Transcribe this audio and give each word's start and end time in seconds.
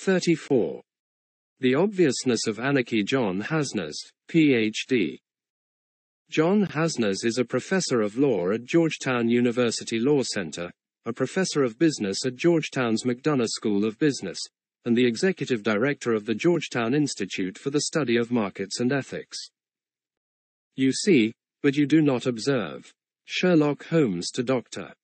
34. 0.00 0.80
The 1.60 1.74
Obviousness 1.74 2.46
of 2.46 2.58
Anarchy 2.58 3.02
John 3.02 3.42
Hasnas, 3.42 3.96
Ph.D. 4.28 5.20
John 6.30 6.66
Hasnas 6.66 7.22
is 7.22 7.36
a 7.36 7.44
professor 7.44 8.00
of 8.00 8.16
law 8.16 8.50
at 8.50 8.64
Georgetown 8.64 9.28
University 9.28 9.98
Law 9.98 10.22
Center, 10.22 10.70
a 11.04 11.12
professor 11.12 11.62
of 11.62 11.78
business 11.78 12.24
at 12.24 12.34
Georgetown's 12.34 13.02
McDonough 13.02 13.50
School 13.50 13.84
of 13.84 13.98
Business, 13.98 14.38
and 14.86 14.96
the 14.96 15.04
executive 15.04 15.62
director 15.62 16.14
of 16.14 16.24
the 16.24 16.34
Georgetown 16.34 16.94
Institute 16.94 17.58
for 17.58 17.68
the 17.68 17.82
Study 17.82 18.16
of 18.16 18.30
Markets 18.30 18.80
and 18.80 18.92
Ethics. 18.92 19.36
You 20.76 20.92
see, 20.92 21.34
but 21.62 21.76
you 21.76 21.84
do 21.84 22.00
not 22.00 22.24
observe. 22.24 22.90
Sherlock 23.26 23.84
Holmes 23.84 24.30
to 24.30 24.42
Dr. 24.42 24.94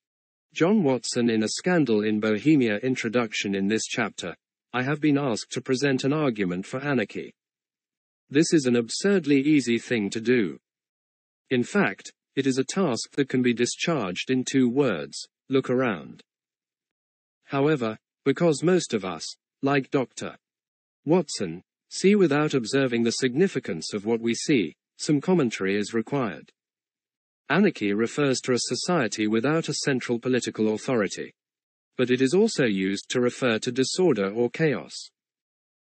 John 0.55 0.83
Watson 0.83 1.29
in 1.29 1.43
a 1.43 1.49
Scandal 1.49 2.03
in 2.03 2.19
Bohemia 2.19 2.79
introduction 2.79 3.55
in 3.55 3.69
this 3.69 3.85
chapter, 3.85 4.35
I 4.77 4.83
have 4.83 5.01
been 5.01 5.17
asked 5.17 5.53
to 5.53 5.63
present 5.63 6.05
an 6.05 6.13
argument 6.13 6.67
for 6.67 6.81
anarchy. 6.81 7.33
This 8.29 8.53
is 8.53 8.67
an 8.67 8.77
absurdly 8.77 9.41
easy 9.41 9.79
thing 9.79 10.11
to 10.11 10.21
do. 10.21 10.59
In 11.49 11.63
fact, 11.63 12.13
it 12.35 12.47
is 12.47 12.59
a 12.59 12.65
task 12.65 13.13
that 13.13 13.31
can 13.31 13.41
be 13.41 13.55
discharged 13.55 14.31
in 14.31 14.45
two 14.45 14.69
words 14.69 15.27
look 15.49 15.71
around. 15.71 16.23
However, 17.45 17.97
because 18.27 18.63
most 18.63 18.93
of 18.93 19.03
us, 19.03 19.25
like 19.63 19.91
Dr. 19.91 20.37
Watson, 21.07 21.63
see 21.89 22.15
without 22.15 22.53
observing 22.53 23.05
the 23.05 23.13
significance 23.13 23.95
of 23.95 24.05
what 24.05 24.21
we 24.21 24.35
see, 24.35 24.77
some 24.99 25.23
commentary 25.23 25.79
is 25.79 25.95
required. 25.95 26.53
Anarchy 27.49 27.95
refers 27.95 28.41
to 28.41 28.53
a 28.53 28.59
society 28.59 29.27
without 29.27 29.71
a 29.71 29.75
central 29.87 30.19
political 30.19 30.75
authority. 30.75 31.33
But 31.97 32.11
it 32.11 32.21
is 32.21 32.35
also 32.35 32.65
used 32.65 33.09
to 33.11 33.21
refer 33.21 33.59
to 33.61 33.73
disorder 33.73 34.31
or 34.31 34.51
chaos. 34.51 35.11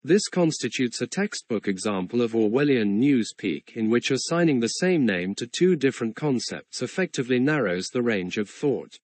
This 0.06 0.28
constitutes 0.28 1.00
a 1.00 1.06
textbook 1.06 1.66
example 1.66 2.20
of 2.20 2.32
Orwellian 2.32 3.00
newspeak 3.00 3.74
in 3.74 3.88
which 3.88 4.10
assigning 4.10 4.60
the 4.60 4.68
same 4.68 5.06
name 5.06 5.34
to 5.36 5.46
two 5.46 5.76
different 5.76 6.14
concepts 6.14 6.82
effectively 6.82 7.38
narrows 7.38 7.88
the 7.88 8.02
range 8.02 8.36
of 8.36 8.50
thought. 8.50 8.98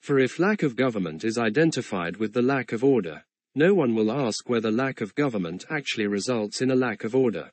For 0.00 0.18
if 0.18 0.38
lack 0.38 0.62
of 0.62 0.76
government 0.76 1.24
is 1.24 1.36
identified 1.36 2.16
with 2.16 2.32
the 2.32 2.42
lack 2.42 2.72
of 2.72 2.84
order, 2.84 3.24
no 3.54 3.74
one 3.74 3.94
will 3.94 4.10
ask 4.10 4.48
whether 4.48 4.70
lack 4.70 5.00
of 5.00 5.14
government 5.14 5.64
actually 5.68 6.06
results 6.06 6.62
in 6.62 6.70
a 6.70 6.76
lack 6.76 7.04
of 7.04 7.14
order. 7.14 7.50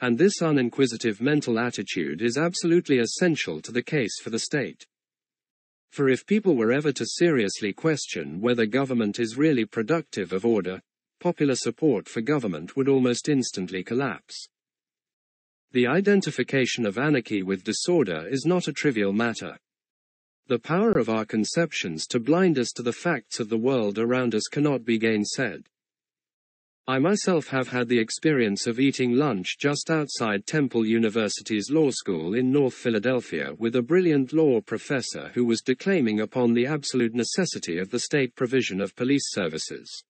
And 0.00 0.18
this 0.18 0.40
uninquisitive 0.40 1.20
mental 1.20 1.58
attitude 1.58 2.20
is 2.20 2.36
absolutely 2.36 2.98
essential 2.98 3.62
to 3.62 3.72
the 3.72 3.82
case 3.82 4.20
for 4.22 4.30
the 4.30 4.38
state. 4.38 4.86
For 5.94 6.08
if 6.08 6.26
people 6.26 6.56
were 6.56 6.72
ever 6.72 6.90
to 6.90 7.06
seriously 7.06 7.72
question 7.72 8.40
whether 8.40 8.66
government 8.66 9.20
is 9.20 9.38
really 9.38 9.64
productive 9.64 10.32
of 10.32 10.44
order, 10.44 10.82
popular 11.20 11.54
support 11.54 12.08
for 12.08 12.20
government 12.20 12.74
would 12.74 12.88
almost 12.88 13.28
instantly 13.28 13.84
collapse. 13.84 14.48
The 15.70 15.86
identification 15.86 16.84
of 16.84 16.98
anarchy 16.98 17.44
with 17.44 17.62
disorder 17.62 18.26
is 18.28 18.44
not 18.44 18.66
a 18.66 18.72
trivial 18.72 19.12
matter. 19.12 19.56
The 20.48 20.58
power 20.58 20.98
of 20.98 21.08
our 21.08 21.24
conceptions 21.24 22.08
to 22.08 22.18
blind 22.18 22.58
us 22.58 22.72
to 22.72 22.82
the 22.82 22.92
facts 22.92 23.38
of 23.38 23.48
the 23.48 23.56
world 23.56 23.96
around 23.96 24.34
us 24.34 24.48
cannot 24.50 24.84
be 24.84 24.98
gainsaid. 24.98 25.66
I 26.86 26.98
myself 26.98 27.46
have 27.48 27.68
had 27.68 27.88
the 27.88 27.98
experience 27.98 28.66
of 28.66 28.78
eating 28.78 29.14
lunch 29.14 29.56
just 29.58 29.88
outside 29.88 30.44
Temple 30.44 30.84
University's 30.84 31.70
law 31.70 31.88
school 31.88 32.34
in 32.34 32.52
North 32.52 32.74
Philadelphia 32.74 33.54
with 33.56 33.74
a 33.76 33.80
brilliant 33.80 34.34
law 34.34 34.60
professor 34.60 35.30
who 35.32 35.46
was 35.46 35.62
declaiming 35.62 36.20
upon 36.20 36.52
the 36.52 36.66
absolute 36.66 37.14
necessity 37.14 37.78
of 37.78 37.88
the 37.88 38.00
state 38.00 38.34
provision 38.34 38.82
of 38.82 38.94
police 38.96 39.30
services. 39.30 40.04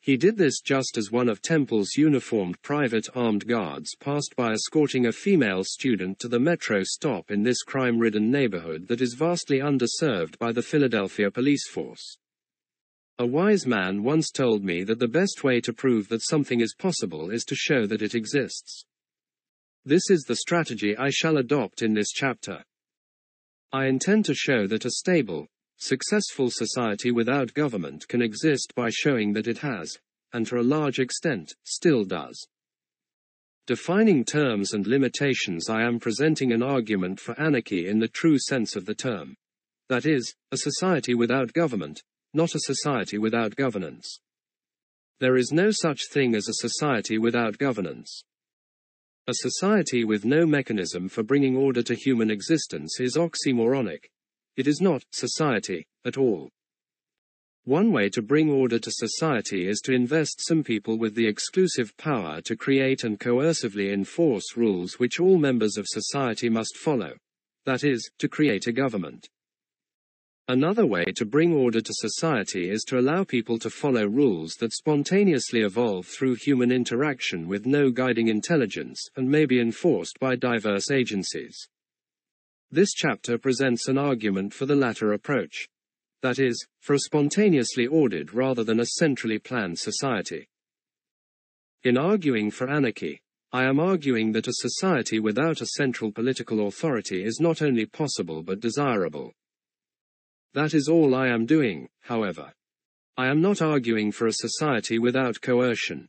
He 0.00 0.16
did 0.16 0.38
this 0.38 0.60
just 0.62 0.96
as 0.96 1.12
one 1.12 1.28
of 1.28 1.42
Temple's 1.42 1.94
uniformed 1.98 2.62
private 2.62 3.08
armed 3.14 3.46
guards 3.46 3.94
passed 3.96 4.34
by 4.34 4.52
escorting 4.52 5.04
a 5.04 5.12
female 5.12 5.62
student 5.62 6.18
to 6.20 6.28
the 6.28 6.40
metro 6.40 6.82
stop 6.84 7.30
in 7.30 7.42
this 7.42 7.62
crime 7.62 7.98
ridden 7.98 8.30
neighborhood 8.30 8.88
that 8.88 9.02
is 9.02 9.12
vastly 9.12 9.58
underserved 9.58 10.38
by 10.38 10.52
the 10.52 10.62
Philadelphia 10.62 11.30
police 11.30 11.68
force. 11.68 12.16
A 13.20 13.26
wise 13.26 13.66
man 13.66 14.04
once 14.04 14.30
told 14.30 14.62
me 14.62 14.84
that 14.84 15.00
the 15.00 15.08
best 15.08 15.42
way 15.42 15.60
to 15.62 15.72
prove 15.72 16.08
that 16.08 16.22
something 16.22 16.60
is 16.60 16.76
possible 16.78 17.30
is 17.30 17.44
to 17.46 17.56
show 17.56 17.84
that 17.84 18.00
it 18.00 18.14
exists. 18.14 18.84
This 19.84 20.08
is 20.08 20.22
the 20.22 20.36
strategy 20.36 20.96
I 20.96 21.10
shall 21.10 21.36
adopt 21.36 21.82
in 21.82 21.94
this 21.94 22.12
chapter. 22.12 22.62
I 23.72 23.86
intend 23.86 24.24
to 24.26 24.34
show 24.34 24.68
that 24.68 24.84
a 24.84 24.90
stable, 24.90 25.48
successful 25.78 26.48
society 26.48 27.10
without 27.10 27.54
government 27.54 28.06
can 28.06 28.22
exist 28.22 28.72
by 28.76 28.88
showing 28.90 29.32
that 29.32 29.48
it 29.48 29.58
has, 29.58 29.98
and 30.32 30.46
to 30.46 30.60
a 30.60 30.62
large 30.62 31.00
extent, 31.00 31.54
still 31.64 32.04
does. 32.04 32.46
Defining 33.66 34.24
terms 34.24 34.74
and 34.74 34.86
limitations, 34.86 35.68
I 35.68 35.82
am 35.82 35.98
presenting 35.98 36.52
an 36.52 36.62
argument 36.62 37.18
for 37.18 37.38
anarchy 37.40 37.88
in 37.88 37.98
the 37.98 38.06
true 38.06 38.38
sense 38.38 38.76
of 38.76 38.86
the 38.86 38.94
term. 38.94 39.34
That 39.88 40.06
is, 40.06 40.34
a 40.52 40.56
society 40.56 41.14
without 41.14 41.52
government, 41.52 42.02
not 42.34 42.54
a 42.54 42.60
society 42.60 43.18
without 43.18 43.56
governance. 43.56 44.20
There 45.20 45.36
is 45.36 45.52
no 45.52 45.70
such 45.70 46.08
thing 46.12 46.34
as 46.34 46.48
a 46.48 46.54
society 46.54 47.18
without 47.18 47.58
governance. 47.58 48.22
A 49.26 49.34
society 49.34 50.04
with 50.04 50.24
no 50.24 50.46
mechanism 50.46 51.08
for 51.08 51.22
bringing 51.22 51.56
order 51.56 51.82
to 51.82 51.94
human 51.94 52.30
existence 52.30 53.00
is 53.00 53.16
oxymoronic. 53.16 54.04
It 54.56 54.66
is 54.66 54.80
not 54.80 55.02
society 55.12 55.86
at 56.04 56.16
all. 56.16 56.50
One 57.64 57.92
way 57.92 58.08
to 58.10 58.22
bring 58.22 58.48
order 58.48 58.78
to 58.78 58.90
society 58.90 59.68
is 59.68 59.80
to 59.80 59.92
invest 59.92 60.40
some 60.46 60.64
people 60.64 60.96
with 60.96 61.14
the 61.14 61.26
exclusive 61.26 61.94
power 61.98 62.40
to 62.40 62.56
create 62.56 63.04
and 63.04 63.20
coercively 63.20 63.92
enforce 63.92 64.56
rules 64.56 64.94
which 64.98 65.20
all 65.20 65.36
members 65.36 65.76
of 65.76 65.86
society 65.86 66.48
must 66.48 66.78
follow. 66.78 67.12
That 67.66 67.84
is, 67.84 68.10
to 68.20 68.28
create 68.28 68.66
a 68.66 68.72
government. 68.72 69.28
Another 70.50 70.86
way 70.86 71.04
to 71.16 71.26
bring 71.26 71.52
order 71.52 71.82
to 71.82 71.92
society 71.92 72.70
is 72.70 72.82
to 72.84 72.98
allow 72.98 73.22
people 73.22 73.58
to 73.58 73.68
follow 73.68 74.06
rules 74.06 74.54
that 74.54 74.72
spontaneously 74.72 75.60
evolve 75.60 76.06
through 76.06 76.36
human 76.36 76.72
interaction 76.72 77.46
with 77.46 77.66
no 77.66 77.90
guiding 77.90 78.28
intelligence 78.28 78.98
and 79.16 79.30
may 79.30 79.44
be 79.44 79.60
enforced 79.60 80.18
by 80.18 80.36
diverse 80.36 80.90
agencies. 80.90 81.68
This 82.70 82.94
chapter 82.94 83.36
presents 83.36 83.88
an 83.88 83.98
argument 83.98 84.54
for 84.54 84.64
the 84.64 84.74
latter 84.74 85.12
approach. 85.12 85.68
That 86.22 86.38
is, 86.38 86.66
for 86.80 86.94
a 86.94 86.98
spontaneously 86.98 87.86
ordered 87.86 88.32
rather 88.32 88.64
than 88.64 88.80
a 88.80 88.86
centrally 88.86 89.38
planned 89.38 89.78
society. 89.78 90.48
In 91.84 91.98
arguing 91.98 92.50
for 92.50 92.70
anarchy, 92.70 93.20
I 93.52 93.64
am 93.64 93.78
arguing 93.78 94.32
that 94.32 94.48
a 94.48 94.54
society 94.54 95.20
without 95.20 95.60
a 95.60 95.66
central 95.66 96.10
political 96.10 96.66
authority 96.68 97.22
is 97.22 97.38
not 97.38 97.60
only 97.60 97.84
possible 97.84 98.42
but 98.42 98.60
desirable. 98.60 99.34
That 100.58 100.74
is 100.74 100.88
all 100.88 101.14
I 101.14 101.28
am 101.28 101.46
doing, 101.46 101.88
however. 102.00 102.52
I 103.16 103.28
am 103.28 103.40
not 103.40 103.62
arguing 103.62 104.10
for 104.10 104.26
a 104.26 104.32
society 104.32 104.98
without 104.98 105.40
coercion. 105.40 106.08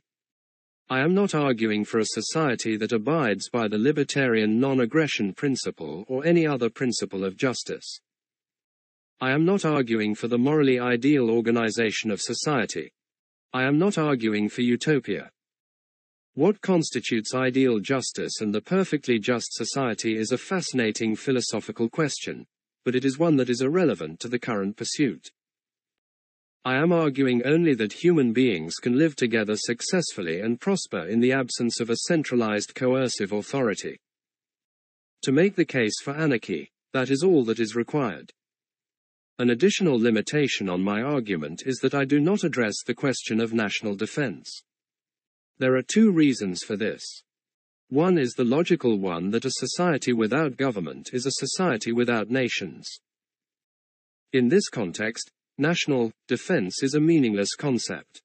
I 0.88 1.02
am 1.02 1.14
not 1.14 1.36
arguing 1.36 1.84
for 1.84 2.00
a 2.00 2.04
society 2.18 2.76
that 2.78 2.90
abides 2.90 3.48
by 3.48 3.68
the 3.68 3.78
libertarian 3.78 4.58
non-aggression 4.58 5.34
principle 5.34 6.04
or 6.08 6.26
any 6.26 6.48
other 6.48 6.68
principle 6.68 7.24
of 7.24 7.36
justice. 7.36 8.00
I 9.20 9.30
am 9.30 9.44
not 9.44 9.64
arguing 9.64 10.16
for 10.16 10.26
the 10.26 10.36
morally 10.36 10.80
ideal 10.80 11.30
organization 11.30 12.10
of 12.10 12.20
society. 12.20 12.92
I 13.52 13.62
am 13.62 13.78
not 13.78 13.98
arguing 13.98 14.48
for 14.48 14.62
utopia. 14.62 15.30
What 16.34 16.60
constitutes 16.60 17.36
ideal 17.36 17.78
justice 17.78 18.40
and 18.40 18.52
the 18.52 18.62
perfectly 18.62 19.20
just 19.20 19.54
society 19.54 20.16
is 20.16 20.32
a 20.32 20.38
fascinating 20.38 21.14
philosophical 21.14 21.88
question 21.88 22.48
but 22.84 22.94
it 22.94 23.04
is 23.04 23.18
one 23.18 23.36
that 23.36 23.50
is 23.50 23.62
irrelevant 23.62 24.20
to 24.20 24.28
the 24.28 24.38
current 24.38 24.76
pursuit. 24.76 25.30
I 26.64 26.76
am 26.76 26.92
arguing 26.92 27.42
only 27.46 27.74
that 27.74 28.04
human 28.04 28.32
beings 28.32 28.74
can 28.76 28.98
live 28.98 29.16
together 29.16 29.56
successfully 29.56 30.40
and 30.40 30.60
prosper 30.60 31.06
in 31.06 31.20
the 31.20 31.32
absence 31.32 31.80
of 31.80 31.88
a 31.88 31.96
centralized 31.96 32.74
coercive 32.74 33.32
authority. 33.32 33.98
To 35.22 35.32
make 35.32 35.56
the 35.56 35.64
case 35.64 36.00
for 36.02 36.14
anarchy, 36.14 36.70
that 36.92 37.10
is 37.10 37.22
all 37.22 37.44
that 37.44 37.60
is 37.60 37.74
required. 37.74 38.32
An 39.38 39.48
additional 39.48 39.98
limitation 39.98 40.68
on 40.68 40.82
my 40.82 41.00
argument 41.00 41.62
is 41.64 41.78
that 41.78 41.94
I 41.94 42.04
do 42.04 42.20
not 42.20 42.44
address 42.44 42.82
the 42.86 42.94
question 42.94 43.40
of 43.40 43.54
national 43.54 43.94
defense. 43.94 44.62
There 45.58 45.76
are 45.76 45.82
two 45.82 46.12
reasons 46.12 46.62
for 46.62 46.76
this. 46.76 47.22
One 47.90 48.18
is 48.18 48.34
the 48.34 48.44
logical 48.44 49.00
one 49.00 49.30
that 49.30 49.44
a 49.44 49.50
society 49.50 50.12
without 50.12 50.56
government 50.56 51.10
is 51.12 51.26
a 51.26 51.32
society 51.32 51.90
without 51.90 52.30
nations. 52.30 52.88
In 54.32 54.48
this 54.48 54.68
context, 54.68 55.32
national 55.58 56.12
defense 56.28 56.84
is 56.84 56.94
a 56.94 57.00
meaningless 57.00 57.56
concept. 57.56 58.22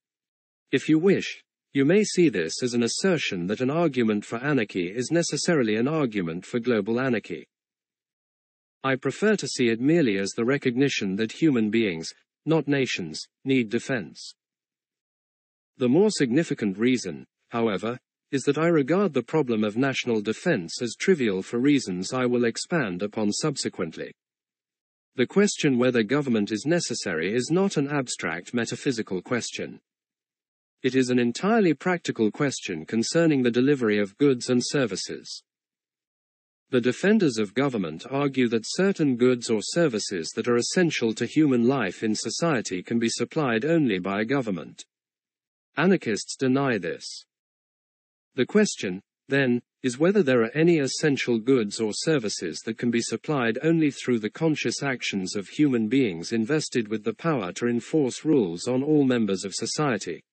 If 0.71 0.87
you 0.87 0.99
wish, 0.99 1.43
you 1.73 1.83
may 1.83 2.03
see 2.03 2.29
this 2.29 2.61
as 2.61 2.75
an 2.75 2.83
assertion 2.83 3.47
that 3.47 3.59
an 3.59 3.71
argument 3.71 4.23
for 4.23 4.37
anarchy 4.37 4.87
is 4.87 5.09
necessarily 5.09 5.77
an 5.77 5.87
argument 5.87 6.45
for 6.45 6.59
global 6.59 6.99
anarchy. 6.99 7.47
I 8.83 8.95
prefer 8.97 9.35
to 9.35 9.47
see 9.47 9.69
it 9.69 9.81
merely 9.81 10.19
as 10.19 10.29
the 10.29 10.45
recognition 10.45 11.15
that 11.15 11.31
human 11.31 11.71
beings, 11.71 12.13
not 12.45 12.67
nations, 12.67 13.19
need 13.43 13.71
defense. 13.71 14.35
The 15.77 15.89
more 15.89 16.11
significant 16.11 16.77
reason, 16.77 17.25
however, 17.49 17.97
is 18.35 18.43
that 18.43 18.57
I 18.57 18.67
regard 18.67 19.13
the 19.13 19.23
problem 19.23 19.63
of 19.63 19.77
national 19.77 20.21
defense 20.21 20.81
as 20.81 20.95
trivial 20.95 21.41
for 21.41 21.57
reasons 21.57 22.11
I 22.11 22.25
will 22.25 22.43
expand 22.43 23.01
upon 23.01 23.31
subsequently. 23.31 24.13
The 25.15 25.25
question 25.25 25.77
whether 25.77 26.03
government 26.03 26.51
is 26.51 26.65
necessary 26.65 27.33
is 27.33 27.49
not 27.49 27.77
an 27.77 27.87
abstract 27.87 28.53
metaphysical 28.53 29.21
question. 29.21 29.79
It 30.83 30.95
is 30.95 31.09
an 31.09 31.17
entirely 31.17 31.73
practical 31.73 32.29
question 32.29 32.85
concerning 32.85 33.41
the 33.41 33.49
delivery 33.49 33.99
of 33.99 34.17
goods 34.17 34.49
and 34.49 34.61
services. 34.63 35.41
The 36.71 36.81
defenders 36.81 37.37
of 37.37 37.53
government 37.53 38.05
argue 38.09 38.49
that 38.49 38.65
certain 38.67 39.15
goods 39.15 39.49
or 39.49 39.61
services 39.61 40.33
that 40.35 40.49
are 40.49 40.57
essential 40.57 41.13
to 41.13 41.25
human 41.25 41.69
life 41.69 42.03
in 42.03 42.13
society 42.13 42.83
can 42.83 42.99
be 42.99 43.07
supplied 43.07 43.63
only 43.63 43.97
by 43.97 44.19
a 44.19 44.25
government. 44.25 44.83
Anarchists 45.77 46.35
deny 46.35 46.77
this. 46.77 47.23
The 48.35 48.45
question, 48.45 49.01
then, 49.29 49.61
is 49.81 49.97
whether 49.97 50.21
there 50.21 50.41
are 50.41 50.57
any 50.57 50.79
essential 50.79 51.39
goods 51.39 51.79
or 51.79 51.91
services 51.93 52.59
that 52.65 52.77
can 52.77 52.91
be 52.91 53.01
supplied 53.01 53.57
only 53.63 53.91
through 53.91 54.19
the 54.19 54.29
conscious 54.29 54.83
actions 54.83 55.35
of 55.35 55.47
human 55.47 55.87
beings 55.87 56.31
invested 56.31 56.87
with 56.87 57.03
the 57.03 57.13
power 57.13 57.51
to 57.53 57.67
enforce 57.67 58.25
rules 58.25 58.67
on 58.67 58.83
all 58.83 59.03
members 59.03 59.45
of 59.45 59.53
society. 59.53 60.23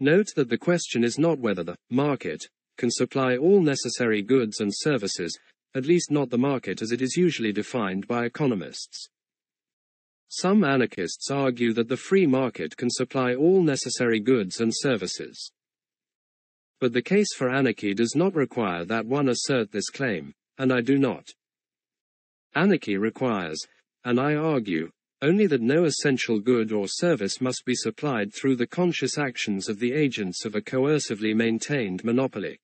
Note 0.00 0.28
that 0.34 0.48
the 0.48 0.58
question 0.58 1.04
is 1.04 1.18
not 1.18 1.38
whether 1.38 1.62
the 1.62 1.76
market 1.90 2.48
can 2.76 2.90
supply 2.90 3.36
all 3.36 3.60
necessary 3.60 4.22
goods 4.22 4.60
and 4.60 4.72
services, 4.74 5.38
at 5.74 5.86
least 5.86 6.10
not 6.10 6.30
the 6.30 6.38
market 6.38 6.80
as 6.80 6.92
it 6.92 7.02
is 7.02 7.16
usually 7.16 7.52
defined 7.52 8.06
by 8.06 8.24
economists. 8.24 9.08
Some 10.28 10.64
anarchists 10.64 11.30
argue 11.30 11.72
that 11.74 11.88
the 11.88 11.96
free 11.96 12.26
market 12.26 12.76
can 12.76 12.90
supply 12.90 13.34
all 13.34 13.62
necessary 13.62 14.20
goods 14.20 14.60
and 14.60 14.72
services. 14.74 15.52
But 16.80 16.92
the 16.92 17.02
case 17.02 17.34
for 17.34 17.50
anarchy 17.50 17.94
does 17.94 18.14
not 18.14 18.34
require 18.34 18.84
that 18.84 19.06
one 19.06 19.28
assert 19.28 19.72
this 19.72 19.90
claim, 19.90 20.32
and 20.58 20.72
I 20.72 20.80
do 20.80 20.98
not. 20.98 21.28
Anarchy 22.54 22.96
requires, 22.96 23.58
and 24.04 24.20
I 24.20 24.34
argue, 24.34 24.90
only 25.20 25.46
that 25.48 25.60
no 25.60 25.84
essential 25.84 26.38
good 26.38 26.70
or 26.70 26.86
service 26.86 27.40
must 27.40 27.64
be 27.64 27.74
supplied 27.74 28.32
through 28.32 28.54
the 28.56 28.66
conscious 28.66 29.18
actions 29.18 29.68
of 29.68 29.80
the 29.80 29.92
agents 29.92 30.44
of 30.44 30.54
a 30.54 30.60
coercively 30.60 31.34
maintained 31.34 32.04
monopoly. 32.04 32.60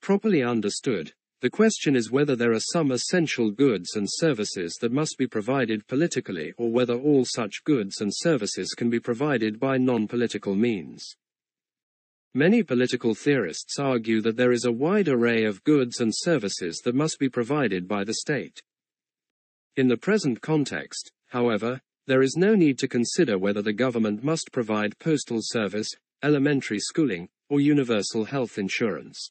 Properly 0.00 0.44
understood, 0.44 1.12
the 1.40 1.50
question 1.50 1.96
is 1.96 2.12
whether 2.12 2.36
there 2.36 2.52
are 2.52 2.60
some 2.60 2.92
essential 2.92 3.50
goods 3.50 3.96
and 3.96 4.06
services 4.08 4.78
that 4.80 4.92
must 4.92 5.18
be 5.18 5.26
provided 5.26 5.86
politically 5.88 6.54
or 6.56 6.70
whether 6.70 6.94
all 6.94 7.24
such 7.24 7.64
goods 7.64 8.00
and 8.00 8.12
services 8.14 8.72
can 8.74 8.88
be 8.88 9.00
provided 9.00 9.58
by 9.58 9.76
non-political 9.76 10.54
means. 10.54 11.16
Many 12.34 12.62
political 12.62 13.14
theorists 13.14 13.78
argue 13.78 14.20
that 14.20 14.36
there 14.36 14.52
is 14.52 14.64
a 14.64 14.72
wide 14.72 15.08
array 15.08 15.44
of 15.44 15.64
goods 15.64 16.00
and 16.00 16.12
services 16.14 16.80
that 16.84 16.94
must 16.94 17.18
be 17.18 17.28
provided 17.28 17.88
by 17.88 18.04
the 18.04 18.14
state. 18.14 18.62
In 19.76 19.88
the 19.88 19.96
present 19.96 20.40
context, 20.40 21.12
however, 21.28 21.80
there 22.06 22.22
is 22.22 22.36
no 22.36 22.54
need 22.54 22.78
to 22.78 22.88
consider 22.88 23.38
whether 23.38 23.62
the 23.62 23.72
government 23.72 24.22
must 24.22 24.52
provide 24.52 24.98
postal 24.98 25.40
service, 25.42 25.88
elementary 26.22 26.78
schooling, 26.78 27.28
or 27.48 27.60
universal 27.60 28.24
health 28.24 28.58
insurance. 28.58 29.30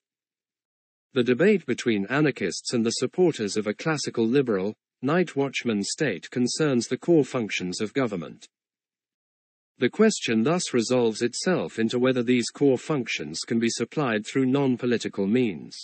The 1.13 1.23
debate 1.23 1.65
between 1.65 2.05
anarchists 2.07 2.73
and 2.73 2.85
the 2.85 2.91
supporters 2.91 3.55
of 3.55 3.67
a 3.67 3.73
classical 3.73 4.27
liberal, 4.27 4.75
night 5.01 5.35
watchman 5.35 5.83
state 5.83 6.29
concerns 6.29 6.87
the 6.87 6.97
core 6.97 7.23
functions 7.23 7.79
of 7.79 7.93
government. 7.93 8.47
The 9.77 9.89
question 9.89 10.43
thus 10.43 10.73
resolves 10.73 11.21
itself 11.21 11.79
into 11.79 11.99
whether 11.99 12.23
these 12.23 12.49
core 12.49 12.77
functions 12.77 13.41
can 13.41 13.59
be 13.59 13.69
supplied 13.69 14.25
through 14.25 14.45
non-political 14.45 15.27
means. 15.27 15.77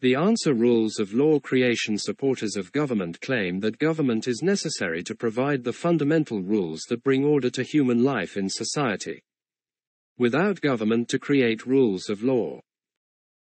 The 0.00 0.16
answer 0.16 0.52
rules 0.52 0.98
of 0.98 1.14
law 1.14 1.38
creation 1.38 1.96
supporters 1.96 2.56
of 2.56 2.72
government 2.72 3.20
claim 3.20 3.60
that 3.60 3.78
government 3.78 4.26
is 4.26 4.42
necessary 4.42 5.04
to 5.04 5.14
provide 5.14 5.62
the 5.62 5.72
fundamental 5.72 6.42
rules 6.42 6.80
that 6.88 7.04
bring 7.04 7.24
order 7.24 7.50
to 7.50 7.62
human 7.62 8.02
life 8.02 8.36
in 8.36 8.48
society. 8.48 9.22
Without 10.18 10.60
government 10.60 11.08
to 11.10 11.20
create 11.20 11.64
rules 11.64 12.10
of 12.10 12.24
law. 12.24 12.60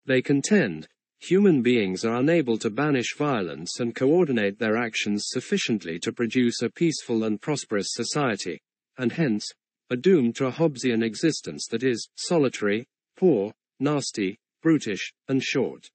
They 0.06 0.22
contend, 0.22 0.86
human 1.18 1.60
beings 1.60 2.04
are 2.04 2.20
unable 2.20 2.56
to 2.58 2.70
banish 2.70 3.16
violence 3.16 3.80
and 3.80 3.96
coordinate 3.96 4.60
their 4.60 4.76
actions 4.76 5.24
sufficiently 5.26 5.98
to 5.98 6.12
produce 6.12 6.62
a 6.62 6.70
peaceful 6.70 7.24
and 7.24 7.42
prosperous 7.42 7.88
society 7.90 8.60
and 8.98 9.12
hence, 9.12 9.52
are 9.90 9.96
doomed 9.96 10.36
to 10.36 10.46
a 10.46 10.52
Hobbesian 10.52 11.02
existence 11.02 11.66
that 11.68 11.82
is 11.82 12.08
solitary, 12.16 12.86
poor, 13.16 13.52
nasty, 13.78 14.38
brutish, 14.62 15.12
and 15.28 15.42
short. 15.42 15.90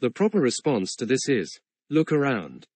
The 0.00 0.10
proper 0.10 0.40
response 0.40 0.94
to 0.96 1.06
this 1.06 1.28
is 1.28 1.58
look 1.90 2.12
around. 2.12 2.66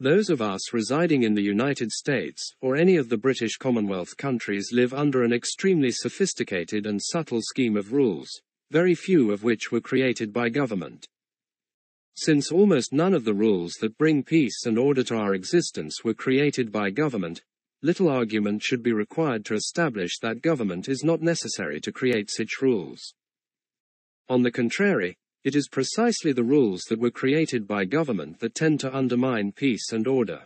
Those 0.00 0.30
of 0.30 0.40
us 0.40 0.72
residing 0.72 1.24
in 1.24 1.34
the 1.34 1.42
United 1.42 1.90
States 1.90 2.54
or 2.60 2.76
any 2.76 2.96
of 2.96 3.08
the 3.08 3.16
British 3.16 3.56
Commonwealth 3.56 4.16
countries 4.16 4.70
live 4.72 4.94
under 4.94 5.24
an 5.24 5.32
extremely 5.32 5.90
sophisticated 5.90 6.86
and 6.86 7.02
subtle 7.02 7.42
scheme 7.42 7.76
of 7.76 7.92
rules, 7.92 8.28
very 8.70 8.94
few 8.94 9.32
of 9.32 9.42
which 9.42 9.72
were 9.72 9.80
created 9.80 10.32
by 10.32 10.48
government. 10.48 11.06
Since 12.14 12.50
almost 12.50 12.92
none 12.92 13.14
of 13.14 13.24
the 13.24 13.34
rules 13.34 13.74
that 13.80 13.98
bring 13.98 14.22
peace 14.22 14.66
and 14.66 14.78
order 14.78 15.02
to 15.04 15.16
our 15.16 15.34
existence 15.34 16.04
were 16.04 16.14
created 16.14 16.70
by 16.70 16.90
government, 16.90 17.42
little 17.82 18.08
argument 18.08 18.62
should 18.62 18.82
be 18.82 18.92
required 18.92 19.44
to 19.44 19.54
establish 19.54 20.18
that 20.18 20.42
government 20.42 20.88
is 20.88 21.04
not 21.04 21.22
necessary 21.22 21.80
to 21.80 21.92
create 21.92 22.30
such 22.30 22.60
rules. 22.60 23.14
On 24.28 24.42
the 24.42 24.50
contrary, 24.50 25.16
it 25.44 25.54
is 25.54 25.68
precisely 25.68 26.32
the 26.32 26.42
rules 26.44 26.82
that 26.88 26.98
were 26.98 27.10
created 27.10 27.66
by 27.66 27.84
government 27.84 28.40
that 28.40 28.54
tend 28.54 28.80
to 28.80 28.94
undermine 28.94 29.52
peace 29.52 29.92
and 29.92 30.06
order. 30.06 30.44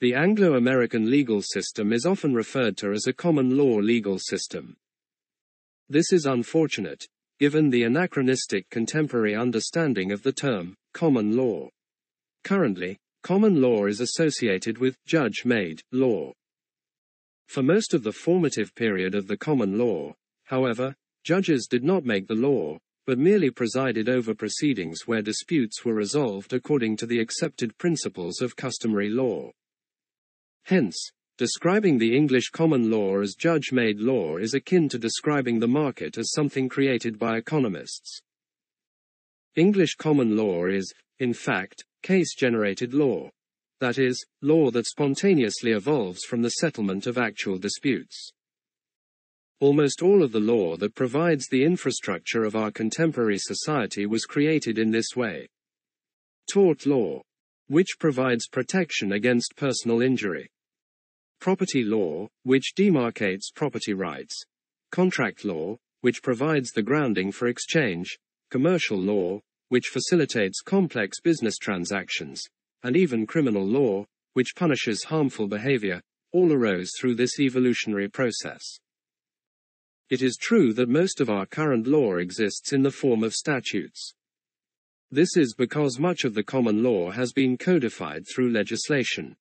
The 0.00 0.14
Anglo-American 0.14 1.10
legal 1.10 1.42
system 1.42 1.92
is 1.92 2.04
often 2.04 2.34
referred 2.34 2.76
to 2.78 2.92
as 2.92 3.06
a 3.06 3.12
common 3.12 3.56
law 3.56 3.76
legal 3.76 4.18
system. 4.18 4.76
This 5.88 6.12
is 6.12 6.26
unfortunate, 6.26 7.06
given 7.38 7.70
the 7.70 7.84
anachronistic 7.84 8.68
contemporary 8.70 9.34
understanding 9.34 10.12
of 10.12 10.22
the 10.22 10.32
term 10.32 10.76
common 10.92 11.36
law. 11.36 11.68
Currently, 12.42 12.98
Common 13.24 13.62
law 13.62 13.86
is 13.86 14.00
associated 14.00 14.76
with 14.76 15.02
judge-made 15.06 15.80
law. 15.92 16.30
For 17.48 17.62
most 17.62 17.94
of 17.94 18.02
the 18.02 18.12
formative 18.12 18.74
period 18.74 19.14
of 19.14 19.28
the 19.28 19.38
common 19.38 19.78
law, 19.78 20.14
however, 20.44 20.94
judges 21.24 21.66
did 21.66 21.82
not 21.82 22.04
make 22.04 22.28
the 22.28 22.34
law, 22.34 22.76
but 23.06 23.16
merely 23.16 23.48
presided 23.48 24.10
over 24.10 24.34
proceedings 24.34 25.06
where 25.06 25.22
disputes 25.22 25.86
were 25.86 25.94
resolved 25.94 26.52
according 26.52 26.98
to 26.98 27.06
the 27.06 27.18
accepted 27.18 27.78
principles 27.78 28.42
of 28.42 28.56
customary 28.56 29.08
law. 29.08 29.50
Hence, 30.64 31.10
describing 31.38 31.96
the 31.96 32.14
English 32.14 32.50
common 32.50 32.90
law 32.90 33.18
as 33.22 33.36
judge-made 33.36 34.00
law 34.00 34.36
is 34.36 34.52
akin 34.52 34.86
to 34.90 34.98
describing 34.98 35.60
the 35.60 35.66
market 35.66 36.18
as 36.18 36.32
something 36.32 36.68
created 36.68 37.18
by 37.18 37.38
economists. 37.38 38.20
English 39.56 39.94
common 39.94 40.36
law 40.36 40.66
is, 40.66 40.92
in 41.20 41.32
fact, 41.32 41.86
case-generated 42.04 42.94
law. 42.94 43.28
That 43.80 43.98
is, 43.98 44.24
law 44.42 44.70
that 44.70 44.86
spontaneously 44.86 45.72
evolves 45.72 46.22
from 46.22 46.42
the 46.42 46.50
settlement 46.50 47.08
of 47.08 47.18
actual 47.18 47.58
disputes. 47.58 48.30
Almost 49.60 50.02
all 50.02 50.22
of 50.22 50.30
the 50.30 50.40
law 50.40 50.76
that 50.76 50.94
provides 50.94 51.48
the 51.48 51.64
infrastructure 51.64 52.44
of 52.44 52.54
our 52.54 52.70
contemporary 52.70 53.38
society 53.38 54.04
was 54.04 54.26
created 54.26 54.78
in 54.78 54.90
this 54.90 55.16
way. 55.16 55.48
Tort 56.52 56.84
law, 56.84 57.22
which 57.68 57.96
provides 57.98 58.46
protection 58.48 59.12
against 59.12 59.56
personal 59.56 60.02
injury. 60.02 60.50
Property 61.40 61.82
law, 61.82 62.28
which 62.42 62.74
demarcates 62.78 63.52
property 63.54 63.94
rights. 63.94 64.44
Contract 64.92 65.44
law, 65.44 65.76
which 66.02 66.22
provides 66.22 66.70
the 66.70 66.82
grounding 66.82 67.32
for 67.32 67.48
exchange. 67.48 68.18
Commercial 68.50 68.98
law, 68.98 69.40
which 69.68 69.88
facilitates 69.88 70.60
complex 70.60 71.20
business 71.20 71.56
transactions, 71.58 72.42
and 72.82 72.96
even 72.96 73.26
criminal 73.26 73.64
law, 73.64 74.04
which 74.34 74.54
punishes 74.56 75.04
harmful 75.04 75.48
behavior, 75.48 76.00
all 76.32 76.52
arose 76.52 76.90
through 76.98 77.14
this 77.14 77.38
evolutionary 77.38 78.08
process. 78.08 78.62
It 80.10 80.20
is 80.20 80.36
true 80.36 80.72
that 80.74 80.88
most 80.88 81.20
of 81.20 81.30
our 81.30 81.46
current 81.46 81.86
law 81.86 82.16
exists 82.16 82.72
in 82.72 82.82
the 82.82 82.90
form 82.90 83.24
of 83.24 83.32
statutes. 83.32 84.12
This 85.10 85.36
is 85.36 85.54
because 85.54 85.98
much 85.98 86.24
of 86.24 86.34
the 86.34 86.42
common 86.42 86.82
law 86.82 87.10
has 87.12 87.32
been 87.32 87.56
codified 87.56 88.26
through 88.26 88.50
legislation. 88.50 89.36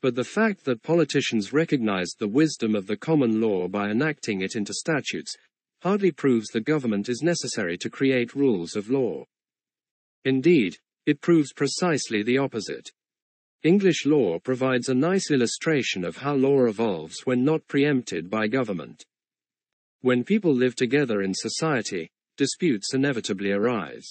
But 0.00 0.16
the 0.16 0.24
fact 0.24 0.64
that 0.64 0.82
politicians 0.82 1.52
recognized 1.52 2.18
the 2.18 2.26
wisdom 2.26 2.74
of 2.74 2.86
the 2.86 2.96
common 2.96 3.40
law 3.40 3.68
by 3.68 3.90
enacting 3.90 4.40
it 4.40 4.56
into 4.56 4.74
statutes 4.74 5.36
hardly 5.82 6.12
proves 6.12 6.48
the 6.48 6.60
government 6.60 7.08
is 7.08 7.22
necessary 7.22 7.76
to 7.76 7.90
create 7.90 8.34
rules 8.34 8.76
of 8.76 8.88
law. 8.88 9.24
Indeed, 10.24 10.76
it 11.06 11.20
proves 11.20 11.52
precisely 11.52 12.22
the 12.22 12.38
opposite. 12.38 12.90
English 13.64 14.06
law 14.06 14.38
provides 14.38 14.88
a 14.88 14.94
nice 14.94 15.30
illustration 15.30 16.04
of 16.04 16.16
how 16.16 16.34
law 16.34 16.66
evolves 16.66 17.22
when 17.24 17.44
not 17.44 17.66
preempted 17.66 18.30
by 18.30 18.46
government. 18.46 19.04
When 20.00 20.24
people 20.24 20.54
live 20.54 20.76
together 20.76 21.22
in 21.22 21.34
society, 21.34 22.10
disputes 22.36 22.94
inevitably 22.94 23.50
arise. 23.50 24.08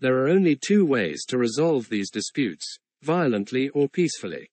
There 0.00 0.18
are 0.18 0.28
only 0.28 0.56
two 0.56 0.84
ways 0.84 1.24
to 1.28 1.38
resolve 1.38 1.88
these 1.88 2.10
disputes 2.10 2.78
violently 3.02 3.70
or 3.70 3.88
peacefully. 3.88 4.50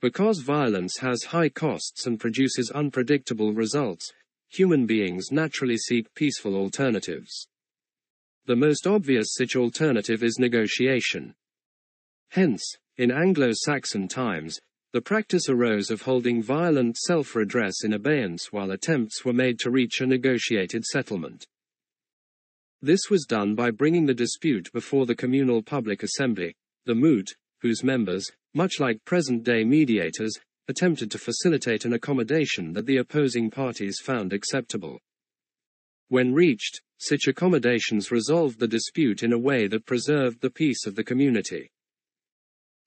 Because 0.00 0.40
violence 0.40 0.96
has 0.98 1.24
high 1.24 1.48
costs 1.48 2.06
and 2.06 2.18
produces 2.18 2.70
unpredictable 2.70 3.52
results, 3.52 4.12
human 4.50 4.84
beings 4.84 5.30
naturally 5.30 5.76
seek 5.76 6.12
peaceful 6.14 6.54
alternatives. 6.54 7.48
The 8.46 8.56
most 8.56 8.86
obvious 8.86 9.34
such 9.34 9.56
alternative 9.56 10.22
is 10.22 10.38
negotiation. 10.38 11.34
Hence, 12.30 12.76
in 12.96 13.10
Anglo-Saxon 13.10 14.08
times, 14.08 14.58
the 14.92 15.00
practice 15.00 15.48
arose 15.48 15.90
of 15.90 16.02
holding 16.02 16.42
violent 16.42 16.96
self-redress 16.96 17.84
in 17.84 17.92
abeyance 17.92 18.52
while 18.52 18.72
attempts 18.72 19.24
were 19.24 19.32
made 19.32 19.58
to 19.60 19.70
reach 19.70 20.00
a 20.00 20.06
negotiated 20.06 20.84
settlement. 20.84 21.46
This 22.82 23.08
was 23.08 23.24
done 23.24 23.54
by 23.54 23.70
bringing 23.70 24.06
the 24.06 24.14
dispute 24.14 24.72
before 24.72 25.06
the 25.06 25.14
communal 25.14 25.62
public 25.62 26.02
assembly, 26.02 26.56
the 26.86 26.94
moot, 26.94 27.30
whose 27.60 27.84
members, 27.84 28.26
much 28.54 28.80
like 28.80 29.04
present-day 29.04 29.62
mediators, 29.64 30.36
attempted 30.70 31.10
to 31.10 31.18
facilitate 31.18 31.84
an 31.84 31.92
accommodation 31.92 32.72
that 32.72 32.86
the 32.86 32.96
opposing 32.96 33.50
parties 33.50 34.00
found 34.02 34.32
acceptable. 34.32 34.98
When 36.08 36.32
reached, 36.32 36.80
such 36.96 37.28
accommodations 37.28 38.10
resolved 38.10 38.58
the 38.58 38.66
dispute 38.66 39.22
in 39.22 39.34
a 39.34 39.38
way 39.38 39.66
that 39.66 39.84
preserved 39.84 40.40
the 40.40 40.50
peace 40.50 40.86
of 40.86 40.94
the 40.94 41.04
community. 41.04 41.70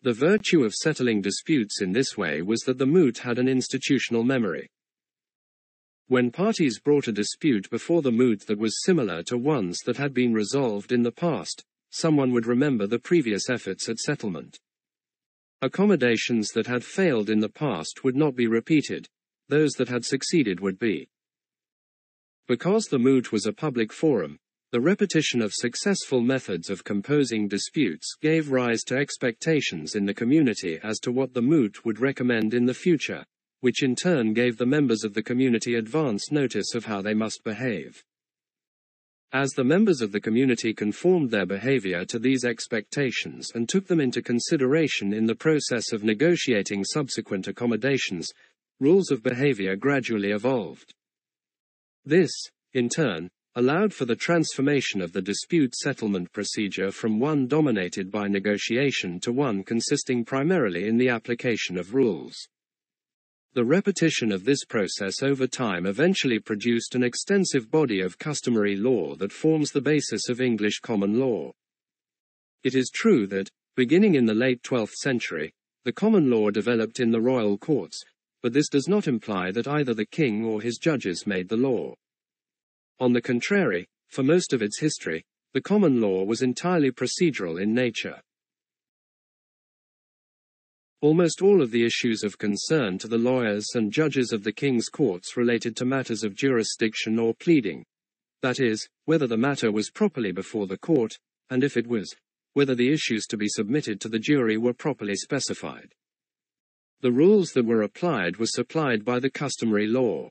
The 0.01 0.13
virtue 0.13 0.63
of 0.63 0.73
settling 0.73 1.21
disputes 1.21 1.81
in 1.81 1.93
this 1.93 2.17
way 2.17 2.41
was 2.41 2.61
that 2.61 2.77
the 2.77 2.85
moot 2.85 3.19
had 3.19 3.37
an 3.37 3.47
institutional 3.47 4.23
memory. 4.23 4.69
When 6.07 6.31
parties 6.31 6.79
brought 6.79 7.07
a 7.07 7.13
dispute 7.13 7.69
before 7.69 8.01
the 8.01 8.11
moot 8.11 8.45
that 8.47 8.59
was 8.59 8.83
similar 8.83 9.23
to 9.23 9.37
ones 9.37 9.79
that 9.85 9.97
had 9.97 10.13
been 10.13 10.33
resolved 10.33 10.91
in 10.91 11.03
the 11.03 11.11
past, 11.11 11.63
someone 11.89 12.33
would 12.33 12.45
remember 12.45 12.87
the 12.87 12.99
previous 12.99 13.49
efforts 13.49 13.87
at 13.87 13.99
settlement. 13.99 14.59
Accommodations 15.63 16.49
that 16.49 16.67
had 16.67 16.83
failed 16.83 17.29
in 17.29 17.39
the 17.39 17.47
past 17.47 18.03
would 18.03 18.17
not 18.17 18.35
be 18.35 18.47
repeated, 18.47 19.07
those 19.47 19.71
that 19.77 19.87
had 19.87 20.03
succeeded 20.03 20.59
would 20.59 20.77
be. 20.77 21.07
Because 22.49 22.87
the 22.87 22.99
moot 22.99 23.31
was 23.31 23.45
a 23.45 23.53
public 23.53 23.93
forum, 23.93 24.39
the 24.73 24.81
repetition 24.81 25.41
of 25.41 25.53
successful 25.53 26.19
methods 26.19 26.69
of 26.69 26.83
composing 26.83 27.47
disputes 27.47 28.17
gave 28.21 28.51
rise 28.51 28.83
to 28.83 28.97
expectations 28.97 29.95
in 29.95 30.05
the 30.05 30.13
community 30.13 30.79
as 30.83 30.99
to 30.99 31.13
what 31.13 31.33
the 31.33 31.41
moot 31.41 31.85
would 31.85 32.01
recommend 32.01 32.53
in 32.53 32.65
the 32.65 32.73
future, 32.73 33.23
which 33.61 33.83
in 33.83 33.95
turn 33.95 34.33
gave 34.33 34.57
the 34.57 34.65
members 34.65 35.05
of 35.05 35.13
the 35.13 35.23
community 35.23 35.75
advance 35.75 36.29
notice 36.29 36.75
of 36.75 36.83
how 36.83 37.01
they 37.01 37.13
must 37.13 37.41
behave. 37.45 38.03
As 39.33 39.53
the 39.53 39.63
members 39.63 40.01
of 40.01 40.11
the 40.11 40.21
community 40.21 40.75
conformed 40.75 41.31
their 41.31 41.47
behavior 41.47 42.05
to 42.05 42.19
these 42.19 42.45
expectations 42.45 43.51
and 43.55 43.67
took 43.67 43.87
them 43.87 43.99
into 43.99 44.21
consideration 44.21 45.11
in 45.11 45.25
the 45.25 45.33
process 45.33 45.91
of 45.91 46.03
negotiating 46.03 46.83
subsequent 46.83 47.47
accommodations, 47.47 48.31
rules 48.79 49.09
of 49.09 49.23
behavior 49.23 49.75
gradually 49.75 50.29
evolved. 50.29 50.93
This, 52.05 52.31
in 52.73 52.89
turn, 52.89 53.27
allowed 53.55 53.91
for 53.91 54.05
the 54.05 54.15
transformation 54.15 55.01
of 55.01 55.13
the 55.13 55.21
dispute 55.21 55.73
settlement 55.73 56.31
procedure 56.31 56.91
from 56.91 57.19
one 57.19 57.47
dominated 57.47 58.11
by 58.11 58.27
negotiation 58.27 59.19
to 59.21 59.31
one 59.31 59.63
consisting 59.63 60.23
primarily 60.23 60.87
in 60.87 60.97
the 60.97 61.09
application 61.09 61.75
of 61.79 61.95
rules. 61.95 62.47
The 63.55 63.63
repetition 63.63 64.31
of 64.31 64.45
this 64.45 64.65
process 64.65 65.21
over 65.21 65.45
time 65.45 65.85
eventually 65.85 66.39
produced 66.39 66.95
an 66.95 67.03
extensive 67.03 67.69
body 67.69 68.01
of 68.01 68.17
customary 68.17 68.75
law 68.75 69.13
that 69.17 69.31
forms 69.31 69.69
the 69.69 69.81
basis 69.81 70.27
of 70.27 70.41
English 70.41 70.79
common 70.79 71.19
law. 71.19 71.51
It 72.63 72.73
is 72.73 72.89
true 72.91 73.27
that, 73.27 73.51
beginning 73.75 74.15
in 74.15 74.25
the 74.25 74.33
late 74.33 74.63
12th 74.63 74.93
century, 74.93 75.53
the 75.85 75.91
common 75.91 76.31
law 76.31 76.49
developed 76.49 76.99
in 76.99 77.11
the 77.11 77.21
royal 77.21 77.59
courts, 77.59 78.03
but 78.41 78.53
this 78.53 78.69
does 78.69 78.87
not 78.87 79.07
imply 79.07 79.51
that 79.51 79.67
either 79.67 79.93
the 79.93 80.07
king 80.07 80.43
or 80.43 80.59
his 80.59 80.79
judges 80.79 81.27
made 81.27 81.47
the 81.47 81.55
law. 81.55 81.93
On 82.99 83.13
the 83.13 83.21
contrary, 83.21 83.85
for 84.09 84.23
most 84.23 84.53
of 84.53 84.63
its 84.63 84.79
history, 84.79 85.23
the 85.53 85.61
common 85.61 86.01
law 86.01 86.23
was 86.23 86.41
entirely 86.41 86.89
procedural 86.89 87.61
in 87.61 87.71
nature. 87.71 88.19
Almost 91.03 91.41
all 91.41 91.61
of 91.61 91.71
the 91.71 91.85
issues 91.85 92.23
of 92.23 92.37
concern 92.37 92.97
to 92.99 93.09
the 93.09 93.17
lawyers 93.17 93.67
and 93.75 93.91
judges 93.91 94.31
of 94.31 94.45
the 94.45 94.53
king's 94.53 94.87
courts 94.87 95.35
related 95.35 95.75
to 95.75 95.85
matters 95.85 96.23
of 96.23 96.33
jurisdiction 96.33 97.19
or 97.19 97.33
pleading. 97.33 97.83
That 98.41 98.61
is, 98.61 98.87
whether 99.03 99.27
the 99.27 99.35
matter 99.35 99.69
was 99.69 99.91
properly 99.91 100.31
before 100.31 100.65
the 100.65 100.77
court, 100.77 101.19
and 101.49 101.61
if 101.61 101.75
it 101.75 101.87
was, 101.87 102.15
whether 102.53 102.73
the 102.73 102.89
issues 102.89 103.25
to 103.25 103.35
be 103.35 103.49
submitted 103.49 103.99
to 103.99 104.07
the 104.07 104.17
jury 104.17 104.55
were 104.55 104.73
properly 104.73 105.15
specified. 105.15 105.91
The 107.01 107.11
rules 107.11 107.49
that 107.49 107.65
were 107.65 107.81
applied 107.81 108.37
were 108.37 108.45
supplied 108.45 109.03
by 109.03 109.19
the 109.19 109.29
customary 109.29 109.87
law. 109.87 110.29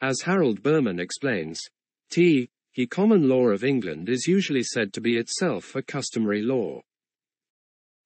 As 0.00 0.22
Harold 0.22 0.62
Berman 0.62 0.98
explains, 0.98 1.60
t. 2.08 2.48
The 2.76 2.86
common 2.86 3.28
law 3.28 3.48
of 3.48 3.62
England 3.62 4.08
is 4.08 4.26
usually 4.26 4.62
said 4.62 4.94
to 4.94 5.02
be 5.02 5.18
itself 5.18 5.76
a 5.76 5.82
customary 5.82 6.40
law. 6.40 6.80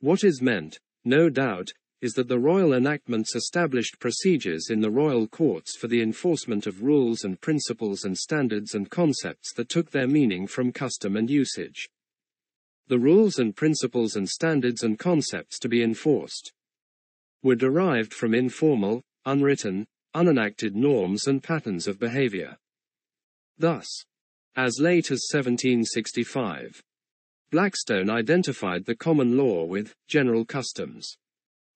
What 0.01 0.25
is 0.25 0.43
meant, 0.43 0.81
no 1.05 1.29
doubt, 1.29 1.73
is 2.01 2.15
that 2.15 2.29
the 2.29 2.39
royal 2.39 2.73
enactments 2.73 3.35
established 3.35 3.99
procedures 3.99 4.71
in 4.71 4.81
the 4.81 4.91
royal 4.91 5.27
courts 5.27 5.77
for 5.77 5.87
the 5.87 6.01
enforcement 6.01 6.67
of 6.67 6.83
rules 6.83 7.25
and 7.25 7.41
principles 7.41 8.05
and 8.05 8.17
standards 8.17 8.75
and 8.75 8.91
concepts 8.91 9.53
that 9.55 9.69
took 9.69 9.91
their 9.91 10.07
meaning 10.07 10.47
from 10.47 10.73
custom 10.73 11.17
and 11.17 11.29
usage. 11.29 11.89
The 12.89 12.99
rules 12.99 13.39
and 13.39 13.55
principles 13.55 14.17
and 14.17 14.29
standards 14.29 14.83
and 14.83 14.99
concepts 14.99 15.59
to 15.61 15.69
be 15.69 15.83
enforced 15.83 16.53
were 17.43 17.55
derived 17.55 18.13
from 18.13 18.35
informal, 18.35 19.03
unwritten, 19.25 19.87
unenacted 20.15 20.75
norms 20.75 21.27
and 21.27 21.43
patterns 21.43 21.87
of 21.87 21.99
behavior. 21.99 22.57
Thus, 23.59 23.87
as 24.57 24.81
late 24.81 25.11
as 25.11 25.29
1765, 25.31 26.83
Blackstone 27.51 28.09
identified 28.09 28.85
the 28.85 28.95
common 28.95 29.37
law 29.37 29.65
with 29.65 29.95
general 30.09 30.45
customs, 30.45 31.17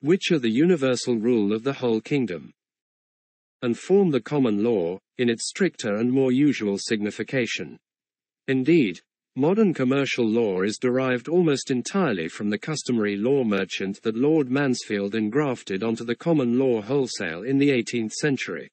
which 0.01 0.31
are 0.31 0.39
the 0.39 0.51
universal 0.51 1.17
rule 1.17 1.53
of 1.53 1.65
the 1.65 1.73
whole 1.73 2.01
kingdom, 2.01 2.53
and 3.63 3.79
form 3.79 4.11
the 4.11 4.21
common 4.21 4.63
law, 4.63 4.99
in 5.19 5.29
its 5.29 5.49
stricter 5.49 5.97
and 5.97 6.13
more 6.13 6.33
usual 6.33 6.79
signification. 6.79 7.79
Indeed, 8.47 9.01
Modern 9.37 9.75
commercial 9.75 10.25
law 10.25 10.63
is 10.63 10.79
derived 10.79 11.27
almost 11.27 11.73
entirely 11.73 12.29
from 12.29 12.51
the 12.51 12.59
customary 12.59 13.17
law 13.17 13.43
merchant 13.43 14.01
that 14.03 14.15
Lord 14.15 14.49
Mansfield 14.49 15.17
engrafted 15.17 15.83
onto 15.83 16.05
the 16.05 16.15
common 16.15 16.57
law 16.57 16.81
wholesale 16.81 17.43
in 17.43 17.59
the 17.59 17.71
18th 17.71 18.13
century. 18.13 18.71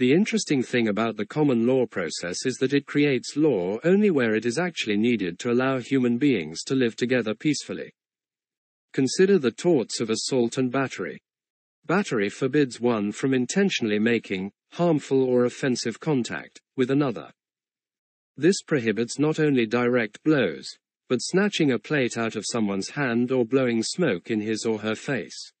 The 0.00 0.14
interesting 0.14 0.62
thing 0.62 0.88
about 0.88 1.18
the 1.18 1.26
common 1.26 1.66
law 1.66 1.84
process 1.84 2.46
is 2.46 2.56
that 2.56 2.72
it 2.72 2.86
creates 2.86 3.36
law 3.36 3.78
only 3.84 4.10
where 4.10 4.34
it 4.34 4.46
is 4.46 4.58
actually 4.58 4.96
needed 4.96 5.38
to 5.40 5.50
allow 5.52 5.76
human 5.76 6.16
beings 6.16 6.62
to 6.68 6.74
live 6.74 6.96
together 6.96 7.34
peacefully. 7.34 7.92
Consider 8.94 9.38
the 9.38 9.50
torts 9.50 10.00
of 10.00 10.08
assault 10.08 10.56
and 10.56 10.72
battery. 10.72 11.20
Battery 11.84 12.30
forbids 12.30 12.80
one 12.80 13.12
from 13.12 13.34
intentionally 13.34 13.98
making 13.98 14.52
harmful 14.72 15.22
or 15.22 15.44
offensive 15.44 16.00
contact 16.00 16.62
with 16.78 16.90
another. 16.90 17.30
This 18.38 18.62
prohibits 18.62 19.18
not 19.18 19.38
only 19.38 19.66
direct 19.66 20.22
blows, 20.24 20.66
but 21.10 21.18
snatching 21.20 21.72
a 21.72 21.78
plate 21.78 22.16
out 22.16 22.36
of 22.36 22.46
someone's 22.50 22.88
hand 22.88 23.30
or 23.30 23.44
blowing 23.44 23.82
smoke 23.82 24.30
in 24.30 24.40
his 24.40 24.64
or 24.64 24.78
her 24.78 24.94
face. 24.94 25.52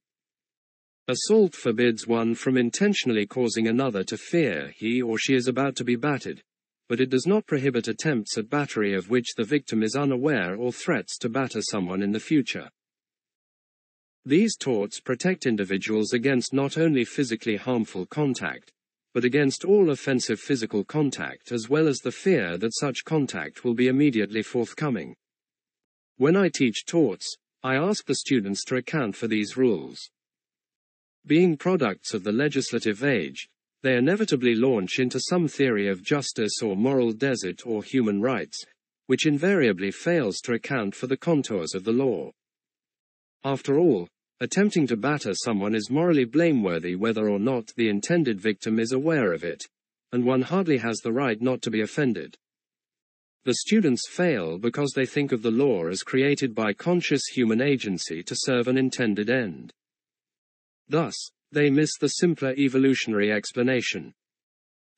Assault 1.10 1.56
forbids 1.56 2.06
one 2.06 2.36
from 2.36 2.56
intentionally 2.56 3.26
causing 3.26 3.66
another 3.66 4.04
to 4.04 4.16
fear 4.16 4.72
he 4.76 5.02
or 5.02 5.18
she 5.18 5.34
is 5.34 5.48
about 5.48 5.74
to 5.74 5.82
be 5.82 5.96
battered, 5.96 6.40
but 6.88 7.00
it 7.00 7.10
does 7.10 7.26
not 7.26 7.48
prohibit 7.48 7.88
attempts 7.88 8.38
at 8.38 8.48
battery 8.48 8.94
of 8.94 9.10
which 9.10 9.34
the 9.34 9.42
victim 9.42 9.82
is 9.82 9.96
unaware 9.96 10.54
or 10.54 10.72
threats 10.72 11.18
to 11.18 11.28
batter 11.28 11.62
someone 11.62 12.00
in 12.00 12.12
the 12.12 12.20
future. 12.20 12.70
These 14.24 14.56
torts 14.56 15.00
protect 15.00 15.46
individuals 15.46 16.12
against 16.12 16.54
not 16.54 16.78
only 16.78 17.04
physically 17.04 17.56
harmful 17.56 18.06
contact, 18.06 18.70
but 19.12 19.24
against 19.24 19.64
all 19.64 19.90
offensive 19.90 20.38
physical 20.38 20.84
contact 20.84 21.50
as 21.50 21.68
well 21.68 21.88
as 21.88 21.98
the 21.98 22.12
fear 22.12 22.56
that 22.58 22.78
such 22.78 23.04
contact 23.04 23.64
will 23.64 23.74
be 23.74 23.88
immediately 23.88 24.44
forthcoming. 24.44 25.16
When 26.18 26.36
I 26.36 26.50
teach 26.50 26.84
torts, 26.86 27.34
I 27.64 27.74
ask 27.74 28.06
the 28.06 28.14
students 28.14 28.62
to 28.66 28.76
account 28.76 29.16
for 29.16 29.26
these 29.26 29.56
rules. 29.56 30.08
Being 31.26 31.56
products 31.56 32.14
of 32.14 32.24
the 32.24 32.32
legislative 32.32 33.04
age, 33.04 33.48
they 33.82 33.96
inevitably 33.96 34.54
launch 34.54 34.98
into 34.98 35.20
some 35.20 35.48
theory 35.48 35.88
of 35.88 36.02
justice 36.02 36.62
or 36.62 36.76
moral 36.76 37.12
desert 37.12 37.66
or 37.66 37.82
human 37.82 38.20
rights, 38.22 38.64
which 39.06 39.26
invariably 39.26 39.90
fails 39.90 40.40
to 40.40 40.54
account 40.54 40.94
for 40.94 41.06
the 41.06 41.16
contours 41.16 41.74
of 41.74 41.84
the 41.84 41.92
law. 41.92 42.30
After 43.44 43.78
all, 43.78 44.08
attempting 44.40 44.86
to 44.86 44.96
batter 44.96 45.34
someone 45.34 45.74
is 45.74 45.90
morally 45.90 46.24
blameworthy 46.24 46.94
whether 46.94 47.28
or 47.28 47.38
not 47.38 47.72
the 47.76 47.88
intended 47.88 48.40
victim 48.40 48.78
is 48.78 48.92
aware 48.92 49.32
of 49.32 49.44
it, 49.44 49.64
and 50.12 50.24
one 50.24 50.42
hardly 50.42 50.78
has 50.78 50.98
the 50.98 51.12
right 51.12 51.40
not 51.40 51.60
to 51.62 51.70
be 51.70 51.80
offended. 51.80 52.36
The 53.44 53.54
students 53.54 54.08
fail 54.08 54.58
because 54.58 54.92
they 54.94 55.06
think 55.06 55.32
of 55.32 55.42
the 55.42 55.50
law 55.50 55.86
as 55.86 56.02
created 56.02 56.54
by 56.54 56.72
conscious 56.72 57.22
human 57.32 57.60
agency 57.60 58.22
to 58.22 58.36
serve 58.36 58.68
an 58.68 58.76
intended 58.76 59.30
end. 59.30 59.72
Thus, 60.90 61.14
they 61.52 61.70
miss 61.70 61.96
the 62.00 62.08
simpler 62.08 62.52
evolutionary 62.58 63.30
explanation. 63.30 64.12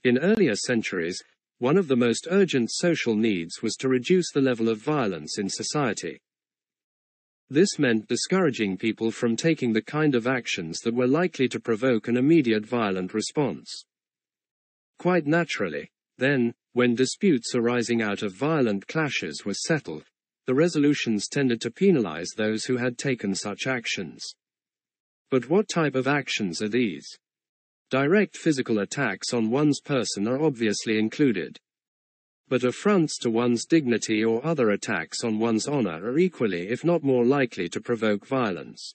In 0.04 0.16
earlier 0.16 0.56
centuries, 0.56 1.22
one 1.58 1.76
of 1.76 1.87
the 1.87 1.96
most 1.96 2.26
urgent 2.30 2.70
social 2.72 3.14
needs 3.14 3.61
was 3.61 3.76
to 3.76 3.90
reduce 3.90 4.32
the 4.32 4.40
level 4.40 4.70
of 4.70 4.82
violence 4.82 5.38
in 5.38 5.50
society. 5.50 6.18
This 7.50 7.78
meant 7.78 8.08
discouraging 8.08 8.78
people 8.78 9.11
from 9.11 9.37
taking 9.37 9.75
the 9.75 9.82
kind 9.82 10.14
of 10.14 10.26
actions 10.26 10.80
that 10.80 10.94
were 10.94 11.06
likely 11.06 11.46
to 11.49 11.61
provoke 11.61 12.08
an 12.08 12.16
immediate 12.16 12.64
violent 12.64 13.12
response. 13.12 13.84
Quite 14.99 15.26
naturally, 15.26 15.90
then, 16.16 16.54
when 16.72 16.94
disputes 16.94 17.54
arising 17.54 18.00
out 18.00 18.22
of 18.22 18.32
violent 18.32 18.87
clashes 18.87 19.44
were 19.44 19.52
settled, 19.52 20.04
the 20.46 20.54
resolutions 20.54 21.28
tended 21.28 21.61
to 21.61 21.70
penalize 21.70 22.30
those 22.34 22.64
who 22.64 22.78
had 22.78 22.96
taken 22.96 23.34
such 23.34 23.66
actions. 23.66 24.34
But 25.32 25.48
what 25.48 25.66
type 25.66 25.94
of 25.94 26.06
actions 26.06 26.60
are 26.60 26.68
these? 26.68 27.08
Direct 27.88 28.36
physical 28.36 28.80
attacks 28.80 29.32
on 29.32 29.50
one's 29.50 29.80
person 29.80 30.28
are 30.28 30.38
obviously 30.38 30.98
included. 30.98 31.58
But 32.50 32.64
affronts 32.64 33.16
to 33.20 33.30
one's 33.30 33.64
dignity 33.64 34.22
or 34.22 34.44
other 34.44 34.68
attacks 34.68 35.24
on 35.24 35.38
one's 35.38 35.66
honor 35.66 36.04
are 36.04 36.18
equally, 36.18 36.68
if 36.68 36.84
not 36.84 37.02
more 37.02 37.24
likely 37.24 37.70
to 37.70 37.80
provoke 37.80 38.26
violence. 38.26 38.92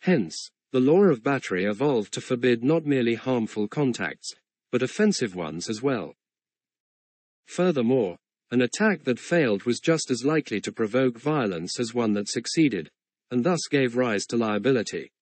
Hence, 0.00 0.50
the 0.72 0.80
law 0.80 1.04
of 1.04 1.22
battery 1.22 1.64
evolved 1.64 2.12
to 2.14 2.20
forbid 2.20 2.64
not 2.64 2.84
merely 2.84 3.14
harmful 3.14 3.68
contacts, 3.68 4.34
but 4.72 4.82
offensive 4.82 5.36
ones 5.36 5.70
as 5.70 5.80
well. 5.80 6.16
Furthermore, 7.46 8.18
an 8.50 8.62
attack 8.62 9.04
that 9.04 9.20
failed 9.20 9.62
was 9.62 9.78
just 9.78 10.10
as 10.10 10.24
likely 10.24 10.60
to 10.60 10.72
provoke 10.72 11.20
violence 11.20 11.78
as 11.78 11.94
one 11.94 12.14
that 12.14 12.28
succeeded, 12.28 12.90
and 13.30 13.44
thus 13.44 13.60
gave 13.70 13.94
rise 13.94 14.26
to 14.26 14.36
liability. 14.36 15.12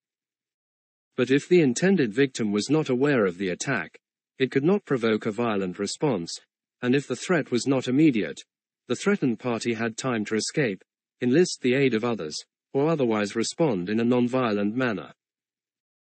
But 1.18 1.32
if 1.32 1.48
the 1.48 1.60
intended 1.60 2.14
victim 2.14 2.52
was 2.52 2.70
not 2.70 2.88
aware 2.88 3.26
of 3.26 3.38
the 3.38 3.48
attack, 3.48 3.98
it 4.38 4.52
could 4.52 4.62
not 4.62 4.84
provoke 4.84 5.26
a 5.26 5.32
violent 5.32 5.80
response, 5.80 6.32
and 6.80 6.94
if 6.94 7.08
the 7.08 7.16
threat 7.16 7.50
was 7.50 7.66
not 7.66 7.88
immediate, 7.88 8.40
the 8.86 8.94
threatened 8.94 9.40
party 9.40 9.74
had 9.74 9.96
time 9.96 10.24
to 10.26 10.36
escape, 10.36 10.84
enlist 11.20 11.60
the 11.60 11.74
aid 11.74 11.92
of 11.92 12.04
others, 12.04 12.36
or 12.72 12.88
otherwise 12.88 13.34
respond 13.34 13.90
in 13.90 13.98
a 13.98 14.04
non-violent 14.04 14.76
manner. 14.76 15.12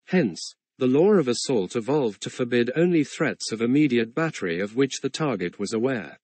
Hence, 0.07 0.57
the 0.77 0.89
law 0.89 1.13
of 1.13 1.29
assault 1.29 1.77
evolved 1.77 2.21
to 2.23 2.31
forbid 2.31 2.73
only 2.75 3.05
threats 3.05 3.53
of 3.53 3.63
immediate 3.63 4.13
battery 4.13 4.59
of 4.59 4.75
which 4.75 5.03
the 5.03 5.09
target 5.09 5.61
was 5.61 5.73
aware. 5.73 6.19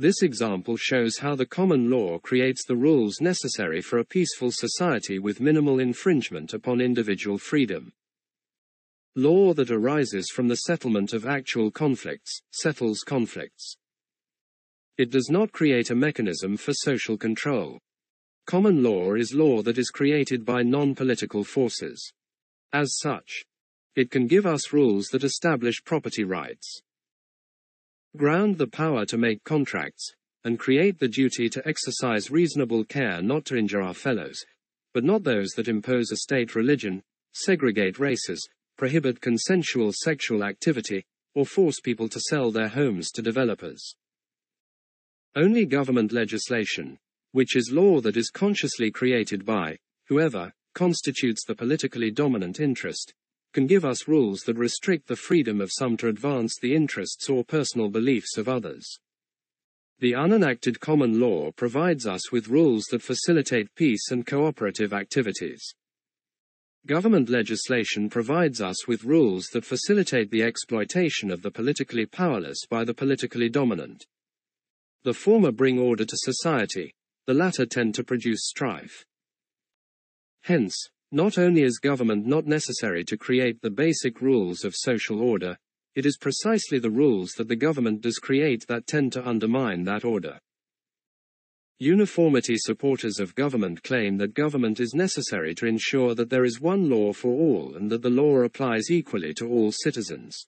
This 0.00 0.22
example 0.22 0.78
shows 0.78 1.18
how 1.18 1.34
the 1.34 1.44
common 1.44 1.90
law 1.90 2.18
creates 2.18 2.64
the 2.64 2.74
rules 2.74 3.20
necessary 3.20 3.82
for 3.82 3.98
a 3.98 4.04
peaceful 4.06 4.50
society 4.50 5.18
with 5.18 5.42
minimal 5.42 5.78
infringement 5.78 6.54
upon 6.54 6.80
individual 6.80 7.36
freedom. 7.36 7.92
Law 9.14 9.52
that 9.52 9.70
arises 9.70 10.30
from 10.30 10.48
the 10.48 10.56
settlement 10.56 11.12
of 11.12 11.26
actual 11.26 11.70
conflicts 11.70 12.40
settles 12.50 13.00
conflicts. 13.00 13.76
It 14.96 15.10
does 15.10 15.28
not 15.28 15.52
create 15.52 15.90
a 15.90 15.94
mechanism 15.94 16.56
for 16.56 16.72
social 16.72 17.18
control. 17.18 17.78
Common 18.46 18.82
law 18.82 19.12
is 19.16 19.34
law 19.34 19.60
that 19.60 19.76
is 19.76 19.90
created 19.90 20.46
by 20.46 20.62
non-political 20.62 21.44
forces. 21.44 22.10
As 22.72 22.96
such, 22.96 23.44
it 23.96 24.10
can 24.10 24.26
give 24.26 24.46
us 24.46 24.72
rules 24.72 25.08
that 25.08 25.24
establish 25.24 25.84
property 25.84 26.24
rights, 26.24 26.80
ground 28.16 28.58
the 28.58 28.66
power 28.66 29.06
to 29.06 29.16
make 29.16 29.44
contracts, 29.44 30.12
and 30.44 30.58
create 30.58 30.98
the 30.98 31.08
duty 31.08 31.48
to 31.48 31.66
exercise 31.68 32.30
reasonable 32.30 32.84
care 32.84 33.22
not 33.22 33.44
to 33.44 33.56
injure 33.56 33.82
our 33.82 33.94
fellows, 33.94 34.44
but 34.92 35.04
not 35.04 35.22
those 35.22 35.50
that 35.50 35.68
impose 35.68 36.10
a 36.10 36.16
state 36.16 36.54
religion, 36.54 37.02
segregate 37.32 37.98
races, 37.98 38.48
prohibit 38.76 39.20
consensual 39.20 39.92
sexual 39.94 40.42
activity, 40.42 41.04
or 41.34 41.46
force 41.46 41.80
people 41.80 42.08
to 42.08 42.20
sell 42.20 42.50
their 42.50 42.68
homes 42.68 43.10
to 43.10 43.22
developers. 43.22 43.94
Only 45.36 45.64
government 45.64 46.12
legislation, 46.12 46.98
which 47.32 47.54
is 47.54 47.70
law 47.70 48.00
that 48.00 48.16
is 48.16 48.30
consciously 48.30 48.90
created 48.90 49.44
by 49.44 49.76
whoever 50.08 50.52
constitutes 50.74 51.44
the 51.44 51.54
politically 51.54 52.10
dominant 52.10 52.58
interest, 52.58 53.14
can 53.52 53.66
give 53.66 53.84
us 53.84 54.08
rules 54.08 54.40
that 54.42 54.56
restrict 54.56 55.08
the 55.08 55.16
freedom 55.16 55.60
of 55.60 55.72
some 55.72 55.96
to 55.96 56.08
advance 56.08 56.56
the 56.60 56.74
interests 56.74 57.28
or 57.28 57.44
personal 57.44 57.88
beliefs 57.88 58.36
of 58.36 58.48
others. 58.48 58.98
The 59.98 60.12
unenacted 60.12 60.80
common 60.80 61.20
law 61.20 61.50
provides 61.50 62.06
us 62.06 62.32
with 62.32 62.48
rules 62.48 62.84
that 62.86 63.02
facilitate 63.02 63.74
peace 63.74 64.10
and 64.10 64.26
cooperative 64.26 64.92
activities. 64.92 65.74
Government 66.86 67.28
legislation 67.28 68.08
provides 68.08 68.62
us 68.62 68.88
with 68.88 69.04
rules 69.04 69.48
that 69.52 69.66
facilitate 69.66 70.30
the 70.30 70.42
exploitation 70.42 71.30
of 71.30 71.42
the 71.42 71.50
politically 71.50 72.06
powerless 72.06 72.64
by 72.64 72.84
the 72.84 72.94
politically 72.94 73.50
dominant. 73.50 74.06
The 75.02 75.12
former 75.12 75.52
bring 75.52 75.78
order 75.78 76.06
to 76.06 76.16
society, 76.16 76.94
the 77.26 77.34
latter 77.34 77.66
tend 77.66 77.94
to 77.96 78.04
produce 78.04 78.48
strife. 78.48 79.04
Hence, 80.42 80.88
not 81.12 81.38
only 81.38 81.62
is 81.62 81.78
government 81.78 82.26
not 82.26 82.46
necessary 82.46 83.04
to 83.04 83.16
create 83.16 83.60
the 83.60 83.70
basic 83.70 84.20
rules 84.20 84.64
of 84.64 84.74
social 84.76 85.20
order, 85.20 85.56
it 85.94 86.06
is 86.06 86.16
precisely 86.16 86.78
the 86.78 86.90
rules 86.90 87.32
that 87.32 87.48
the 87.48 87.56
government 87.56 88.00
does 88.00 88.18
create 88.18 88.66
that 88.68 88.86
tend 88.86 89.12
to 89.12 89.28
undermine 89.28 89.84
that 89.84 90.04
order. 90.04 90.38
Uniformity 91.80 92.56
supporters 92.56 93.18
of 93.18 93.34
government 93.34 93.82
claim 93.82 94.18
that 94.18 94.34
government 94.34 94.80
is 94.80 94.94
necessary 94.94 95.54
to 95.54 95.66
ensure 95.66 96.14
that 96.14 96.28
there 96.28 96.44
is 96.44 96.60
one 96.60 96.90
law 96.90 97.12
for 97.12 97.32
all 97.32 97.74
and 97.74 97.90
that 97.90 98.02
the 98.02 98.10
law 98.10 98.36
applies 98.40 98.90
equally 98.90 99.32
to 99.32 99.48
all 99.48 99.72
citizens. 99.72 100.46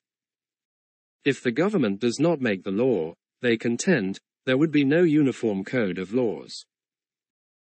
If 1.25 1.41
the 1.41 1.51
government 1.51 1.99
does 1.99 2.19
not 2.19 2.39
make 2.39 2.63
the 2.63 2.71
law, 2.71 3.15
they 3.41 3.57
contend, 3.57 4.19
there 4.45 4.57
would 4.57 4.71
be 4.71 4.85
no 4.85 5.01
uniform 5.01 5.63
code 5.63 5.97
of 5.97 6.13
laws. 6.13 6.65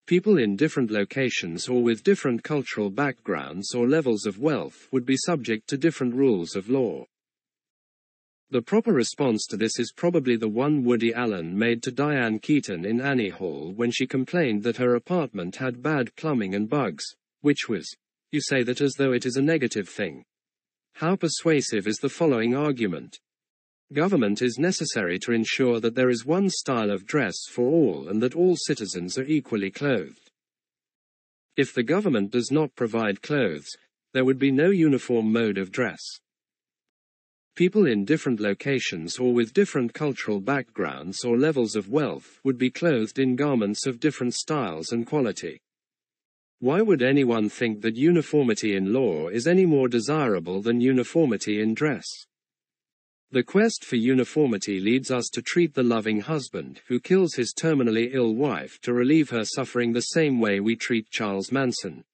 People 0.07 0.39
in 0.39 0.55
different 0.55 0.93
locations 0.93 1.69
or 1.69 1.83
with 1.83 2.05
different 2.05 2.45
cultural 2.45 2.91
backgrounds 2.91 3.75
or 3.75 3.89
levels 3.89 4.25
of 4.25 4.39
wealth 4.39 4.87
would 4.93 5.05
be 5.05 5.17
subject 5.17 5.69
to 5.69 5.77
different 5.77 6.15
rules 6.15 6.55
of 6.55 6.71
law. 6.71 7.05
The 8.51 8.63
proper 8.63 8.93
response 8.93 9.47
to 9.47 9.57
this 9.57 9.81
is 9.81 9.93
probably 9.97 10.37
the 10.37 10.49
one 10.49 10.85
Woody 10.85 11.13
Allen 11.13 11.59
made 11.59 11.83
to 11.83 11.91
Diane 11.91 12.39
Keaton 12.39 12.85
in 12.85 13.01
Annie 13.01 13.31
Hall 13.31 13.73
when 13.75 13.91
she 13.91 14.07
complained 14.07 14.63
that 14.63 14.77
her 14.77 14.95
apartment 14.95 15.57
had 15.57 15.83
bad 15.83 16.15
plumbing 16.15 16.55
and 16.55 16.71
bugs, 16.71 17.05
which 17.41 17.69
was, 17.69 17.93
You 18.31 18.41
say 18.41 18.63
that 18.63 18.81
as 18.81 18.93
though 18.93 19.13
it 19.13 19.27
is 19.27 19.37
a 19.37 19.43
negative 19.43 19.89
thing. 19.89 20.25
How 20.93 21.17
persuasive 21.17 21.89
is 21.89 21.97
the 21.97 22.09
following 22.09 22.55
argument? 22.55 23.19
Government 23.93 24.43
is 24.43 24.59
necessary 24.59 25.17
to 25.21 25.31
ensure 25.31 25.79
that 25.79 25.95
there 25.95 26.11
is 26.11 26.27
one 26.27 26.51
style 26.51 26.91
of 26.91 27.07
dress 27.07 27.37
for 27.49 27.69
all 27.69 28.09
and 28.09 28.21
that 28.21 28.35
all 28.35 28.57
citizens 28.57 29.17
are 29.17 29.25
equally 29.25 29.71
clothed. 29.71 30.31
If 31.57 31.73
the 31.73 31.85
government 31.85 32.33
does 32.33 32.51
not 32.51 32.75
provide 32.75 33.23
clothes, 33.23 33.69
there 34.13 34.25
would 34.25 34.41
be 34.41 34.51
no 34.51 34.71
uniform 34.71 35.33
mode 35.33 35.57
of 35.57 35.71
dress. 35.71 36.01
People 37.55 37.87
in 37.87 38.05
different 38.05 38.41
locations 38.41 39.19
or 39.19 39.33
with 39.33 39.55
different 39.55 39.95
cultural 39.95 40.41
backgrounds 40.41 41.25
or 41.25 41.39
levels 41.39 41.77
of 41.77 41.89
wealth 41.89 42.41
would 42.43 42.59
be 42.59 42.71
clothed 42.71 43.21
in 43.21 43.37
garments 43.37 43.87
of 43.87 44.01
different 44.01 44.35
styles 44.35 44.91
and 44.91 45.07
quality. 45.07 45.61
Why 46.59 46.83
would 46.83 47.03
anyone 47.03 47.49
think 47.49 47.83
that 47.83 47.95
uniformity 47.95 48.75
in 48.75 48.93
law 48.93 49.29
is 49.29 49.47
any 49.47 49.65
more 49.65 49.89
desirable 49.89 50.61
than 50.61 50.81
uniformity 50.81 51.61
in 51.61 51.73
dress? 51.73 52.05
The 53.33 53.43
quest 53.43 53.85
for 53.85 53.97
uniformity 53.97 54.79
leads 54.79 55.11
us 55.11 55.29
to 55.33 55.43
treat 55.43 55.75
the 55.75 55.83
loving 55.83 56.21
husband 56.21 56.81
who 56.87 57.01
kills 57.01 57.35
his 57.35 57.53
terminally 57.53 58.15
ill 58.15 58.37
wife 58.37 58.79
to 58.83 58.93
relieve 58.95 59.31
her 59.31 59.45
suffering 59.45 59.93
the 59.93 60.01
same 60.01 60.39
way 60.41 60.61
we 60.61 60.77
treat 60.77 61.11
Charles 61.11 61.51
Manson. 61.51 62.05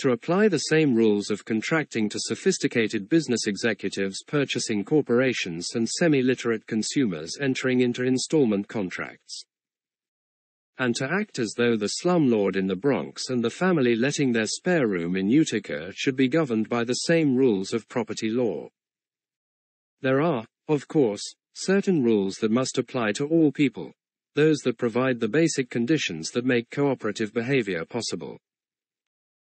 To 0.00 0.12
apply 0.12 0.48
the 0.48 0.58
same 0.58 0.94
rules 0.94 1.30
of 1.30 1.46
contracting 1.46 2.10
to 2.10 2.20
sophisticated 2.20 3.08
business 3.08 3.46
executives 3.46 4.22
purchasing 4.26 4.84
corporations 4.84 5.74
and 5.74 5.88
semi-literate 5.88 6.66
consumers 6.66 7.38
entering 7.40 7.80
into 7.80 8.04
installment 8.04 8.68
contracts. 8.68 9.44
And 10.78 10.94
to 10.96 11.10
act 11.10 11.38
as 11.38 11.54
though 11.56 11.76
the 11.76 11.92
slumlord 12.02 12.56
in 12.56 12.66
the 12.66 12.76
Bronx 12.76 13.30
and 13.30 13.42
the 13.42 13.50
family 13.50 13.96
letting 13.96 14.32
their 14.32 14.46
spare 14.46 14.86
room 14.86 15.16
in 15.16 15.30
Utica 15.30 15.90
should 15.94 16.16
be 16.16 16.28
governed 16.28 16.68
by 16.68 16.84
the 16.84 16.94
same 16.94 17.34
rules 17.34 17.72
of 17.72 17.88
property 17.88 18.28
law. 18.28 18.68
There 20.02 20.20
are, 20.20 20.46
of 20.68 20.88
course, 20.88 21.34
certain 21.54 22.02
rules 22.02 22.36
that 22.36 22.50
must 22.50 22.78
apply 22.78 23.12
to 23.12 23.26
all 23.26 23.52
people. 23.52 23.92
Those 24.34 24.58
that 24.58 24.78
provide 24.78 25.20
the 25.20 25.28
basic 25.28 25.68
conditions 25.68 26.30
that 26.30 26.44
make 26.44 26.70
cooperative 26.70 27.34
behavior 27.34 27.84
possible. 27.84 28.38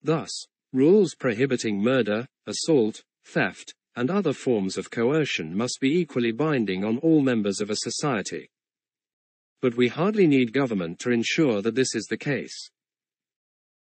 Thus, 0.02 0.48
rules 0.74 1.14
prohibiting 1.14 1.82
murder, 1.82 2.28
assault, 2.46 3.04
theft, 3.26 3.74
and 3.96 4.10
other 4.10 4.34
forms 4.34 4.78
of 4.78 4.90
coercion 4.90 5.56
must 5.56 5.80
be 5.82 6.00
equally 6.00 6.32
binding 6.32 6.84
on 6.84 6.98
all 7.00 7.22
members 7.22 7.60
of 7.60 7.70
a 7.70 7.76
society. 7.76 8.50
But 9.62 9.76
we 9.76 9.88
hardly 9.88 10.28
need 10.28 10.54
government 10.54 11.00
to 11.00 11.12
ensure 11.12 11.62
that 11.62 11.76
this 11.76 11.96
is 11.96 12.06
the 12.06 12.18
case. 12.18 12.70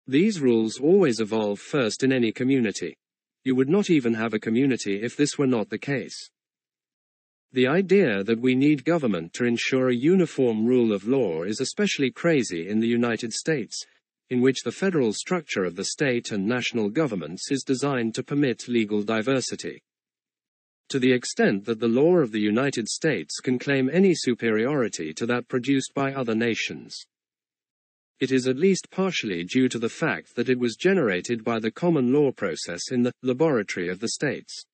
These 0.07 0.41
rules 0.41 0.77
always 0.77 1.19
evolve 1.19 1.59
first 1.59 2.03
in 2.03 2.11
any 2.11 2.31
community. 2.31 2.97
You 3.43 3.55
would 3.55 3.69
not 3.69 3.89
even 3.89 4.13
have 4.13 4.33
a 4.33 4.39
community 4.39 5.01
if 5.01 5.15
this 5.15 5.37
were 5.37 5.47
not 5.47 5.69
the 5.69 5.79
case. 5.79 6.29
The 7.53 7.67
idea 7.67 8.23
that 8.23 8.39
we 8.39 8.55
need 8.55 8.85
government 8.85 9.33
to 9.33 9.45
ensure 9.45 9.89
a 9.89 9.95
uniform 9.95 10.65
rule 10.65 10.93
of 10.93 11.07
law 11.07 11.43
is 11.43 11.59
especially 11.59 12.11
crazy 12.11 12.67
in 12.67 12.79
the 12.79 12.87
United 12.87 13.33
States, 13.33 13.85
in 14.29 14.41
which 14.41 14.63
the 14.63 14.71
federal 14.71 15.13
structure 15.13 15.65
of 15.65 15.75
the 15.75 15.85
state 15.85 16.31
and 16.31 16.45
national 16.45 16.89
governments 16.89 17.51
is 17.51 17.63
designed 17.63 18.15
to 18.15 18.23
permit 18.23 18.67
legal 18.67 19.03
diversity 19.03 19.81
to 20.91 20.99
the 20.99 21.13
extent 21.13 21.63
that 21.63 21.79
the 21.79 21.87
law 21.87 22.17
of 22.17 22.33
the 22.33 22.41
United 22.41 22.85
States 22.89 23.39
can 23.39 23.57
claim 23.57 23.89
any 23.93 24.13
superiority 24.13 25.13
to 25.13 25.25
that 25.25 25.47
produced 25.47 25.93
by 25.93 26.13
other 26.13 26.35
nations. 26.35 27.05
It 28.19 28.29
is 28.29 28.45
at 28.45 28.57
least 28.57 28.91
partially 28.91 29.45
due 29.45 29.69
to 29.69 29.79
the 29.79 29.87
fact 29.87 30.35
that 30.35 30.49
it 30.49 30.59
was 30.59 30.75
generated 30.75 31.45
by 31.45 31.59
the 31.59 31.71
common 31.71 32.11
law 32.11 32.33
process 32.33 32.91
in 32.91 33.03
the 33.03 33.13
laboratory 33.23 33.87
of 33.87 34.01
the 34.01 34.09
states. 34.09 34.65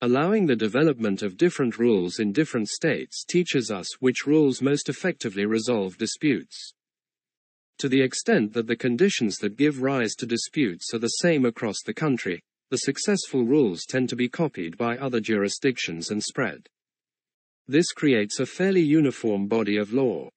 Allowing 0.00 0.46
the 0.46 0.54
development 0.54 1.22
of 1.22 1.36
different 1.36 1.76
rules 1.76 2.20
in 2.20 2.32
different 2.32 2.68
states 2.68 3.24
teaches 3.24 3.68
us 3.68 4.00
which 4.00 4.26
rules 4.26 4.62
most 4.62 4.88
effectively 4.88 5.44
resolve 5.44 5.98
disputes. 5.98 6.72
To 7.78 7.88
the 7.88 8.00
extent 8.00 8.52
that 8.52 8.68
the 8.68 8.76
conditions 8.76 9.38
that 9.38 9.56
give 9.56 9.82
rise 9.82 10.14
to 10.16 10.26
disputes 10.26 10.94
are 10.94 11.00
the 11.00 11.08
same 11.08 11.44
across 11.44 11.82
the 11.82 11.94
country, 11.94 12.40
the 12.70 12.78
successful 12.78 13.44
rules 13.44 13.84
tend 13.86 14.08
to 14.10 14.16
be 14.16 14.28
copied 14.28 14.78
by 14.78 14.96
other 14.98 15.18
jurisdictions 15.18 16.10
and 16.10 16.22
spread. 16.22 16.68
This 17.66 17.90
creates 17.90 18.38
a 18.38 18.46
fairly 18.46 18.82
uniform 18.82 19.48
body 19.48 19.76
of 19.76 19.92
law. 19.92 20.28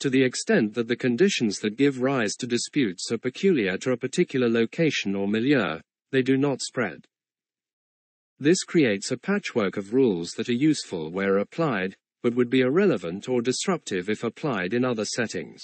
To 0.00 0.08
the 0.08 0.22
extent 0.22 0.72
that 0.74 0.88
the 0.88 0.96
conditions 0.96 1.58
that 1.58 1.76
give 1.76 2.00
rise 2.00 2.36
to 2.36 2.46
disputes 2.46 3.12
are 3.12 3.18
peculiar 3.18 3.76
to 3.78 3.92
a 3.92 3.98
particular 3.98 4.48
location 4.48 5.14
or 5.14 5.28
milieu, 5.28 5.80
they 6.10 6.22
do 6.22 6.38
not 6.38 6.62
spread. 6.62 7.04
This 8.40 8.62
creates 8.62 9.10
a 9.10 9.16
patchwork 9.16 9.76
of 9.76 9.92
rules 9.92 10.32
that 10.32 10.48
are 10.48 10.52
useful 10.52 11.10
where 11.10 11.38
applied, 11.38 11.96
but 12.22 12.34
would 12.34 12.48
be 12.48 12.60
irrelevant 12.60 13.28
or 13.28 13.42
disruptive 13.42 14.08
if 14.08 14.22
applied 14.22 14.74
in 14.74 14.84
other 14.84 15.04
settings. 15.04 15.62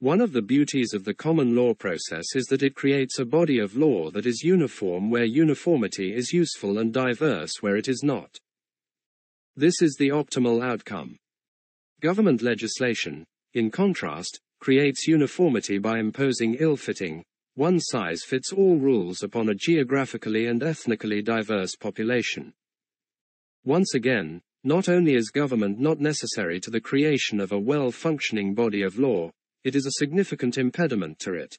One 0.00 0.20
of 0.20 0.32
the 0.32 0.42
beauties 0.42 0.94
of 0.94 1.04
the 1.04 1.14
common 1.14 1.54
law 1.54 1.74
process 1.74 2.34
is 2.34 2.46
that 2.46 2.62
it 2.62 2.74
creates 2.74 3.18
a 3.18 3.24
body 3.24 3.58
of 3.58 3.76
law 3.76 4.10
that 4.10 4.26
is 4.26 4.42
uniform 4.42 5.10
where 5.10 5.24
uniformity 5.24 6.14
is 6.14 6.32
useful 6.32 6.78
and 6.78 6.92
diverse 6.92 7.60
where 7.60 7.76
it 7.76 7.86
is 7.86 8.02
not. 8.02 8.38
This 9.56 9.82
is 9.82 9.96
the 9.98 10.08
optimal 10.08 10.64
outcome. 10.64 11.18
Government 12.00 12.40
legislation, 12.40 13.26
in 13.52 13.70
contrast, 13.70 14.40
creates 14.60 15.06
uniformity 15.06 15.78
by 15.78 15.98
imposing 15.98 16.54
ill-fitting, 16.54 17.22
one-size-fits-all 17.60 18.78
rules 18.78 19.22
upon 19.22 19.50
a 19.50 19.54
geographically 19.54 20.46
and 20.46 20.62
ethnically 20.62 21.20
diverse 21.20 21.76
population. 21.76 22.54
Once 23.66 23.92
again, 23.92 24.40
not 24.64 24.88
only 24.88 25.14
is 25.14 25.28
government 25.28 25.78
not 25.78 26.00
necessary 26.00 26.58
to 26.58 26.70
the 26.70 26.80
creation 26.80 27.38
of 27.38 27.52
a 27.52 27.58
well-functioning 27.58 28.54
body 28.54 28.80
of 28.80 28.98
law, 28.98 29.30
it 29.62 29.76
is 29.76 29.84
a 29.84 29.98
significant 29.98 30.56
impediment 30.56 31.18
to 31.18 31.34
it. 31.34 31.54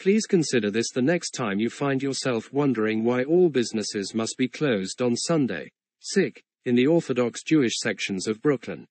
Please 0.00 0.26
consider 0.26 0.72
this 0.72 0.90
the 0.90 1.00
next 1.00 1.30
time 1.36 1.60
you 1.60 1.70
find 1.70 2.02
yourself 2.02 2.52
wondering 2.52 3.04
why 3.04 3.22
all 3.22 3.48
businesses 3.48 4.12
must 4.12 4.34
be 4.36 4.48
closed 4.48 5.00
on 5.00 5.14
Sunday, 5.14 5.70
sick, 6.00 6.42
in 6.64 6.74
the 6.74 6.88
Orthodox 6.88 7.44
Jewish 7.44 7.78
sections 7.78 8.26
of 8.26 8.42
Brooklyn. 8.42 8.88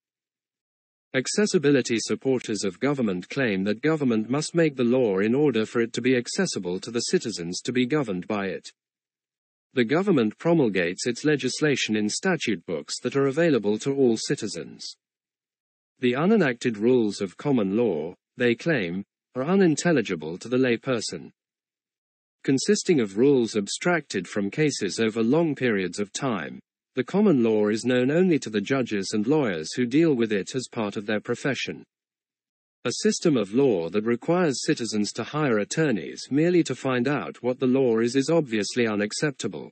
Accessibility 1.15 1.97
supporters 1.97 2.63
of 2.63 2.79
government 2.79 3.27
claim 3.29 3.63
that 3.63 3.81
government 3.81 4.29
must 4.29 4.53
make 4.53 4.75
the 4.75 4.83
law 4.83 5.17
in 5.17 5.33
order 5.33 5.65
for 5.65 5.81
it 5.81 5.91
to 5.93 6.01
be 6.01 6.15
accessible 6.15 6.79
to 6.79 6.91
the 6.91 6.99
citizens 6.99 7.61
to 7.61 7.71
be 7.71 7.87
governed 7.87 8.27
by 8.27 8.45
it. 8.45 8.71
The 9.73 9.85
government 9.85 10.37
promulgates 10.37 11.07
its 11.07 11.25
legislation 11.25 11.95
in 11.95 12.09
statute 12.09 12.63
books 12.67 12.99
that 12.99 13.15
are 13.15 13.25
available 13.25 13.79
to 13.79 13.95
all 13.95 14.17
citizens. 14.17 14.97
The 15.97 16.13
unenacted 16.13 16.77
rules 16.77 17.21
of 17.21 17.37
common 17.37 17.75
law, 17.75 18.13
they 18.37 18.53
claim, 18.53 19.03
are 19.33 19.43
unintelligible 19.43 20.37
to 20.37 20.47
the 20.47 20.57
layperson. 20.57 21.31
Consisting 22.43 22.99
of 22.99 23.17
rules 23.17 23.55
abstracted 23.55 24.27
from 24.27 24.51
cases 24.51 24.99
over 24.99 25.23
long 25.23 25.55
periods 25.55 25.97
of 25.97 26.13
time, 26.13 26.59
the 26.99 27.03
common 27.05 27.41
law 27.41 27.69
is 27.69 27.85
known 27.85 28.11
only 28.11 28.37
to 28.37 28.49
the 28.49 28.59
judges 28.59 29.11
and 29.13 29.25
lawyers 29.25 29.71
who 29.73 29.85
deal 29.85 30.13
with 30.13 30.33
it 30.33 30.53
as 30.53 30.67
part 30.69 30.97
of 30.97 31.05
their 31.05 31.21
profession. 31.21 31.81
A 32.83 32.91
system 32.91 33.37
of 33.37 33.53
law 33.53 33.87
that 33.87 34.03
requires 34.03 34.65
citizens 34.65 35.13
to 35.13 35.23
hire 35.23 35.59
attorneys 35.59 36.27
merely 36.29 36.61
to 36.63 36.75
find 36.75 37.07
out 37.07 37.41
what 37.41 37.57
the 37.57 37.67
law 37.67 37.99
is 37.99 38.17
is 38.17 38.29
obviously 38.29 38.85
unacceptable. 38.85 39.71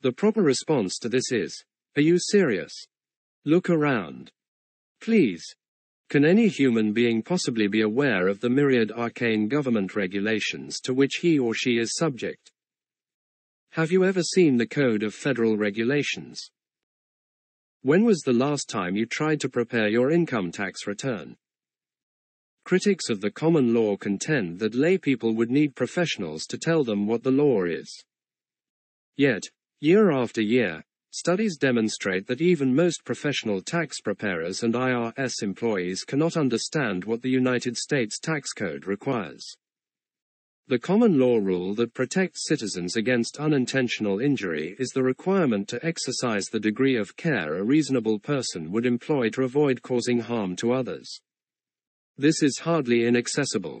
The 0.00 0.10
proper 0.10 0.42
response 0.42 0.98
to 0.98 1.08
this 1.08 1.30
is, 1.30 1.62
Are 1.96 2.02
you 2.02 2.18
serious? 2.18 2.72
Look 3.44 3.70
around. 3.70 4.32
Please. 5.00 5.44
Can 6.10 6.24
any 6.24 6.48
human 6.48 6.92
being 6.92 7.22
possibly 7.22 7.68
be 7.68 7.82
aware 7.82 8.26
of 8.26 8.40
the 8.40 8.50
myriad 8.50 8.90
arcane 8.90 9.46
government 9.46 9.94
regulations 9.94 10.80
to 10.80 10.92
which 10.92 11.18
he 11.22 11.38
or 11.38 11.54
she 11.54 11.78
is 11.78 11.94
subject? 11.94 12.50
Have 13.76 13.92
you 13.92 14.06
ever 14.06 14.22
seen 14.22 14.56
the 14.56 14.66
Code 14.66 15.02
of 15.02 15.12
Federal 15.12 15.58
Regulations? 15.58 16.50
When 17.82 18.04
was 18.04 18.20
the 18.20 18.32
last 18.32 18.70
time 18.70 18.96
you 18.96 19.04
tried 19.04 19.38
to 19.40 19.50
prepare 19.50 19.86
your 19.86 20.10
income 20.10 20.50
tax 20.50 20.86
return? 20.86 21.36
Critics 22.64 23.10
of 23.10 23.20
the 23.20 23.30
common 23.30 23.74
law 23.74 23.98
contend 23.98 24.60
that 24.60 24.72
laypeople 24.72 25.36
would 25.36 25.50
need 25.50 25.76
professionals 25.76 26.46
to 26.46 26.56
tell 26.56 26.84
them 26.84 27.06
what 27.06 27.22
the 27.22 27.30
law 27.30 27.64
is. 27.64 28.02
Yet, 29.14 29.42
year 29.80 30.10
after 30.10 30.40
year, 30.40 30.82
Studies 31.10 31.58
demonstrate 31.58 32.26
that 32.28 32.40
even 32.40 32.74
most 32.74 33.04
professional 33.04 33.60
tax 33.60 34.00
preparers 34.00 34.62
and 34.62 34.72
IRS 34.72 35.42
employees 35.42 36.02
cannot 36.02 36.38
understand 36.38 37.04
what 37.04 37.20
the 37.20 37.28
United 37.28 37.76
States 37.76 38.18
tax 38.18 38.54
code 38.54 38.86
requires. 38.86 39.58
The 40.68 40.80
common 40.80 41.16
law 41.16 41.36
rule 41.36 41.76
that 41.76 41.94
protects 41.94 42.48
citizens 42.48 42.96
against 42.96 43.38
unintentional 43.38 44.18
injury 44.18 44.74
is 44.80 44.88
the 44.88 45.02
requirement 45.04 45.68
to 45.68 45.86
exercise 45.86 46.46
the 46.46 46.58
degree 46.58 46.96
of 46.96 47.16
care 47.16 47.54
a 47.54 47.62
reasonable 47.62 48.18
person 48.18 48.72
would 48.72 48.84
employ 48.84 49.30
to 49.30 49.44
avoid 49.44 49.82
causing 49.82 50.18
harm 50.18 50.56
to 50.56 50.72
others. 50.72 51.20
This 52.18 52.42
is 52.42 52.58
hardly 52.58 53.04
inaccessible. 53.04 53.80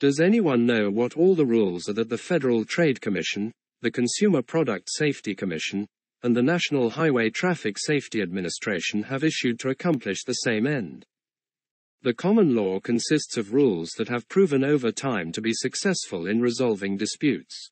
Does 0.00 0.18
anyone 0.18 0.66
know 0.66 0.90
what 0.90 1.16
all 1.16 1.36
the 1.36 1.46
rules 1.46 1.88
are 1.88 1.92
that 1.92 2.08
the 2.08 2.18
Federal 2.18 2.64
Trade 2.64 3.00
Commission, 3.00 3.52
the 3.80 3.92
Consumer 3.92 4.42
Product 4.42 4.88
Safety 4.90 5.36
Commission, 5.36 5.86
and 6.24 6.36
the 6.36 6.42
National 6.42 6.90
Highway 6.90 7.30
Traffic 7.30 7.78
Safety 7.78 8.20
Administration 8.20 9.04
have 9.04 9.22
issued 9.22 9.60
to 9.60 9.68
accomplish 9.68 10.24
the 10.24 10.32
same 10.32 10.66
end. 10.66 11.06
The 12.02 12.14
common 12.14 12.54
law 12.54 12.80
consists 12.80 13.36
of 13.36 13.52
rules 13.52 13.90
that 13.98 14.08
have 14.08 14.28
proven 14.28 14.64
over 14.64 14.90
time 14.90 15.32
to 15.32 15.42
be 15.42 15.52
successful 15.52 16.26
in 16.26 16.40
resolving 16.40 16.96
disputes. 16.96 17.70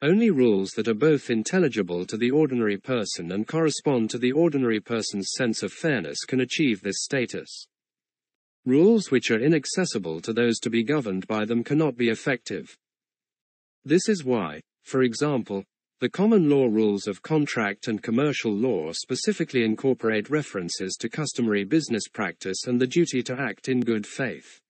Only 0.00 0.30
rules 0.30 0.70
that 0.72 0.86
are 0.86 0.94
both 0.94 1.30
intelligible 1.30 2.06
to 2.06 2.16
the 2.16 2.30
ordinary 2.30 2.76
person 2.76 3.32
and 3.32 3.46
correspond 3.46 4.10
to 4.10 4.18
the 4.18 4.30
ordinary 4.30 4.78
person's 4.78 5.32
sense 5.36 5.64
of 5.64 5.72
fairness 5.72 6.24
can 6.24 6.40
achieve 6.40 6.82
this 6.82 7.02
status. 7.02 7.66
Rules 8.64 9.10
which 9.10 9.32
are 9.32 9.40
inaccessible 9.40 10.20
to 10.20 10.32
those 10.32 10.60
to 10.60 10.70
be 10.70 10.84
governed 10.84 11.26
by 11.26 11.44
them 11.44 11.64
cannot 11.64 11.96
be 11.96 12.10
effective. 12.10 12.76
This 13.84 14.08
is 14.08 14.24
why, 14.24 14.60
for 14.84 15.02
example, 15.02 15.64
the 16.00 16.08
common 16.08 16.50
law 16.50 16.66
rules 16.66 17.06
of 17.06 17.22
contract 17.22 17.86
and 17.86 18.02
commercial 18.02 18.52
law 18.52 18.90
specifically 18.92 19.64
incorporate 19.64 20.28
references 20.28 20.96
to 20.96 21.08
customary 21.08 21.64
business 21.64 22.08
practice 22.08 22.66
and 22.66 22.80
the 22.80 22.86
duty 22.86 23.22
to 23.22 23.38
act 23.38 23.68
in 23.68 23.80
good 23.80 24.06
faith. 24.06 24.60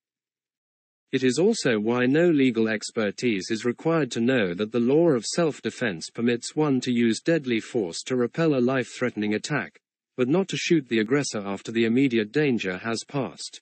It 1.12 1.24
is 1.24 1.38
also 1.38 1.78
why 1.78 2.06
no 2.06 2.28
legal 2.28 2.68
expertise 2.68 3.50
is 3.50 3.64
required 3.64 4.10
to 4.12 4.20
know 4.20 4.52
that 4.52 4.72
the 4.72 4.80
law 4.80 5.10
of 5.10 5.24
self-defense 5.24 6.10
permits 6.10 6.54
one 6.54 6.80
to 6.80 6.92
use 6.92 7.20
deadly 7.20 7.60
force 7.60 8.02
to 8.02 8.16
repel 8.16 8.54
a 8.54 8.60
life-threatening 8.60 9.32
attack, 9.34 9.80
but 10.16 10.28
not 10.28 10.48
to 10.48 10.56
shoot 10.56 10.88
the 10.88 10.98
aggressor 10.98 11.38
after 11.38 11.72
the 11.72 11.84
immediate 11.84 12.32
danger 12.32 12.78
has 12.78 13.04
passed. 13.04 13.60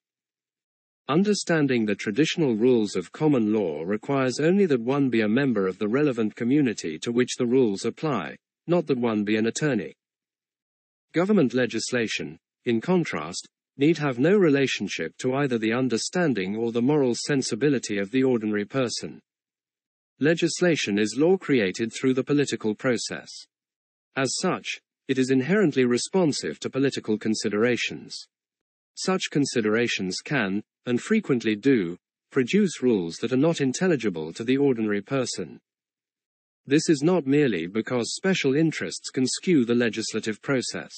Understanding 1.08 1.84
the 1.84 1.96
traditional 1.96 2.54
rules 2.54 2.94
of 2.94 3.10
common 3.10 3.52
law 3.52 3.82
requires 3.82 4.38
only 4.38 4.66
that 4.66 4.80
one 4.80 5.10
be 5.10 5.22
a 5.22 5.28
member 5.28 5.66
of 5.66 5.78
the 5.78 5.88
relevant 5.88 6.36
community 6.36 6.98
to 7.00 7.10
which 7.10 7.36
the 7.36 7.46
rules 7.46 7.84
apply, 7.84 8.36
not 8.68 8.86
that 8.86 8.98
one 8.98 9.24
be 9.24 9.36
an 9.36 9.46
attorney. 9.46 9.94
Government 11.12 11.54
legislation, 11.54 12.38
in 12.64 12.80
contrast, 12.80 13.48
need 13.76 13.98
have 13.98 14.20
no 14.20 14.36
relationship 14.36 15.16
to 15.18 15.34
either 15.34 15.58
the 15.58 15.72
understanding 15.72 16.56
or 16.56 16.70
the 16.70 16.80
moral 16.80 17.14
sensibility 17.14 17.98
of 17.98 18.10
the 18.12 18.22
ordinary 18.22 18.64
person. 18.64 19.20
Legislation 20.20 20.98
is 20.98 21.16
law 21.18 21.36
created 21.36 21.92
through 21.92 22.14
the 22.14 22.22
political 22.22 22.76
process. 22.76 23.28
As 24.14 24.36
such, 24.36 24.80
it 25.08 25.18
is 25.18 25.30
inherently 25.30 25.84
responsive 25.84 26.60
to 26.60 26.70
political 26.70 27.18
considerations. 27.18 28.16
Such 28.94 29.30
considerations 29.30 30.20
can, 30.20 30.62
and 30.86 31.00
frequently 31.00 31.56
do, 31.56 31.96
produce 32.30 32.82
rules 32.82 33.16
that 33.16 33.32
are 33.32 33.36
not 33.36 33.60
intelligible 33.60 34.32
to 34.32 34.44
the 34.44 34.56
ordinary 34.56 35.02
person. 35.02 35.60
This 36.66 36.88
is 36.88 37.02
not 37.02 37.26
merely 37.26 37.66
because 37.66 38.14
special 38.14 38.54
interests 38.54 39.10
can 39.10 39.26
skew 39.26 39.64
the 39.64 39.74
legislative 39.74 40.40
process. 40.40 40.92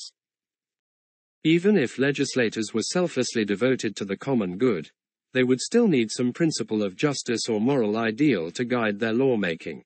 Even 1.43 1.77
if 1.77 1.99
legislators 1.99 2.73
were 2.73 2.83
selflessly 2.83 3.45
devoted 3.45 3.97
to 3.97 4.05
the 4.05 4.17
common 4.17 4.57
good, 4.57 4.91
they 5.33 5.43
would 5.43 5.61
still 5.61 5.89
need 5.89 6.11
some 6.11 6.33
principle 6.33 6.83
of 6.83 6.97
justice 6.97 7.49
or 7.49 7.61
moral 7.61 7.97
ideal 7.97 8.51
to 8.53 8.65
guide 8.65 8.99
their 8.99 9.13
lawmaking. 9.13 9.83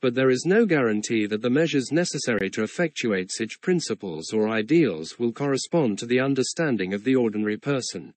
But 0.00 0.14
there 0.14 0.30
is 0.30 0.46
no 0.46 0.64
guarantee 0.64 1.26
that 1.26 1.42
the 1.42 1.50
measures 1.50 1.92
necessary 1.92 2.48
to 2.50 2.62
effectuate 2.62 3.30
such 3.30 3.60
principles 3.60 4.32
or 4.32 4.48
ideals 4.48 5.18
will 5.18 5.32
correspond 5.32 5.98
to 5.98 6.06
the 6.06 6.20
understanding 6.20 6.94
of 6.94 7.04
the 7.04 7.16
ordinary 7.16 7.58
person. 7.58 8.14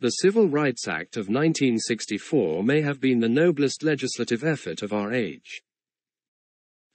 The 0.00 0.10
Civil 0.10 0.46
Rights 0.46 0.86
Act 0.86 1.16
of 1.16 1.28
1964 1.28 2.62
may 2.62 2.82
have 2.82 3.00
been 3.00 3.18
the 3.18 3.28
noblest 3.28 3.82
legislative 3.82 4.44
effort 4.44 4.82
of 4.82 4.92
our 4.92 5.12
age. 5.12 5.60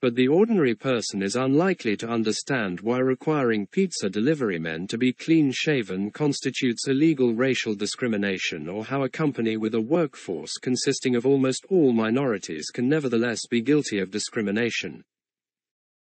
But 0.02 0.16
the 0.16 0.30
ordinary 0.30 0.74
person 0.74 1.22
is 1.22 1.36
unlikely 1.36 1.98
to 1.98 2.08
understand 2.08 2.80
why 2.80 3.00
requiring 3.00 3.68
pizza 3.68 4.10
delivery 4.10 4.58
men 4.58 4.88
to 4.88 4.98
be 4.98 5.12
clean 5.12 5.52
shaven 5.52 6.12
constitutes 6.12 6.88
illegal 6.88 7.34
racial 7.34 7.76
discrimination 7.76 8.70
or 8.70 8.86
how 8.86 9.04
a 9.04 9.10
company 9.10 9.58
with 9.58 9.76
a 9.76 9.82
workforce 9.82 10.54
consisting 10.54 11.18
of 11.18 11.26
almost 11.26 11.66
all 11.70 11.92
minorities 11.92 12.70
can 12.70 12.88
nevertheless 12.88 13.46
be 13.48 13.60
guilty 13.60 14.00
of 14.00 14.12
discrimination. 14.12 15.04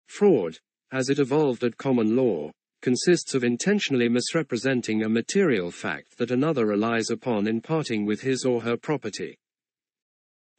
Fraud, 0.08 0.58
as 0.90 1.08
it 1.08 1.20
evolved 1.20 1.62
at 1.62 1.76
common 1.76 2.16
law, 2.16 2.50
consists 2.82 3.34
of 3.34 3.44
intentionally 3.44 4.08
misrepresenting 4.08 5.02
a 5.02 5.08
material 5.08 5.70
fact 5.70 6.16
that 6.18 6.30
another 6.30 6.66
relies 6.66 7.10
upon 7.10 7.46
in 7.46 7.60
parting 7.60 8.06
with 8.06 8.20
his 8.20 8.44
or 8.44 8.62
her 8.62 8.76
property. 8.76 9.36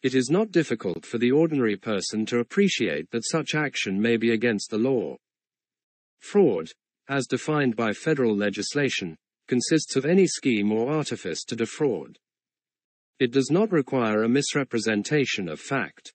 It 0.04 0.16
is 0.16 0.30
not 0.30 0.52
difficult 0.52 1.06
for 1.06 1.18
the 1.18 1.32
ordinary 1.32 1.78
person 1.78 2.26
to 2.28 2.40
appreciate 2.40 3.10
that 3.12 3.26
such 3.26 3.54
action 3.54 4.02
may 4.02 4.18
be 4.18 4.32
against 4.32 4.70
the 4.70 4.78
law. 4.78 5.18
Fraud, 6.20 6.72
as 7.08 7.28
defined 7.28 7.76
by 7.76 7.92
federal 7.94 8.36
legislation, 8.36 9.16
consists 9.48 9.96
of 9.96 10.06
any 10.06 10.28
scheme 10.28 10.72
or 10.72 10.92
artifice 10.92 11.44
to 11.44 11.56
defraud. 11.56 12.18
It 13.20 13.32
does 13.32 13.52
not 13.52 13.72
require 13.72 14.24
a 14.24 14.30
misrepresentation 14.30 15.48
of 15.48 15.60
fact. 15.60 16.14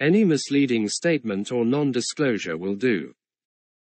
Any 0.00 0.24
misleading 0.24 0.88
statement 0.88 1.50
or 1.50 1.64
non-disclosure 1.64 2.56
will 2.56 2.76
do. 2.76 3.12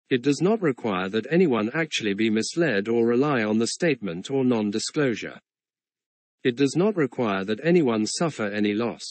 It 0.09 0.21
does 0.21 0.41
not 0.41 0.61
require 0.61 1.09
that 1.09 1.27
anyone 1.29 1.69
actually 1.73 2.13
be 2.13 2.29
misled 2.29 2.87
or 2.87 3.05
rely 3.05 3.43
on 3.43 3.57
the 3.57 3.67
statement 3.67 4.31
or 4.31 4.45
non-disclosure. 4.45 5.39
It 6.43 6.55
does 6.55 6.75
not 6.77 6.95
require 6.95 7.43
that 7.43 7.59
anyone 7.61 8.05
suffer 8.05 8.45
any 8.45 8.73
loss. 8.73 9.03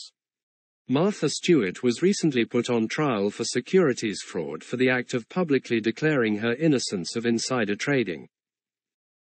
Martha 0.88 1.28
Stewart 1.28 1.82
was 1.82 2.00
recently 2.00 2.44
put 2.44 2.70
on 2.70 2.88
trial 2.88 3.28
for 3.28 3.44
securities 3.44 4.22
fraud 4.22 4.64
for 4.64 4.76
the 4.76 4.88
act 4.88 5.12
of 5.14 5.28
publicly 5.28 5.80
declaring 5.80 6.38
her 6.38 6.54
innocence 6.54 7.16
of 7.16 7.26
insider 7.26 7.74
trading. 7.74 8.28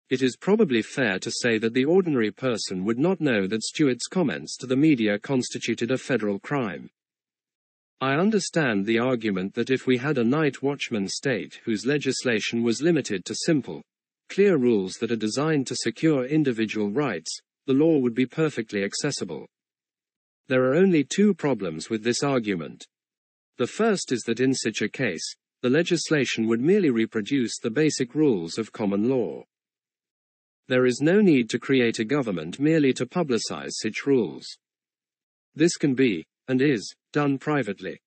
It 0.08 0.22
is 0.22 0.38
probably 0.38 0.80
fair 0.80 1.18
to 1.18 1.30
say 1.30 1.58
that 1.58 1.74
the 1.74 1.84
ordinary 1.84 2.30
person 2.30 2.84
would 2.84 2.98
not 2.98 3.20
know 3.20 3.46
that 3.46 3.62
Stewart's 3.62 4.06
comments 4.06 4.56
to 4.58 4.66
the 4.66 4.76
media 4.76 5.18
constituted 5.18 5.90
a 5.90 5.98
federal 5.98 6.38
crime. 6.38 6.88
I 8.00 8.14
understand 8.14 8.86
the 8.86 9.00
argument 9.00 9.54
that 9.54 9.70
if 9.70 9.86
we 9.86 9.96
had 9.96 10.18
a 10.18 10.24
night 10.24 10.62
watchman 10.62 11.08
state 11.08 11.60
whose 11.64 11.84
legislation 11.84 12.62
was 12.62 12.80
limited 12.80 13.24
to 13.24 13.34
simple, 13.34 13.82
clear 14.28 14.56
rules 14.56 14.94
that 15.00 15.10
are 15.10 15.16
designed 15.16 15.66
to 15.66 15.74
secure 15.74 16.24
individual 16.24 16.90
rights, 16.90 17.40
the 17.66 17.72
law 17.72 17.98
would 17.98 18.14
be 18.14 18.24
perfectly 18.24 18.84
accessible. 18.84 19.48
There 20.46 20.62
are 20.64 20.76
only 20.76 21.02
two 21.02 21.34
problems 21.34 21.90
with 21.90 22.04
this 22.04 22.22
argument. 22.22 22.86
The 23.56 23.66
first 23.66 24.12
is 24.12 24.22
that 24.22 24.38
in 24.38 24.54
such 24.54 24.80
a 24.80 24.88
case, 24.88 25.34
the 25.62 25.70
legislation 25.70 26.46
would 26.46 26.60
merely 26.60 26.90
reproduce 26.90 27.58
the 27.58 27.70
basic 27.70 28.14
rules 28.14 28.58
of 28.58 28.72
common 28.72 29.08
law. 29.08 29.42
There 30.68 30.86
is 30.86 31.00
no 31.00 31.20
need 31.20 31.50
to 31.50 31.58
create 31.58 31.98
a 31.98 32.04
government 32.04 32.60
merely 32.60 32.92
to 32.92 33.06
publicize 33.06 33.72
such 33.72 34.06
rules. 34.06 34.46
This 35.56 35.76
can 35.76 35.94
be, 35.94 36.24
and 36.46 36.62
is, 36.62 36.94
done 37.12 37.38
privately. 37.38 38.00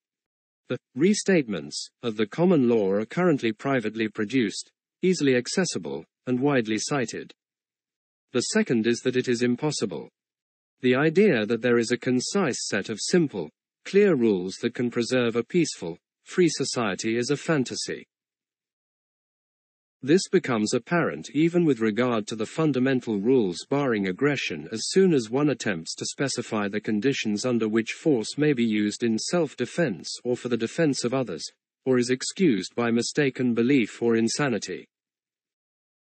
The 0.69 0.77
restatements 0.97 1.75
of 2.01 2.17
the 2.17 2.25
common 2.25 2.69
law 2.69 2.91
are 2.91 3.05
currently 3.05 3.51
privately 3.51 4.07
produced, 4.07 4.71
easily 5.01 5.35
accessible, 5.35 6.05
and 6.27 6.39
widely 6.39 6.77
cited. 6.77 7.33
The 8.33 8.41
second 8.41 8.87
is 8.87 8.99
that 8.99 9.17
it 9.17 9.27
is 9.27 9.41
impossible. 9.41 10.09
The 10.81 10.95
idea 10.95 11.45
that 11.45 11.61
there 11.61 11.77
is 11.77 11.91
a 11.91 11.97
concise 11.97 12.67
set 12.67 12.89
of 12.89 12.99
simple, 13.01 13.49
clear 13.85 14.15
rules 14.15 14.55
that 14.61 14.73
can 14.73 14.89
preserve 14.89 15.35
a 15.35 15.43
peaceful, 15.43 15.97
free 16.23 16.49
society 16.49 17.17
is 17.17 17.29
a 17.29 17.37
fantasy. 17.37 18.05
This 20.03 20.27
becomes 20.27 20.73
apparent 20.73 21.29
even 21.35 21.63
with 21.63 21.79
regard 21.79 22.25
to 22.27 22.35
the 22.35 22.47
fundamental 22.47 23.19
rules 23.19 23.67
barring 23.69 24.07
aggression 24.07 24.67
as 24.71 24.87
soon 24.87 25.13
as 25.13 25.29
one 25.29 25.49
attempts 25.49 25.93
to 25.93 26.07
specify 26.07 26.67
the 26.67 26.81
conditions 26.81 27.45
under 27.45 27.69
which 27.69 27.91
force 27.91 28.35
may 28.35 28.53
be 28.53 28.65
used 28.65 29.03
in 29.03 29.19
self-defense 29.19 30.09
or 30.23 30.35
for 30.35 30.49
the 30.49 30.57
defense 30.57 31.03
of 31.03 31.13
others, 31.13 31.47
or 31.85 31.99
is 31.99 32.09
excused 32.09 32.73
by 32.73 32.89
mistaken 32.89 33.53
belief 33.53 34.01
or 34.01 34.15
insanity. 34.15 34.87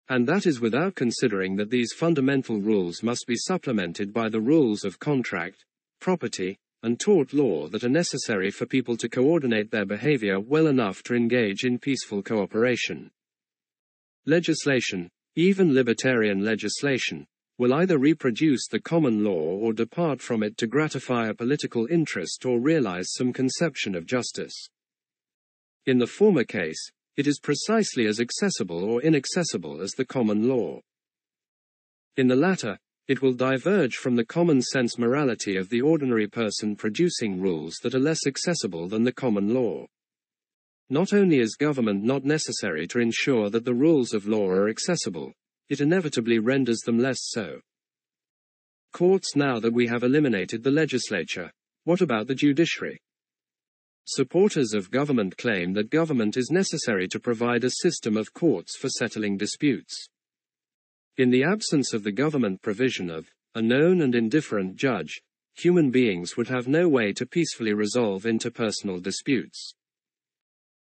And 0.08 0.26
that 0.26 0.46
is 0.46 0.62
without 0.62 0.94
considering 0.94 1.56
that 1.56 1.68
these 1.68 1.92
fundamental 1.92 2.58
rules 2.58 3.02
must 3.02 3.26
be 3.26 3.36
supplemented 3.36 4.14
by 4.14 4.30
the 4.30 4.40
rules 4.40 4.82
of 4.82 4.98
contract, 4.98 5.66
property, 6.00 6.58
and 6.82 6.98
tort 6.98 7.34
law 7.34 7.68
that 7.68 7.84
are 7.84 7.90
necessary 7.90 8.50
for 8.50 8.64
people 8.64 8.96
to 8.96 9.10
coordinate 9.10 9.70
their 9.70 9.84
behavior 9.84 10.40
well 10.40 10.68
enough 10.68 11.02
to 11.02 11.14
engage 11.14 11.64
in 11.64 11.78
peaceful 11.78 12.22
cooperation. 12.22 13.10
Legislation, 14.26 15.08
even 15.36 15.72
libertarian 15.72 16.44
legislation, 16.44 17.26
will 17.56 17.72
either 17.74 17.98
reproduce 17.98 18.66
the 18.68 18.80
common 18.80 19.24
law 19.24 19.32
or 19.32 19.72
depart 19.72 20.20
from 20.20 20.42
it 20.42 20.56
to 20.56 20.66
gratify 20.66 21.28
a 21.28 21.34
political 21.34 21.86
interest 21.86 22.44
or 22.44 22.60
realize 22.60 23.12
some 23.12 23.32
conception 23.32 23.94
of 23.94 24.06
justice. 24.06 24.68
In 25.86 25.98
the 25.98 26.06
former 26.06 26.44
case, 26.44 26.90
it 27.16 27.26
is 27.26 27.40
precisely 27.40 28.06
as 28.06 28.20
accessible 28.20 28.84
or 28.84 29.02
inaccessible 29.02 29.80
as 29.80 29.92
the 29.92 30.04
common 30.04 30.48
law. 30.48 30.80
In 32.16 32.28
the 32.28 32.36
latter, 32.36 32.78
it 33.08 33.22
will 33.22 33.32
diverge 33.32 33.96
from 33.96 34.16
the 34.16 34.24
common 34.24 34.62
sense 34.62 34.98
morality 34.98 35.56
of 35.56 35.68
the 35.68 35.80
ordinary 35.80 36.28
person 36.28 36.76
producing 36.76 37.40
rules 37.40 37.76
that 37.82 37.94
are 37.94 37.98
less 37.98 38.26
accessible 38.26 38.88
than 38.88 39.04
the 39.04 39.12
common 39.12 39.52
law. 39.54 39.86
Not 40.92 41.12
only 41.12 41.38
is 41.38 41.54
government 41.54 42.02
not 42.02 42.24
necessary 42.24 42.88
to 42.88 42.98
ensure 42.98 43.48
that 43.48 43.64
the 43.64 43.74
rules 43.74 44.12
of 44.12 44.26
law 44.26 44.48
are 44.48 44.68
accessible, 44.68 45.32
it 45.68 45.80
inevitably 45.80 46.40
renders 46.40 46.80
them 46.80 46.98
less 46.98 47.20
so. 47.22 47.60
Courts 48.92 49.36
now 49.36 49.60
that 49.60 49.72
we 49.72 49.86
have 49.86 50.02
eliminated 50.02 50.64
the 50.64 50.72
legislature, 50.72 51.52
what 51.84 52.00
about 52.00 52.26
the 52.26 52.34
judiciary? 52.34 53.00
Supporters 54.04 54.74
of 54.74 54.90
government 54.90 55.36
claim 55.36 55.74
that 55.74 55.90
government 55.90 56.36
is 56.36 56.50
necessary 56.50 57.06
to 57.06 57.20
provide 57.20 57.62
a 57.62 57.70
system 57.70 58.16
of 58.16 58.34
courts 58.34 58.76
for 58.76 58.88
settling 58.88 59.36
disputes. 59.36 60.08
In 61.16 61.30
the 61.30 61.44
absence 61.44 61.92
of 61.92 62.02
the 62.02 62.10
government 62.10 62.62
provision 62.62 63.10
of 63.10 63.28
a 63.54 63.62
known 63.62 64.00
and 64.00 64.16
indifferent 64.16 64.74
judge, 64.74 65.22
human 65.54 65.92
beings 65.92 66.36
would 66.36 66.48
have 66.48 66.66
no 66.66 66.88
way 66.88 67.12
to 67.12 67.26
peacefully 67.26 67.74
resolve 67.74 68.24
interpersonal 68.24 69.00
disputes. 69.00 69.72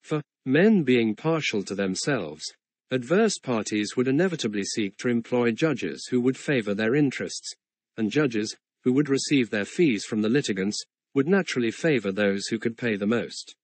For 0.05 0.23
men 0.45 0.83
being 0.83 1.17
partial 1.17 1.63
to 1.63 1.75
themselves, 1.75 2.45
adverse 2.91 3.39
parties 3.39 3.97
would 3.97 4.07
inevitably 4.07 4.63
seek 4.63 4.99
to 4.99 5.09
employ 5.09 5.51
judges 5.53 6.07
who 6.11 6.21
would 6.21 6.37
favor 6.37 6.75
their 6.75 6.95
interests, 6.95 7.55
and 7.97 8.11
judges, 8.11 8.55
who 8.83 8.93
would 8.93 9.09
receive 9.09 9.49
their 9.49 9.65
fees 9.65 10.05
from 10.05 10.21
the 10.21 10.29
litigants, 10.29 10.85
would 11.15 11.27
naturally 11.27 11.71
favor 11.71 12.13
those 12.13 12.49
who 12.49 12.59
could 12.59 12.77
pay 12.77 12.97
the 12.97 13.07
most. 13.07 13.57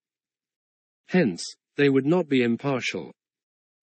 Hence, 1.09 1.44
they 1.76 1.90
would 1.90 2.07
not 2.07 2.26
be 2.26 2.42
impartial. 2.42 3.12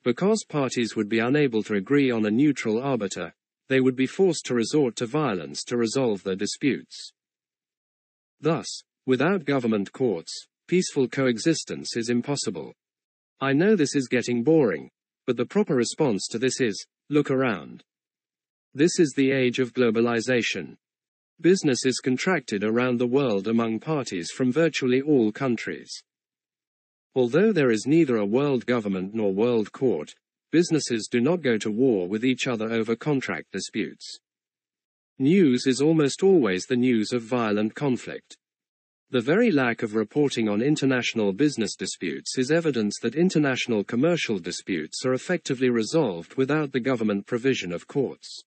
Because 0.03 0.43
parties 0.43 0.95
would 0.95 1.09
be 1.09 1.19
unable 1.19 1.61
to 1.61 1.75
agree 1.75 2.09
on 2.09 2.25
a 2.25 2.31
neutral 2.31 2.81
arbiter, 2.81 3.35
they 3.67 3.81
would 3.81 3.95
be 3.95 4.07
forced 4.07 4.47
to 4.47 4.55
resort 4.55 4.95
to 4.95 5.05
violence 5.05 5.63
to 5.65 5.77
resolve 5.77 6.23
their 6.23 6.35
disputes. 6.35 7.11
Thus, 8.41 8.81
without 9.05 9.45
government 9.45 9.91
courts, 9.91 10.47
peaceful 10.67 11.07
coexistence 11.07 11.95
is 11.95 12.09
impossible. 12.09 12.73
I 13.39 13.53
know 13.53 13.75
this 13.75 13.95
is 13.95 14.07
getting 14.07 14.43
boring, 14.43 14.89
But 15.25 15.35
the 15.35 15.45
proper 15.45 15.75
response 15.75 16.25
to 16.27 16.39
this 16.39 16.61
is, 16.61 16.85
look 17.09 17.29
around. 17.29 17.83
This 18.73 18.97
is 18.97 19.13
the 19.15 19.31
age 19.31 19.59
of 19.59 19.73
globalization. 19.73 20.77
Business 21.41 21.85
is 21.85 21.99
contracted 21.99 22.63
around 22.63 22.97
the 22.97 23.07
world 23.07 23.47
among 23.47 23.79
parties 23.79 24.31
from 24.31 24.51
virtually 24.51 25.01
all 25.01 25.31
countries. 25.31 25.91
Although 27.13 27.51
there 27.51 27.71
is 27.71 27.85
neither 27.85 28.17
a 28.17 28.25
world 28.25 28.65
government 28.65 29.13
nor 29.13 29.33
world 29.33 29.71
court, 29.71 30.13
businesses 30.51 31.09
do 31.11 31.19
not 31.19 31.41
go 31.41 31.57
to 31.57 31.69
war 31.69 32.07
with 32.07 32.23
each 32.23 32.47
other 32.47 32.71
over 32.71 32.95
contract 32.95 33.51
disputes. 33.51 34.17
News 35.19 35.67
is 35.67 35.81
almost 35.81 36.23
always 36.23 36.65
the 36.65 36.77
news 36.77 37.11
of 37.11 37.23
violent 37.23 37.75
conflict. 37.75 38.37
The 39.09 39.21
very 39.21 39.51
lack 39.51 39.83
of 39.83 39.95
reporting 39.95 40.49
on 40.49 40.61
international 40.61 41.31
business 41.31 41.77
disputes 41.77 42.37
is 42.37 42.51
evidence 42.51 42.99
that 43.01 43.15
international 43.15 43.85
commercial 43.85 44.37
disputes 44.37 45.05
are 45.05 45.13
effectively 45.13 45.69
resolved 45.69 46.35
without 46.35 46.73
the 46.73 46.81
government 46.81 47.25
provision 47.25 47.71
of 47.71 47.87
courts. 47.87 48.43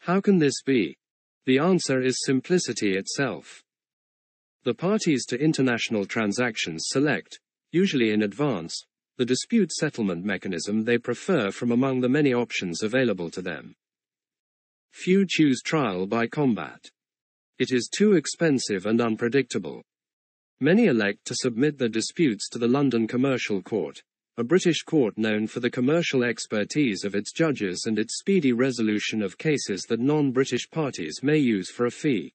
How 0.00 0.20
can 0.20 0.38
this 0.38 0.60
be? 0.60 0.98
The 1.46 1.60
answer 1.60 2.02
is 2.02 2.26
simplicity 2.26 2.94
itself. 2.94 3.62
The 4.64 4.74
parties 4.74 5.24
to 5.26 5.40
international 5.40 6.04
transactions 6.04 6.84
select, 6.88 7.40
usually 7.72 8.10
in 8.10 8.24
advance, 8.24 8.84
the 9.16 9.24
dispute 9.24 9.72
settlement 9.72 10.26
mechanism 10.26 10.84
they 10.84 10.98
prefer 10.98 11.50
from 11.50 11.72
among 11.72 12.02
the 12.02 12.08
many 12.10 12.34
options 12.34 12.82
available 12.82 13.30
to 13.30 13.40
them. 13.40 13.74
Few 14.92 15.24
choose 15.26 15.62
trial 15.64 16.06
by 16.06 16.26
combat. 16.26 16.90
It 17.58 17.72
is 17.72 17.88
too 17.88 18.12
expensive 18.12 18.86
and 18.86 19.00
unpredictable. 19.00 19.82
Many 20.60 20.86
elect 20.86 21.24
to 21.26 21.34
submit 21.34 21.76
their 21.76 21.88
disputes 21.88 22.48
to 22.50 22.58
the 22.58 22.68
London 22.68 23.08
Commercial 23.08 23.62
Court, 23.62 24.00
a 24.36 24.44
British 24.44 24.82
court 24.82 25.18
known 25.18 25.48
for 25.48 25.58
the 25.58 25.70
commercial 25.70 26.22
expertise 26.22 27.02
of 27.02 27.16
its 27.16 27.32
judges 27.32 27.86
and 27.86 27.98
its 27.98 28.18
speedy 28.18 28.52
resolution 28.52 29.20
of 29.20 29.36
cases 29.38 29.82
that 29.88 29.98
non-British 29.98 30.70
parties 30.70 31.18
may 31.24 31.38
use 31.38 31.68
for 31.68 31.86
a 31.86 31.90
fee. 31.90 32.32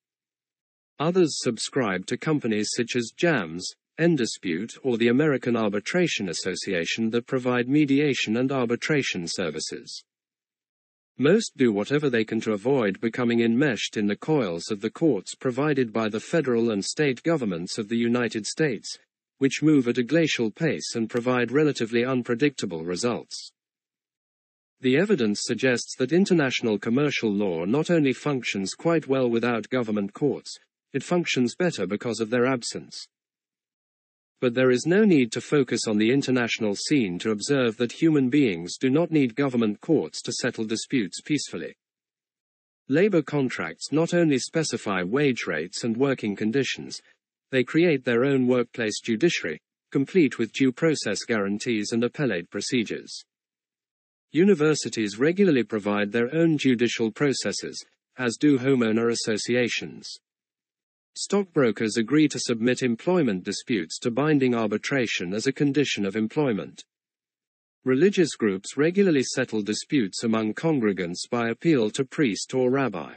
Others 1.00 1.38
subscribe 1.42 2.06
to 2.08 2.18
companies 2.18 2.72
such 2.76 2.98
as 2.98 3.14
JAMS, 3.16 3.66
Endispute, 3.98 4.78
or 4.84 4.98
the 4.98 5.08
American 5.08 5.56
Arbitration 5.56 6.28
Association 6.28 7.10
that 7.12 7.28
provide 7.28 7.70
mediation 7.70 8.36
and 8.36 8.52
arbitration 8.52 9.26
services. 9.26 10.04
Most 11.19 11.56
do 11.56 11.71
whatever 11.71 12.10
they 12.10 12.26
can 12.26 12.41
to 12.41 12.54
avoid 12.54 12.99
becoming 12.99 13.41
enmeshed 13.41 13.97
in 13.97 14.08
the 14.08 14.15
coils 14.15 14.71
of 14.71 14.82
the 14.82 14.89
courts 14.89 15.36
provided 15.36 15.93
by 15.93 16.10
the 16.10 16.19
federal 16.19 16.71
and 16.71 16.84
state 16.84 17.21
governments 17.21 17.78
of 17.78 17.88
the 17.88 17.97
United 17.97 18.47
States, 18.47 18.97
which 19.38 19.62
move 19.62 19.88
at 19.88 19.99
a 19.99 20.04
glacial 20.04 20.49
pace 20.49 20.95
and 20.95 21.12
provide 21.12 21.52
relatively 21.52 22.04
unpredictable 22.04 22.84
results. 22.84 23.52
The 24.82 24.97
evidence 24.97 25.41
suggests 25.43 25.95
that 25.97 26.12
international 26.12 26.80
commercial 26.80 27.32
law 27.32 27.63
not 27.65 27.91
only 27.91 28.13
functions 28.13 28.73
quite 28.73 29.08
well 29.08 29.30
without 29.30 29.69
government 29.69 30.13
courts, 30.13 30.58
it 30.93 31.04
functions 31.04 31.56
better 31.56 31.86
because 31.86 32.19
of 32.19 32.32
their 32.32 32.47
absence. 32.47 33.08
But 34.43 34.56
there 34.56 34.71
is 34.71 34.86
no 34.86 35.06
need 35.06 35.32
to 35.32 35.39
focus 35.39 35.88
on 35.88 35.97
the 35.97 36.12
international 36.12 36.75
scene 36.75 37.17
to 37.19 37.32
observe 37.32 37.77
that 37.77 37.93
human 37.93 38.29
beings 38.29 38.75
do 38.77 38.89
not 38.89 39.10
need 39.10 39.38
government 39.38 39.79
courts 39.79 40.21
to 40.21 40.34
settle 40.34 40.65
disputes 40.65 41.21
peacefully. 41.21 41.73
Labor 42.89 43.21
contracts 43.21 43.93
not 43.93 44.13
only 44.13 44.38
specify 44.38 45.01
wage 45.01 45.45
rates 45.47 45.86
and 45.86 45.95
working 45.95 46.36
conditions, 46.36 47.01
they 47.51 47.63
create 47.63 48.03
their 48.03 48.25
own 48.25 48.45
workplace 48.45 48.99
judiciary, 48.99 49.62
complete 49.93 50.38
with 50.38 50.51
due 50.51 50.73
process 50.73 51.19
guarantees 51.25 51.93
and 51.93 52.03
appellate 52.03 52.49
procedures. 52.49 53.23
Universities 54.34 55.17
regularly 55.17 55.63
provide 55.63 56.12
their 56.12 56.36
own 56.36 56.58
judicial 56.58 57.10
processes, 57.12 57.82
as 58.17 58.36
do 58.36 58.60
homeowner 58.60 59.10
associations. 59.10 60.19
Stockbrokers 61.15 61.97
agree 61.97 62.28
to 62.28 62.39
submit 62.39 62.82
employment 62.82 63.43
disputes 63.43 63.99
to 63.99 64.10
binding 64.10 64.56
arbitration 64.56 65.34
as 65.34 65.45
a 65.45 65.52
condition 65.54 66.06
of 66.06 66.15
employment. 66.15 66.84
Religious 67.86 68.36
groups 68.36 68.78
regularly 68.78 69.21
settle 69.21 69.62
disputes 69.62 70.23
among 70.23 70.54
congregants 70.54 71.30
by 71.30 71.49
appeal 71.49 71.91
to 71.91 72.04
priest 72.04 72.54
or 72.54 72.71
rabbi. 72.71 73.13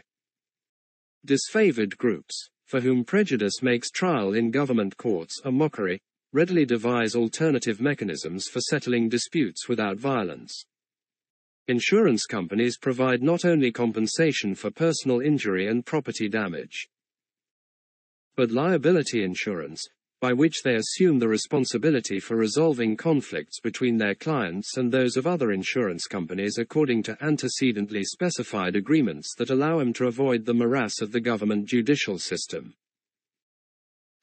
Disfavored 1.27 1.97
groups, 1.97 2.51
for 2.67 2.81
whom 2.81 3.05
prejudice 3.05 3.63
makes 3.63 3.91
trial 3.91 4.35
in 4.35 4.51
government 4.51 4.97
courts 4.97 5.41
a 5.45 5.51
mockery, 5.51 6.01
readily 6.33 6.67
devise 6.67 7.15
alternative 7.15 7.81
mechanisms 7.81 8.47
for 8.47 8.61
settling 8.61 9.09
disputes 9.09 9.69
without 9.69 9.97
violence. 9.97 10.65
Insurance 11.69 12.27
companies 12.27 12.77
provide 12.77 13.23
not 13.23 13.45
only 13.45 13.73
compensation 13.73 14.55
for 14.55 14.71
personal 14.71 15.21
injury 15.21 15.69
and 15.69 15.87
property 15.87 16.29
damage, 16.29 16.89
but 18.37 18.51
liability 18.51 19.25
insurance, 19.25 19.89
by 20.21 20.33
which 20.33 20.63
they 20.63 20.77
assume 20.77 21.19
the 21.19 21.29
responsibility 21.29 22.19
for 22.19 22.37
resolving 22.37 22.97
conflicts 22.97 23.61
between 23.61 23.99
their 23.99 24.15
clients 24.15 24.77
and 24.77 24.91
those 24.91 25.17
of 25.17 25.27
other 25.27 25.53
insurance 25.53 26.07
companies 26.07 26.59
according 26.59 27.03
to 27.03 27.17
antecedently 27.23 28.03
specified 28.03 28.77
agreements 28.77 29.35
that 29.37 29.51
allow 29.51 29.79
them 29.79 29.93
to 29.93 30.07
avoid 30.07 30.45
the 30.45 30.55
morass 30.55 31.01
of 31.01 31.13
the 31.13 31.21
government 31.21 31.67
judicial 31.67 32.19
system. 32.19 32.75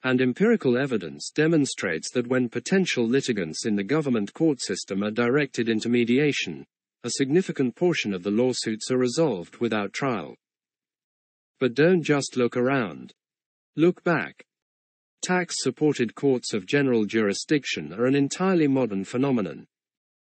And 0.02 0.20
empirical 0.20 0.76
evidence 0.76 1.30
demonstrates 1.30 2.10
that 2.10 2.26
when 2.26 2.48
potential 2.48 3.06
litigants 3.06 3.64
in 3.64 3.76
the 3.76 3.84
government 3.84 4.34
court 4.34 4.60
system 4.60 5.02
are 5.02 5.10
directed 5.10 5.68
into 5.68 5.88
mediation, 5.88 6.66
a 7.04 7.10
significant 7.10 7.76
portion 7.76 8.12
of 8.12 8.22
the 8.22 8.30
lawsuits 8.30 8.90
are 8.90 8.98
resolved 8.98 9.56
without 9.58 9.92
trial. 9.92 10.36
But 11.60 11.74
don't 11.74 12.02
just 12.02 12.36
look 12.36 12.56
around. 12.56 13.14
Look 13.76 14.04
back. 14.04 14.44
Tax 15.20 15.56
supported 15.58 16.14
courts 16.14 16.54
of 16.54 16.64
general 16.64 17.06
jurisdiction 17.06 17.92
are 17.92 18.06
an 18.06 18.14
entirely 18.14 18.68
modern 18.68 19.04
phenomenon. 19.04 19.66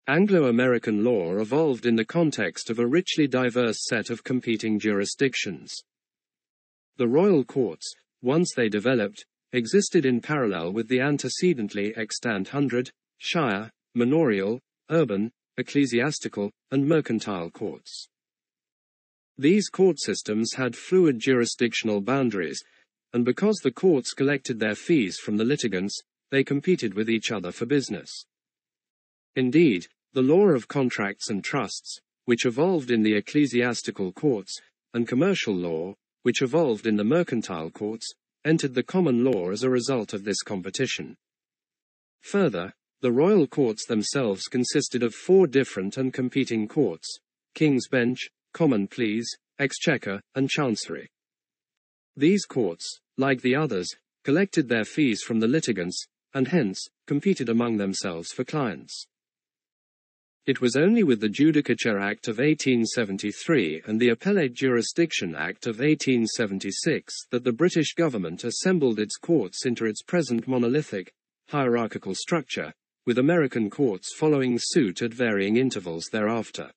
Anglo 0.07 0.45
American 0.45 1.03
law 1.03 1.37
evolved 1.37 1.85
in 1.85 1.97
the 1.97 2.05
context 2.05 2.69
of 2.69 2.79
a 2.79 2.87
richly 2.87 3.27
diverse 3.27 3.79
set 3.85 4.09
of 4.09 4.23
competing 4.23 4.79
jurisdictions. 4.79 5.75
The 6.95 7.07
royal 7.09 7.43
courts, 7.43 7.93
once 8.21 8.53
they 8.55 8.69
developed, 8.69 9.25
existed 9.51 10.05
in 10.05 10.21
parallel 10.21 10.71
with 10.71 10.87
the 10.87 11.01
antecedently 11.01 11.93
extant 11.97 12.47
hundred, 12.47 12.91
shire, 13.17 13.71
manorial, 13.93 14.61
urban, 14.89 15.31
ecclesiastical, 15.57 16.49
and 16.71 16.87
mercantile 16.87 17.49
courts. 17.49 18.07
These 19.37 19.67
court 19.67 19.99
systems 19.99 20.53
had 20.53 20.77
fluid 20.77 21.19
jurisdictional 21.19 21.99
boundaries, 21.99 22.63
and 23.13 23.23
because 23.23 23.57
the 23.57 23.71
courts 23.71 24.13
collected 24.13 24.59
their 24.59 24.75
fees 24.75 25.17
from 25.17 25.37
the 25.37 25.45
litigants, 25.45 26.01
they 26.31 26.43
competed 26.43 26.95
with 26.95 27.09
each 27.09 27.31
other 27.31 27.51
for 27.51 27.65
business. 27.65 28.25
Indeed, 29.35 29.87
the 30.13 30.21
law 30.21 30.47
of 30.47 30.67
contracts 30.67 31.29
and 31.29 31.43
trusts, 31.43 31.99
which 32.25 32.45
evolved 32.45 32.91
in 32.91 33.03
the 33.03 33.15
ecclesiastical 33.15 34.11
courts, 34.13 34.59
and 34.93 35.07
commercial 35.07 35.55
law, 35.55 35.93
which 36.23 36.41
evolved 36.41 36.87
in 36.87 36.95
the 36.95 37.03
mercantile 37.03 37.69
courts, 37.69 38.13
entered 38.45 38.73
the 38.73 38.83
common 38.83 39.23
law 39.23 39.51
as 39.51 39.63
a 39.63 39.69
result 39.69 40.13
of 40.13 40.23
this 40.23 40.41
competition. 40.41 41.15
Further, 42.21 42.73
the 43.01 43.11
royal 43.11 43.47
courts 43.47 43.85
themselves 43.85 44.47
consisted 44.47 45.03
of 45.03 45.13
four 45.13 45.45
different 45.45 45.97
and 45.97 46.13
competing 46.13 46.67
courts 46.67 47.19
King's 47.53 47.87
Bench, 47.87 48.29
Common 48.53 48.87
Pleas, 48.87 49.27
Exchequer, 49.59 50.21
and 50.33 50.49
Chancery. 50.49 51.09
These 52.15 52.45
courts, 52.45 52.99
like 53.17 53.41
the 53.41 53.55
others, 53.55 53.95
collected 54.23 54.69
their 54.69 54.85
fees 54.85 55.21
from 55.21 55.39
the 55.39 55.47
litigants, 55.47 56.07
and 56.33 56.47
hence, 56.47 56.87
competed 57.07 57.49
among 57.49 57.77
themselves 57.77 58.31
for 58.31 58.43
clients. 58.43 59.07
It 60.45 60.59
was 60.59 60.75
only 60.75 61.03
with 61.03 61.21
the 61.21 61.29
Judicature 61.29 62.01
Act 62.01 62.27
of 62.27 62.37
1873 62.37 63.83
and 63.85 63.97
the 63.97 64.09
Appellate 64.09 64.53
Jurisdiction 64.53 65.35
Act 65.35 65.67
of 65.67 65.79
1876 65.79 67.27
that 67.31 67.45
the 67.45 67.53
British 67.53 67.93
government 67.93 68.43
assembled 68.43 68.99
its 68.99 69.15
courts 69.15 69.65
into 69.65 69.85
its 69.85 70.01
present 70.01 70.45
monolithic, 70.45 71.13
hierarchical 71.47 72.13
structure, 72.13 72.73
with 73.05 73.19
American 73.19 73.69
courts 73.69 74.13
following 74.13 74.57
suit 74.59 75.01
at 75.01 75.13
varying 75.13 75.55
intervals 75.55 76.09
thereafter. 76.11 76.71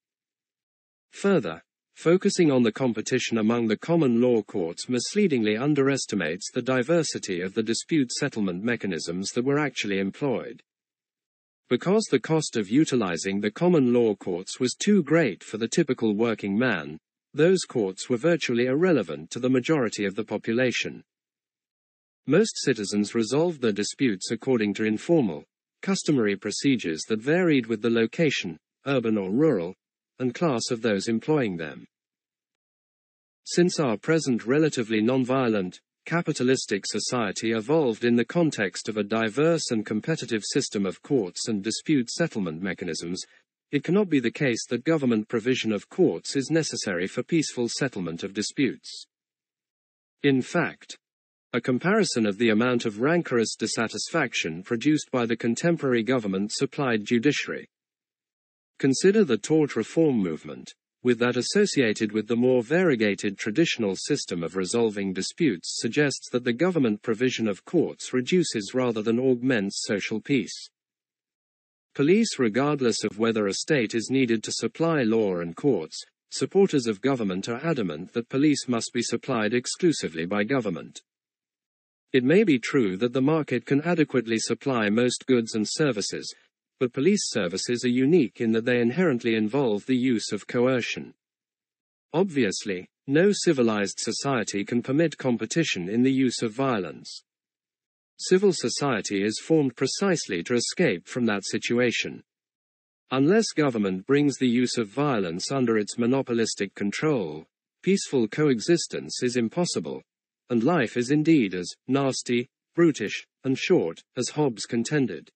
Further, 1.10 1.62
Focusing 1.96 2.50
on 2.52 2.62
the 2.62 2.70
competition 2.70 3.38
among 3.38 3.66
the 3.66 3.76
common 3.76 4.20
law 4.20 4.42
courts 4.42 4.86
misleadingly 4.86 5.56
underestimates 5.56 6.50
the 6.52 6.60
diversity 6.60 7.40
of 7.40 7.54
the 7.54 7.62
dispute 7.62 8.12
settlement 8.12 8.62
mechanisms 8.62 9.30
that 9.30 9.46
were 9.46 9.58
actually 9.58 9.98
employed. 9.98 10.62
Because 11.70 12.04
the 12.04 12.20
cost 12.20 12.54
of 12.56 12.68
utilizing 12.68 13.40
the 13.40 13.50
common 13.50 13.94
law 13.94 14.14
courts 14.14 14.60
was 14.60 14.74
too 14.74 15.02
great 15.02 15.42
for 15.42 15.56
the 15.56 15.66
typical 15.66 16.14
working 16.14 16.56
man, 16.56 16.98
those 17.32 17.62
courts 17.62 18.10
were 18.10 18.18
virtually 18.18 18.66
irrelevant 18.66 19.30
to 19.30 19.40
the 19.40 19.48
majority 19.48 20.04
of 20.04 20.14
the 20.14 20.24
population. 20.24 21.02
Most 22.26 22.58
citizens 22.58 23.14
resolved 23.14 23.62
their 23.62 23.72
disputes 23.72 24.30
according 24.30 24.74
to 24.74 24.84
informal, 24.84 25.44
customary 25.80 26.36
procedures 26.36 27.04
that 27.08 27.22
varied 27.22 27.66
with 27.66 27.80
the 27.80 27.90
location, 27.90 28.58
urban 28.84 29.16
or 29.16 29.30
rural, 29.30 29.74
and 30.18 30.34
class 30.34 30.70
of 30.70 30.82
those 30.82 31.08
employing 31.08 31.56
them. 31.56 31.86
Since 33.44 33.78
our 33.78 33.96
present 33.96 34.44
relatively 34.44 35.00
nonviolent, 35.00 35.78
capitalistic 36.04 36.84
society 36.86 37.52
evolved 37.52 38.04
in 38.04 38.16
the 38.16 38.24
context 38.24 38.88
of 38.88 38.96
a 38.96 39.04
diverse 39.04 39.70
and 39.70 39.84
competitive 39.84 40.42
system 40.44 40.86
of 40.86 41.02
courts 41.02 41.48
and 41.48 41.62
dispute 41.62 42.10
settlement 42.10 42.62
mechanisms, 42.62 43.22
it 43.72 43.82
cannot 43.82 44.08
be 44.08 44.20
the 44.20 44.30
case 44.30 44.66
that 44.66 44.84
government 44.84 45.28
provision 45.28 45.72
of 45.72 45.88
courts 45.88 46.36
is 46.36 46.50
necessary 46.50 47.06
for 47.06 47.22
peaceful 47.22 47.68
settlement 47.68 48.22
of 48.22 48.32
disputes. 48.32 49.06
In 50.22 50.40
fact, 50.40 50.96
a 51.52 51.60
comparison 51.60 52.26
of 52.26 52.38
the 52.38 52.50
amount 52.50 52.84
of 52.84 53.00
rancorous 53.00 53.56
dissatisfaction 53.56 54.62
produced 54.62 55.10
by 55.10 55.26
the 55.26 55.36
contemporary 55.36 56.02
government 56.02 56.52
supplied 56.52 57.04
judiciary. 57.04 57.68
Consider 58.78 59.24
the 59.24 59.38
tort 59.38 59.74
reform 59.74 60.18
movement, 60.18 60.74
with 61.02 61.18
that 61.20 61.36
associated 61.36 62.12
with 62.12 62.26
the 62.26 62.36
more 62.36 62.62
variegated 62.62 63.38
traditional 63.38 63.96
system 63.96 64.42
of 64.42 64.56
resolving 64.56 65.12
disputes 65.12 65.78
suggests 65.80 66.28
that 66.30 66.44
the 66.44 66.52
government 66.52 67.00
provision 67.00 67.48
of 67.48 67.64
courts 67.64 68.12
reduces 68.12 68.74
rather 68.74 69.02
than 69.02 69.18
augments 69.18 69.84
social 69.86 70.20
peace. 70.20 70.68
Police, 71.94 72.38
regardless 72.38 73.04
of 73.04 73.18
whether 73.18 73.46
a 73.46 73.54
state 73.54 73.94
is 73.94 74.10
needed 74.10 74.42
to 74.44 74.52
supply 74.52 75.02
law 75.02 75.36
and 75.36 75.56
courts, 75.56 76.04
supporters 76.30 76.86
of 76.86 77.00
government 77.00 77.48
are 77.48 77.64
adamant 77.64 78.12
that 78.12 78.28
police 78.28 78.68
must 78.68 78.92
be 78.92 79.00
supplied 79.00 79.54
exclusively 79.54 80.26
by 80.26 80.44
government. 80.44 81.00
It 82.12 82.24
may 82.24 82.44
be 82.44 82.58
true 82.58 82.96
that 82.98 83.12
the 83.14 83.22
market 83.22 83.64
can 83.64 83.80
adequately 83.82 84.38
supply 84.38 84.90
most 84.90 85.26
goods 85.26 85.54
and 85.54 85.66
services, 85.66 86.34
but 86.78 86.92
police 86.92 87.30
services 87.30 87.84
are 87.84 87.88
unique 87.88 88.40
in 88.40 88.52
that 88.52 88.64
they 88.64 88.80
inherently 88.80 89.34
involve 89.34 89.86
the 89.86 89.96
use 89.96 90.32
of 90.32 90.46
coercion. 90.46 91.14
Obviously, 92.12 92.88
no 93.06 93.30
civilized 93.32 93.98
society 93.98 94.64
can 94.64 94.82
permit 94.82 95.16
competition 95.16 95.88
in 95.88 96.02
the 96.02 96.12
use 96.12 96.42
of 96.42 96.52
violence. 96.52 97.22
Civil 98.18 98.52
society 98.52 99.22
is 99.22 99.42
formed 99.44 99.76
precisely 99.76 100.42
to 100.42 100.54
escape 100.54 101.06
from 101.06 101.26
that 101.26 101.44
situation. 101.44 102.22
Unless 103.10 103.52
government 103.52 104.06
brings 104.06 104.36
the 104.36 104.48
use 104.48 104.78
of 104.78 104.88
violence 104.88 105.52
under 105.52 105.78
its 105.78 105.98
monopolistic 105.98 106.74
control, 106.74 107.46
peaceful 107.82 108.26
coexistence 108.26 109.22
is 109.22 109.36
impossible, 109.36 110.02
and 110.50 110.64
life 110.64 110.96
is 110.96 111.10
indeed 111.10 111.54
as 111.54 111.72
nasty, 111.86 112.48
brutish, 112.74 113.26
and 113.44 113.56
short 113.56 114.02
as 114.16 114.30
Hobbes 114.30 114.66
contended. 114.66 115.30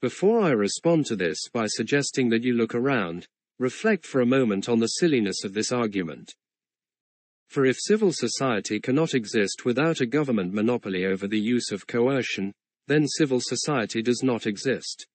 Before 0.00 0.40
I 0.40 0.50
respond 0.50 1.06
to 1.06 1.16
this 1.16 1.48
by 1.52 1.66
suggesting 1.66 2.28
that 2.28 2.44
you 2.44 2.52
look 2.52 2.72
around, 2.72 3.26
reflect 3.58 4.06
for 4.06 4.20
a 4.20 4.26
moment 4.26 4.68
on 4.68 4.78
the 4.78 4.86
silliness 4.86 5.42
of 5.42 5.54
this 5.54 5.72
argument. 5.72 6.34
For 7.48 7.64
if 7.64 7.78
civil 7.80 8.12
society 8.12 8.78
cannot 8.78 9.14
exist 9.14 9.64
without 9.64 10.00
a 10.00 10.06
government 10.06 10.54
monopoly 10.54 11.04
over 11.04 11.26
the 11.26 11.40
use 11.40 11.72
of 11.72 11.88
coercion, 11.88 12.52
then 12.86 13.08
civil 13.08 13.40
society 13.40 14.00
does 14.00 14.22
not 14.22 14.46
exist. 14.46 15.06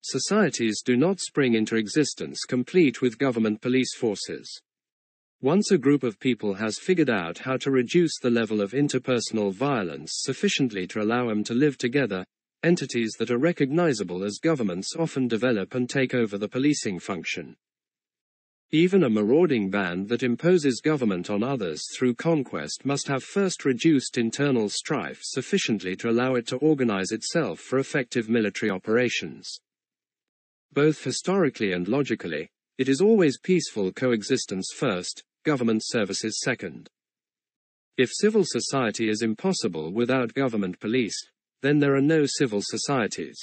Societies 0.00 0.80
do 0.82 0.96
not 0.96 1.20
spring 1.20 1.52
into 1.52 1.76
existence 1.76 2.40
complete 2.48 3.02
with 3.02 3.18
government 3.18 3.60
police 3.60 3.94
forces. 3.94 4.62
Once 5.42 5.70
a 5.70 5.76
group 5.76 6.02
of 6.02 6.18
people 6.18 6.54
has 6.54 6.78
figured 6.78 7.10
out 7.10 7.38
how 7.38 7.58
to 7.58 7.70
reduce 7.70 8.18
the 8.18 8.30
level 8.30 8.62
of 8.62 8.72
interpersonal 8.72 9.52
violence 9.52 10.12
sufficiently 10.22 10.86
to 10.86 11.02
allow 11.02 11.28
them 11.28 11.44
to 11.44 11.52
live 11.52 11.76
together, 11.76 12.24
entities 12.62 13.12
that 13.18 13.30
are 13.30 13.38
recognizable 13.38 14.24
as 14.24 14.38
governments 14.38 14.94
often 14.98 15.28
develop 15.28 15.74
and 15.74 15.88
take 15.88 16.14
over 16.14 16.38
the 16.38 16.48
policing 16.48 16.98
function. 16.98 17.56
Even 18.74 19.04
a 19.04 19.10
marauding 19.10 19.68
band 19.68 20.08
that 20.08 20.22
imposes 20.22 20.80
government 20.80 21.28
on 21.28 21.42
others 21.42 21.82
through 21.94 22.14
conquest 22.14 22.86
must 22.86 23.06
have 23.06 23.22
first 23.22 23.66
reduced 23.66 24.16
internal 24.16 24.68
strife 24.70 25.20
sufficiently 25.22 25.94
to 25.96 26.08
allow 26.08 26.36
it 26.36 26.46
to 26.46 26.56
organize 26.56 27.12
itself 27.12 27.60
for 27.60 27.78
effective 27.78 28.30
military 28.30 28.70
operations. 28.70 29.60
Both 30.72 31.04
historically 31.04 31.72
and 31.72 31.86
logically, 31.86 32.48
it 32.78 32.88
is 32.88 33.02
always 33.02 33.38
peaceful 33.38 33.92
coexistence 33.92 34.72
first, 34.74 35.22
government 35.44 35.82
services 35.84 36.40
second. 36.42 36.88
If 37.98 38.10
civil 38.10 38.44
society 38.46 39.10
is 39.10 39.20
impossible 39.20 39.92
without 39.92 40.32
government 40.32 40.80
police, 40.80 41.14
then 41.62 41.78
there 41.78 41.94
are 41.94 42.02
no 42.02 42.26
civil 42.26 42.60
societies. 42.62 43.38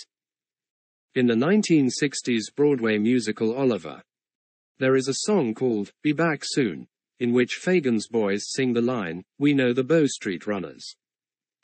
In 1.16 1.26
the 1.26 1.34
1960s 1.34 2.54
Broadway 2.56 2.98
musical 2.98 3.56
Oliver, 3.56 4.04
there 4.78 4.96
is 4.96 5.08
a 5.08 5.26
song 5.26 5.54
called 5.56 5.92
Be 6.04 6.14
Back 6.14 6.42
Soon, 6.44 6.88
in 7.20 7.34
which 7.34 7.60
Fagin's 7.60 8.08
boys 8.08 8.52
sing 8.52 8.74
the 8.74 8.82
line, 8.82 9.24
We 9.38 9.54
know 9.54 9.74
the 9.74 9.84
Bow 9.84 10.06
Street 10.06 10.48
Runners. 10.48 10.96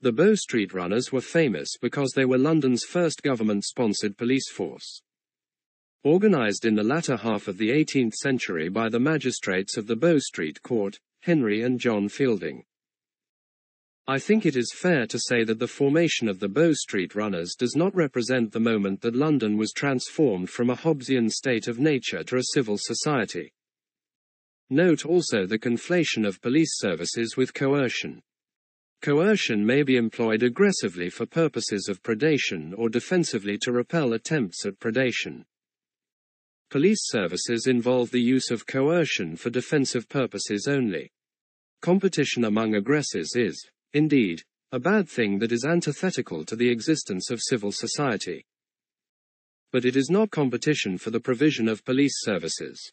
The 0.02 0.12
Bow 0.12 0.36
Street 0.36 0.74
Runners 0.74 1.12
were 1.12 1.22
famous 1.22 1.78
because 1.82 2.12
they 2.12 2.26
were 2.26 2.38
London's 2.38 2.84
first 2.84 3.24
government 3.24 3.64
sponsored 3.64 4.18
police 4.18 4.52
force. 4.52 5.02
Organized 6.04 6.66
in 6.66 6.76
the 6.76 6.84
latter 6.84 7.18
half 7.18 7.48
of 7.48 7.58
the 7.58 7.70
18th 7.70 8.14
century 8.16 8.70
by 8.70 8.90
the 8.90 9.00
magistrates 9.00 9.78
of 9.78 9.88
the 9.88 9.96
Bow 9.96 10.20
Street 10.20 10.62
Court, 10.62 11.00
Henry 11.22 11.62
and 11.62 11.80
John 11.80 12.10
Fielding. 12.10 12.64
I 14.08 14.20
think 14.20 14.46
it 14.46 14.56
is 14.56 14.72
fair 14.72 15.08
to 15.08 15.18
say 15.18 15.44
that 15.46 15.58
the 15.58 15.68
formation 15.68 16.28
of 16.28 16.40
the 16.40 16.48
Bow 16.48 16.74
Street 16.74 17.16
Runners 17.16 17.56
does 17.58 17.76
not 17.76 17.96
represent 17.96 18.52
the 18.52 18.60
moment 18.60 19.02
that 19.02 19.16
London 19.16 19.58
was 19.58 19.72
transformed 19.72 20.52
from 20.52 20.70
a 20.70 20.76
Hobbesian 20.76 21.32
state 21.32 21.68
of 21.68 21.80
nature 21.80 22.24
to 22.24 22.38
a 22.38 22.44
civil 22.54 22.78
society. 22.78 23.52
Note 24.70 25.06
also 25.06 25.48
the 25.48 25.58
conflation 25.58 26.28
of 26.28 26.40
police 26.42 26.78
services 26.78 27.36
with 27.36 27.56
coercion. 27.56 28.22
Coercion 29.02 29.66
may 29.66 29.82
be 29.82 29.98
employed 29.98 30.44
aggressively 30.44 31.10
for 31.10 31.26
purposes 31.26 31.88
of 31.90 32.04
predation 32.04 32.74
or 32.78 32.90
defensively 32.90 33.58
to 33.60 33.72
repel 33.72 34.14
attempts 34.14 34.68
at 34.68 34.80
predation. 34.80 35.46
Police 36.70 37.08
services 37.10 37.66
involve 37.66 38.12
the 38.12 38.22
use 38.22 38.52
of 38.52 38.68
coercion 38.68 39.36
for 39.36 39.50
defensive 39.50 40.08
purposes 40.10 40.68
only. 40.68 41.12
Competition 41.82 42.46
among 42.46 42.76
aggressors 42.76 43.36
is, 43.36 43.64
indeed, 43.96 44.44
a 44.72 44.80
bad 44.80 45.08
thing 45.10 45.40
that 45.40 45.52
is 45.54 45.66
antithetical 45.66 46.44
to 46.46 46.56
the 46.56 46.70
existence 46.70 47.32
of 47.32 47.42
civil 47.42 47.72
society. 47.72 48.46
But 49.72 49.86
it 49.86 49.96
is 49.96 50.10
not 50.10 50.32
competition 50.32 50.98
for 50.98 51.12
the 51.12 51.20
provision 51.20 51.68
of 51.68 51.84
police 51.86 52.16
services. 52.18 52.92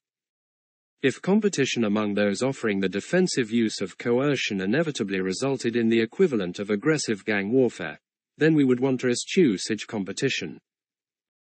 If 1.02 1.20
competition 1.20 1.84
among 1.84 2.14
those 2.14 2.42
offering 2.42 2.78
the 2.78 2.88
defensive 2.88 3.50
use 3.50 3.80
of 3.80 3.98
coercion 3.98 4.60
inevitably 4.60 5.20
resulted 5.20 5.74
in 5.74 5.88
the 5.88 6.00
equivalent 6.00 6.60
of 6.60 6.70
aggressive 6.70 7.24
gang 7.24 7.50
warfare, 7.50 7.98
then 8.38 8.54
we 8.54 8.62
would 8.62 8.78
want 8.78 9.00
to 9.00 9.08
eschew 9.08 9.58
such 9.58 9.88
competition. 9.88 10.60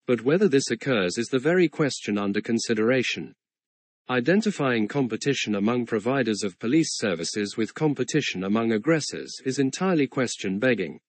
But 0.07 0.23
whether 0.23 0.49
this 0.49 0.71
occurs 0.71 1.19
is 1.19 1.27
the 1.27 1.39
very 1.39 1.69
question 1.69 2.17
under 2.17 2.41
consideration. 2.41 3.35
Identifying 4.11 4.87
competition 4.87 5.55
among 5.55 5.87
providers 5.87 6.43
of 6.43 6.59
police 6.59 6.99
services 6.99 7.57
with 7.57 7.73
competition 7.73 8.45
among 8.45 8.73
aggressors 8.73 9.41
is 9.47 9.59
entirely 9.59 10.07
question 10.07 10.59
begging. 10.59 11.01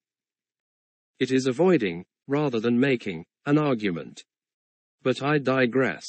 It 1.20 1.30
is 1.30 1.46
avoiding, 1.46 2.06
rather 2.28 2.62
than 2.62 2.80
making, 2.80 3.26
an 3.46 3.58
argument. 3.58 4.24
But 5.04 5.22
I 5.22 5.40
digress. 5.40 6.06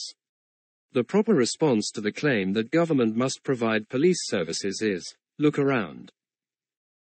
The 0.93 1.03
proper 1.03 1.35
response 1.35 1.91
to 1.91 2.01
the 2.01 2.13
claim 2.13 2.53
that 2.53 2.71
government 2.71 3.17
must 3.17 3.43
provide 3.43 3.89
police 3.89 4.21
services 4.29 4.81
is 4.81 5.13
look 5.41 5.59
around. 5.59 6.13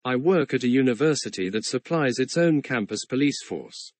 I 0.03 0.16
work 0.16 0.55
at 0.55 0.64
a 0.64 0.68
university 0.68 1.51
that 1.51 1.66
supplies 1.66 2.18
its 2.18 2.39
own 2.39 2.62
campus 2.62 3.05
police 3.05 3.45
force. 3.45 3.93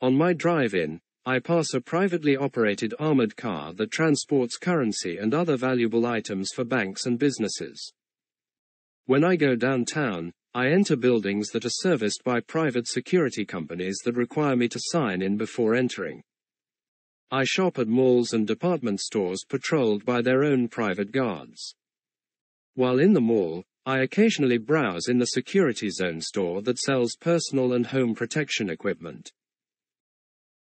On 0.00 0.16
my 0.16 0.32
drive 0.32 0.74
in, 0.74 1.00
I 1.26 1.38
pass 1.38 1.72
a 1.72 1.80
privately 1.80 2.36
operated 2.36 2.92
armored 2.98 3.34
car 3.34 3.72
that 3.74 3.90
transports 3.90 4.58
currency 4.58 5.16
and 5.16 5.32
other 5.32 5.56
valuable 5.56 6.04
items 6.04 6.50
for 6.54 6.64
banks 6.64 7.06
and 7.06 7.18
businesses. 7.18 7.94
When 9.06 9.24
I 9.24 9.36
go 9.36 9.56
downtown, 9.56 10.32
I 10.52 10.68
enter 10.68 10.96
buildings 10.96 11.48
that 11.50 11.64
are 11.64 11.70
serviced 11.70 12.22
by 12.24 12.40
private 12.40 12.86
security 12.86 13.46
companies 13.46 13.96
that 14.04 14.16
require 14.16 14.54
me 14.54 14.68
to 14.68 14.78
sign 14.78 15.22
in 15.22 15.38
before 15.38 15.74
entering. 15.74 16.22
I 17.30 17.44
shop 17.44 17.78
at 17.78 17.88
malls 17.88 18.34
and 18.34 18.46
department 18.46 19.00
stores 19.00 19.44
patrolled 19.48 20.04
by 20.04 20.20
their 20.20 20.44
own 20.44 20.68
private 20.68 21.10
guards. 21.10 21.74
While 22.74 22.98
in 22.98 23.14
the 23.14 23.20
mall, 23.22 23.64
I 23.86 24.00
occasionally 24.00 24.58
browse 24.58 25.08
in 25.08 25.18
the 25.18 25.26
security 25.26 25.88
zone 25.88 26.20
store 26.20 26.60
that 26.62 26.78
sells 26.78 27.16
personal 27.16 27.72
and 27.72 27.86
home 27.86 28.14
protection 28.14 28.68
equipment. 28.68 29.32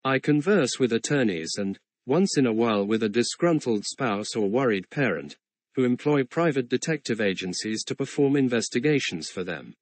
I 0.08 0.18
converse 0.18 0.78
with 0.78 0.94
attorneys 0.94 1.56
and, 1.58 1.78
once 2.06 2.38
in 2.38 2.46
a 2.46 2.52
while 2.52 2.82
with 2.82 3.02
a 3.02 3.10
disgruntled 3.10 3.84
spouse 3.84 4.34
or 4.34 4.48
worried 4.48 4.88
parent, 4.88 5.36
who 5.74 5.84
employ 5.84 6.24
private 6.24 6.70
detective 6.70 7.20
agencies 7.20 7.84
to 7.84 7.94
perform 7.94 8.34
investigations 8.34 9.28
for 9.28 9.44
them. 9.44 9.74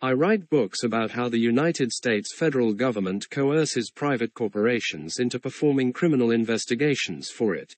I 0.00 0.12
write 0.12 0.48
books 0.48 0.84
about 0.84 1.10
how 1.10 1.28
the 1.28 1.40
United 1.40 1.90
States 1.90 2.36
federal 2.36 2.72
government 2.72 3.28
coerces 3.30 3.90
private 3.90 4.32
corporations 4.32 5.18
into 5.18 5.40
performing 5.40 5.92
criminal 5.92 6.30
investigations 6.30 7.30
for 7.30 7.56
it. 7.56 7.74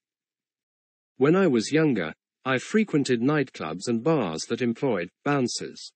When 1.17 1.35
I 1.35 1.47
was 1.47 1.73
younger, 1.73 2.13
I 2.45 2.59
frequented 2.59 3.23
nightclubs 3.23 3.89
and 3.89 4.05
bars 4.05 4.43
that 4.51 4.61
employed 4.61 5.09
bouncers. 5.25 5.93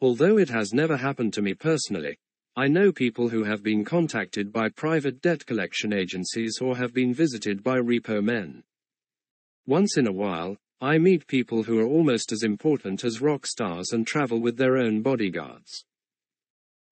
Although 0.00 0.38
it 0.38 0.48
has 0.48 0.72
never 0.72 0.96
happened 0.96 1.34
to 1.34 1.42
me 1.42 1.52
personally, 1.52 2.16
I 2.58 2.68
know 2.68 2.90
people 2.90 3.28
who 3.28 3.44
have 3.44 3.62
been 3.62 3.84
contacted 3.84 4.50
by 4.50 4.70
private 4.70 5.20
debt 5.20 5.44
collection 5.44 5.92
agencies 5.92 6.58
or 6.58 6.74
have 6.78 6.94
been 6.94 7.12
visited 7.12 7.62
by 7.62 7.78
repo 7.78 8.24
men. 8.24 8.62
Once 9.66 9.98
in 9.98 10.06
a 10.06 10.12
while, 10.12 10.56
I 10.80 10.96
meet 10.96 11.26
people 11.26 11.64
who 11.64 11.78
are 11.78 11.86
almost 11.86 12.32
as 12.32 12.42
important 12.42 13.04
as 13.04 13.20
rock 13.20 13.46
stars 13.46 13.92
and 13.92 14.06
travel 14.06 14.40
with 14.40 14.56
their 14.56 14.78
own 14.78 15.02
bodyguards. 15.02 15.84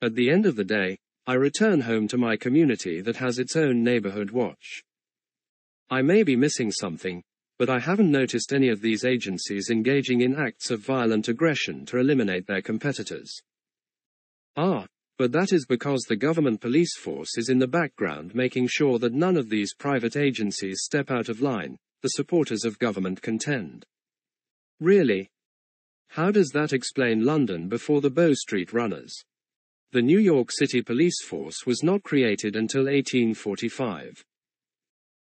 At 0.02 0.14
the 0.14 0.28
end 0.28 0.44
of 0.44 0.56
the 0.56 0.64
day, 0.64 0.98
I 1.26 1.32
return 1.32 1.80
home 1.80 2.08
to 2.08 2.18
my 2.18 2.36
community 2.36 3.00
that 3.00 3.16
has 3.16 3.38
its 3.38 3.56
own 3.56 3.82
neighborhood 3.82 4.32
watch. 4.32 4.82
I 5.88 6.02
may 6.02 6.24
be 6.24 6.36
missing 6.36 6.72
something, 6.72 7.22
but 7.58 7.70
I 7.70 7.78
haven't 7.78 8.10
noticed 8.10 8.52
any 8.52 8.68
of 8.68 8.82
these 8.82 9.06
agencies 9.06 9.70
engaging 9.70 10.20
in 10.20 10.36
acts 10.36 10.70
of 10.70 10.80
violent 10.80 11.28
aggression 11.28 11.86
to 11.86 11.96
eliminate 11.96 12.46
their 12.46 12.60
competitors. 12.60 13.40
Ah, 14.56 14.86
but 15.16 15.32
that 15.32 15.52
is 15.52 15.64
because 15.66 16.02
the 16.02 16.16
government 16.16 16.60
police 16.60 16.96
force 16.96 17.38
is 17.38 17.48
in 17.48 17.58
the 17.58 17.66
background 17.66 18.34
making 18.34 18.66
sure 18.66 18.98
that 18.98 19.12
none 19.12 19.36
of 19.36 19.48
these 19.48 19.74
private 19.74 20.16
agencies 20.16 20.82
step 20.82 21.10
out 21.10 21.28
of 21.28 21.40
line, 21.40 21.76
the 22.02 22.08
supporters 22.08 22.64
of 22.64 22.78
government 22.78 23.22
contend. 23.22 23.84
Really? 24.80 25.30
How 26.08 26.30
does 26.30 26.50
that 26.50 26.72
explain 26.72 27.24
London 27.24 27.68
before 27.68 28.00
the 28.00 28.10
Bow 28.10 28.34
Street 28.34 28.72
runners? 28.72 29.24
The 29.92 30.02
New 30.02 30.18
York 30.18 30.50
City 30.50 30.82
police 30.82 31.22
force 31.24 31.64
was 31.66 31.82
not 31.82 32.02
created 32.02 32.56
until 32.56 32.82
1845. 32.82 34.24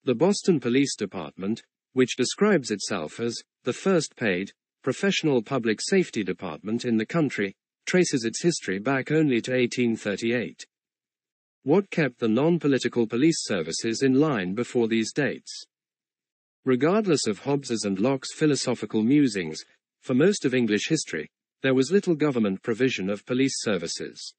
The 0.04 0.16
Boston 0.16 0.60
Police 0.60 0.96
Department, 0.96 1.64
which 1.94 2.16
describes 2.16 2.72
itself 2.72 3.20
as 3.20 3.42
the 3.64 3.74
first 3.74 4.16
paid, 4.16 4.52
professional 4.84 5.42
public 5.42 5.80
safety 5.82 6.24
department 6.24 6.86
in 6.86 6.98
the 6.98 7.06
country, 7.06 7.56
traces 7.86 8.26
its 8.26 8.42
history 8.42 8.80
back 8.80 9.12
only 9.12 9.42
to 9.42 9.52
1838. 9.52 10.66
What 11.64 11.90
kept 11.90 12.20
the 12.20 12.28
non-political 12.28 13.08
police 13.08 13.44
services 13.44 14.04
in 14.04 14.14
line 14.14 14.54
before 14.54 14.88
these 14.88 15.12
dates? 15.12 15.66
Regardless 16.64 17.28
of 17.28 17.40
Hobbes's 17.40 17.84
and 17.86 18.00
Locke's 18.00 18.34
philosophical 18.34 19.04
musings, 19.04 19.64
for 20.02 20.14
most 20.14 20.46
of 20.46 20.54
English 20.54 20.88
history, 20.88 21.30
there 21.62 21.74
was 21.74 21.92
little 21.92 22.16
government 22.16 22.62
provision 22.62 23.10
of 23.10 23.26
police 23.26 23.56
services. 23.62 24.34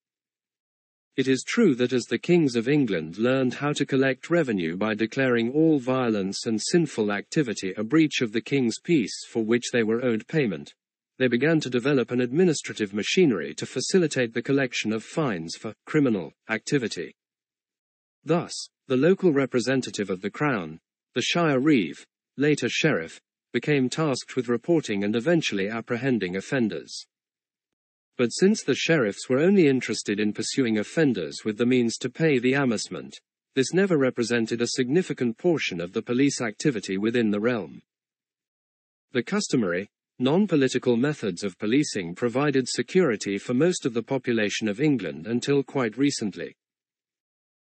It 1.17 1.29
is 1.29 1.45
true 1.47 1.75
that 1.77 1.93
as 1.93 2.05
the 2.05 2.19
kings 2.19 2.57
of 2.57 2.69
England 2.69 3.17
learned 3.17 3.55
how 3.55 3.73
to 3.73 3.87
collect 3.87 4.29
revenue 4.29 4.77
by 4.77 4.95
declaring 4.95 5.51
all 5.51 5.79
violence 5.79 6.45
and 6.47 6.61
sinful 6.61 7.11
activity 7.11 7.73
a 7.77 7.83
breach 7.83 8.21
of 8.21 8.33
the 8.33 8.43
king's 8.43 8.79
peace 8.79 9.25
for 9.29 9.43
which 9.43 9.71
they 9.73 9.83
were 9.83 10.05
owed 10.05 10.29
payment, 10.29 10.75
they 11.19 11.29
began 11.29 11.61
to 11.61 11.71
develop 11.71 12.11
an 12.11 12.21
administrative 12.21 12.93
machinery 12.93 13.55
to 13.55 13.67
facilitate 13.67 14.35
the 14.35 14.43
collection 14.43 14.93
of 14.93 15.03
fines 15.03 15.57
for 15.57 15.75
criminal 15.87 16.33
activity. 16.49 17.15
Thus, 18.25 18.69
the 18.89 18.97
local 18.97 19.33
representative 19.33 20.11
of 20.11 20.21
the 20.21 20.31
Crown, 20.31 20.79
the 21.15 21.23
Shire 21.23 21.59
Reeve, 21.59 22.07
later 22.37 22.69
sheriff, 22.69 23.21
became 23.53 23.89
tasked 23.89 24.37
with 24.37 24.49
reporting 24.49 25.03
and 25.03 25.17
eventually 25.17 25.69
apprehending 25.69 26.37
offenders. 26.37 27.07
But 28.19 28.29
since 28.29 28.63
the 28.63 28.75
sheriffs 28.75 29.29
were 29.29 29.39
only 29.39 29.69
interested 29.69 30.21
in 30.21 30.33
pursuing 30.33 30.79
offenders 30.79 31.45
with 31.45 31.57
the 31.57 31.67
means 31.67 31.97
to 31.99 32.11
pay 32.11 32.39
the 32.39 32.55
amercement, 32.55 33.19
this 33.55 33.73
never 33.73 33.97
represented 33.97 34.61
a 34.61 34.69
significant 34.69 35.39
portion 35.39 35.81
of 35.81 35.93
the 35.93 36.03
police 36.03 36.41
activity 36.41 36.99
within 36.99 37.31
the 37.31 37.41
realm. 37.41 37.81
The 39.13 39.23
customary, 39.23 39.89
non-political 40.19 40.97
methods 40.97 41.45
of 41.45 41.59
policing 41.59 42.15
provided 42.15 42.69
security 42.69 43.39
for 43.39 43.55
most 43.55 43.85
of 43.85 43.95
the 43.95 44.03
population 44.03 44.69
of 44.69 44.81
England 44.81 45.27
until 45.27 45.63
quite 45.63 45.97
recently. 45.99 46.57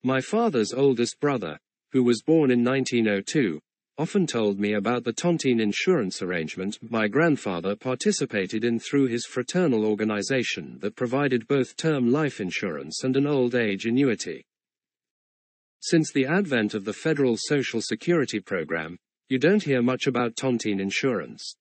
My 0.03 0.21
father's 0.21 0.73
oldest 0.73 1.19
brother, 1.19 1.59
who 1.91 2.03
was 2.03 2.21
born 2.21 2.51
in 2.51 2.63
1902, 2.63 3.59
often 3.97 4.25
told 4.25 4.57
me 4.57 4.75
about 4.75 5.03
the 5.03 5.11
tontine 5.11 5.59
insurance 5.59 6.21
arrangement 6.21 6.77
my 6.89 7.05
grandfather 7.05 7.75
participated 7.75 8.63
in 8.63 8.79
through 8.79 9.07
his 9.07 9.25
fraternal 9.25 9.85
organization 9.85 10.77
that 10.79 10.95
provided 10.95 11.45
both 11.49 11.75
term 11.75 12.09
life 12.09 12.39
insurance 12.39 13.03
and 13.03 13.17
an 13.17 13.27
old 13.27 13.55
age 13.55 13.85
annuity. 13.85 14.45
Since 15.81 16.13
the 16.13 16.25
advent 16.25 16.73
of 16.73 16.85
the 16.85 16.93
federal 16.93 17.35
Social 17.37 17.81
Security 17.81 18.39
program, 18.39 18.97
you 19.27 19.37
don't 19.37 19.63
hear 19.63 19.81
much 19.81 20.07
about 20.07 20.37
tontine 20.37 20.79
insurance. 20.79 21.55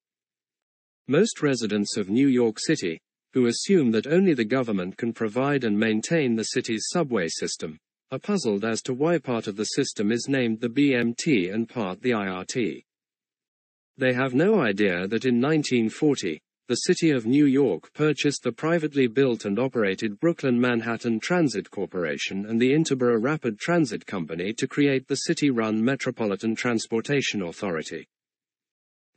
Most 1.11 1.41
residents 1.41 1.97
of 1.97 2.11
New 2.11 2.27
York 2.27 2.59
City, 2.59 2.99
who 3.33 3.47
assume 3.47 3.89
that 3.93 4.05
only 4.05 4.35
the 4.35 4.45
government 4.45 4.95
can 4.95 5.11
provide 5.11 5.63
and 5.63 5.75
maintain 5.75 6.35
the 6.35 6.43
city's 6.43 6.85
subway 6.89 7.27
system, 7.27 7.79
are 8.11 8.19
puzzled 8.19 8.63
as 8.63 8.83
to 8.83 8.93
why 8.93 9.17
part 9.17 9.47
of 9.47 9.55
the 9.55 9.63
system 9.63 10.11
is 10.11 10.27
named 10.29 10.61
the 10.61 10.69
BMT 10.69 11.51
and 11.51 11.67
part 11.67 11.99
the 12.03 12.11
IRT. 12.11 12.83
They 13.97 14.13
have 14.13 14.35
no 14.35 14.61
idea 14.61 15.07
that 15.07 15.25
in 15.25 15.41
1940, 15.41 16.39
the 16.67 16.75
city 16.75 17.09
of 17.09 17.25
New 17.25 17.47
York 17.47 17.91
purchased 17.93 18.43
the 18.43 18.51
privately 18.51 19.07
built 19.07 19.45
and 19.45 19.57
operated 19.57 20.19
Brooklyn 20.19 20.61
Manhattan 20.61 21.19
Transit 21.19 21.71
Corporation 21.71 22.45
and 22.45 22.61
the 22.61 22.71
Interborough 22.71 23.19
Rapid 23.19 23.57
Transit 23.57 24.05
Company 24.05 24.53
to 24.53 24.67
create 24.67 25.07
the 25.07 25.15
city 25.15 25.49
run 25.49 25.83
Metropolitan 25.83 26.53
Transportation 26.53 27.41
Authority. 27.41 28.07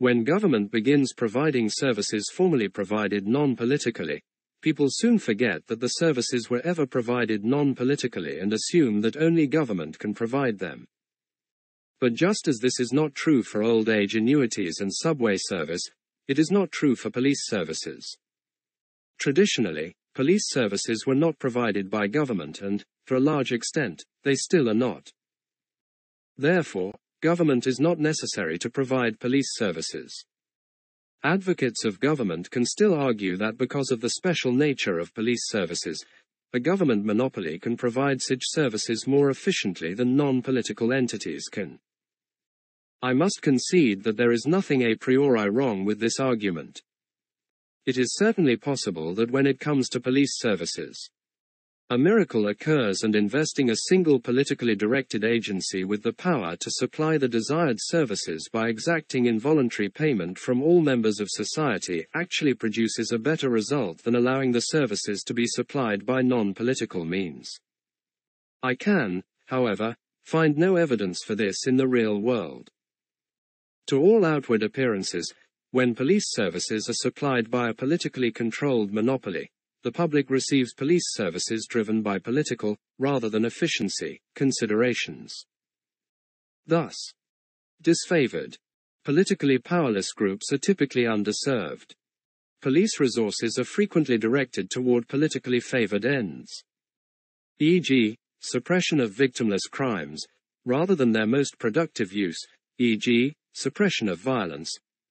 When 0.03 0.25
government 0.25 0.73
begins 0.73 1.13
providing 1.13 1.69
services 1.71 2.29
formerly 2.35 2.67
provided 2.67 3.25
non 3.25 3.55
politically, 3.55 4.21
people 4.61 4.89
soon 4.91 5.17
forget 5.17 5.65
that 5.69 5.79
the 5.79 5.87
services 5.87 6.51
were 6.51 6.61
ever 6.67 6.87
provided 6.87 7.45
non-politically 7.45 8.41
and 8.41 8.53
assume 8.53 9.01
that 9.03 9.17
only 9.17 9.47
government 9.47 10.01
can 10.01 10.13
provide 10.13 10.59
them. 10.59 10.89
But 12.01 12.15
just 12.15 12.49
as 12.49 12.59
this 12.59 12.81
is 12.81 12.93
not 12.93 13.15
true 13.15 13.45
for 13.45 13.63
old 13.63 13.89
age 13.89 14.17
annuities 14.17 14.81
and 14.81 14.93
subway 14.93 15.37
service, 15.37 15.89
it 16.27 16.41
is 16.41 16.51
not 16.51 16.73
true 16.73 16.97
for 16.97 17.09
police 17.09 17.47
services. 17.47 18.19
Traditionally, 19.21 19.95
police 20.17 20.49
services 20.49 21.05
were 21.07 21.15
not 21.15 21.39
provided 21.39 21.89
by 21.89 22.09
government 22.09 22.61
and, 22.61 22.83
for 23.07 23.15
a 23.15 23.21
large 23.21 23.53
extent, 23.53 24.03
they 24.25 24.35
still 24.35 24.69
are 24.69 24.75
not. 24.75 25.13
Therefore, 26.37 26.93
government 27.23 27.69
is 27.69 27.79
not 27.79 28.01
necessary 28.01 28.59
to 28.59 28.69
provide 28.69 29.21
police 29.21 29.55
services. 29.55 30.25
Advocates 31.23 31.85
of 31.85 32.01
government 32.01 32.51
can 32.51 32.67
still 32.67 32.93
argue 32.93 33.37
that 33.37 33.57
because 33.57 33.93
of 33.93 34.01
the 34.01 34.11
special 34.11 34.53
nature 34.53 34.99
of 34.99 35.15
police 35.15 35.49
services, 35.49 36.05
a 36.53 36.59
government 36.59 37.05
monopoly 37.05 37.61
can 37.61 37.77
provide 37.77 38.21
such 38.21 38.43
services 38.43 39.07
more 39.07 39.31
efficiently 39.31 39.95
than 39.95 40.17
non-political 40.17 40.93
entities 40.93 41.49
can. 41.49 41.79
I 43.01 43.13
must 43.13 43.41
concede 43.41 44.03
that 44.03 44.17
there 44.17 44.33
is 44.33 44.45
nothing 44.47 44.83
a 44.83 44.97
priori 44.97 45.49
wrong 45.49 45.85
with 45.85 46.01
this 46.01 46.19
argument. 46.19 46.83
It 47.87 47.99
is 47.99 48.17
certainly 48.17 48.57
possible 48.57 49.15
that 49.15 49.31
when 49.31 49.47
it 49.47 49.61
comes 49.61 49.89
to 49.91 50.01
police 50.01 50.39
services, 50.39 51.09
a 51.93 51.99
miracle 51.99 52.49
occurs 52.49 53.03
and 53.03 53.15
investing 53.15 53.69
a 53.69 53.77
single 53.77 54.19
politically 54.19 54.75
directed 54.75 55.25
agency 55.25 55.85
with 55.85 56.03
the 56.03 56.13
power 56.15 56.57
to 56.57 56.71
supply 56.71 57.19
the 57.19 57.29
desired 57.29 57.77
services 57.79 58.49
by 58.51 58.69
exacting 58.69 59.27
involuntary 59.27 59.91
payment 59.91 60.39
from 60.39 60.63
all 60.63 60.81
members 60.81 61.21
of 61.21 61.29
society 61.29 62.07
actually 62.15 62.55
produces 62.55 63.13
a 63.13 63.19
better 63.19 63.51
result 63.51 64.03
than 64.05 64.15
allowing 64.15 64.53
the 64.53 64.61
services 64.61 65.23
to 65.23 65.35
be 65.35 65.47
supplied 65.47 66.07
by 66.07 66.23
non-political 66.23 67.05
means. 67.05 67.51
I 68.63 68.75
can, 68.75 69.23
however, 69.49 69.95
find 70.25 70.57
no 70.57 70.77
evidence 70.77 71.23
for 71.23 71.35
this 71.35 71.67
in 71.67 71.77
the 71.77 71.89
real 71.89 72.19
world. 72.19 72.71
To 73.89 74.01
all 74.01 74.25
outward 74.25 74.63
appearances, 74.63 75.31
when 75.73 75.95
police 75.95 76.31
services 76.31 76.89
are 76.89 76.95
supplied 76.95 77.51
by 77.51 77.69
a 77.69 77.75
politically 77.75 78.33
controlled 78.33 78.95
monopoly, 78.95 79.51
the 79.83 79.93
public 79.93 80.31
receives 80.31 80.75
police 80.75 81.13
services 81.13 81.67
driven 81.69 82.03
by 82.03 82.19
political, 82.19 82.77
rather 82.99 83.29
than 83.29 83.45
efficiency, 83.45 84.21
considerations. 84.35 85.47
Thus, 86.67 86.95
disfavored, 87.83 88.57
politically 89.05 89.59
powerless 89.59 90.13
groups 90.13 90.53
are 90.53 90.59
typically 90.59 91.03
underserved. 91.03 91.93
Police 92.61 93.01
resources 93.01 93.59
are 93.59 93.65
frequently 93.65 94.19
directed 94.19 94.71
toward 94.71 95.09
politically 95.09 95.59
favored 95.59 96.05
ends. 96.05 96.63
E.g., 97.59 98.17
suppression 98.41 99.01
of 99.01 99.13
victimless 99.13 99.69
crimes, 99.71 100.25
rather 100.65 100.95
than 100.95 101.11
their 101.11 101.27
most 101.27 101.59
productive 101.59 102.13
use, 102.13 102.39
e.g., 102.79 103.35
suppression 103.53 104.09
of 104.09 104.21
violence, 104.21 104.71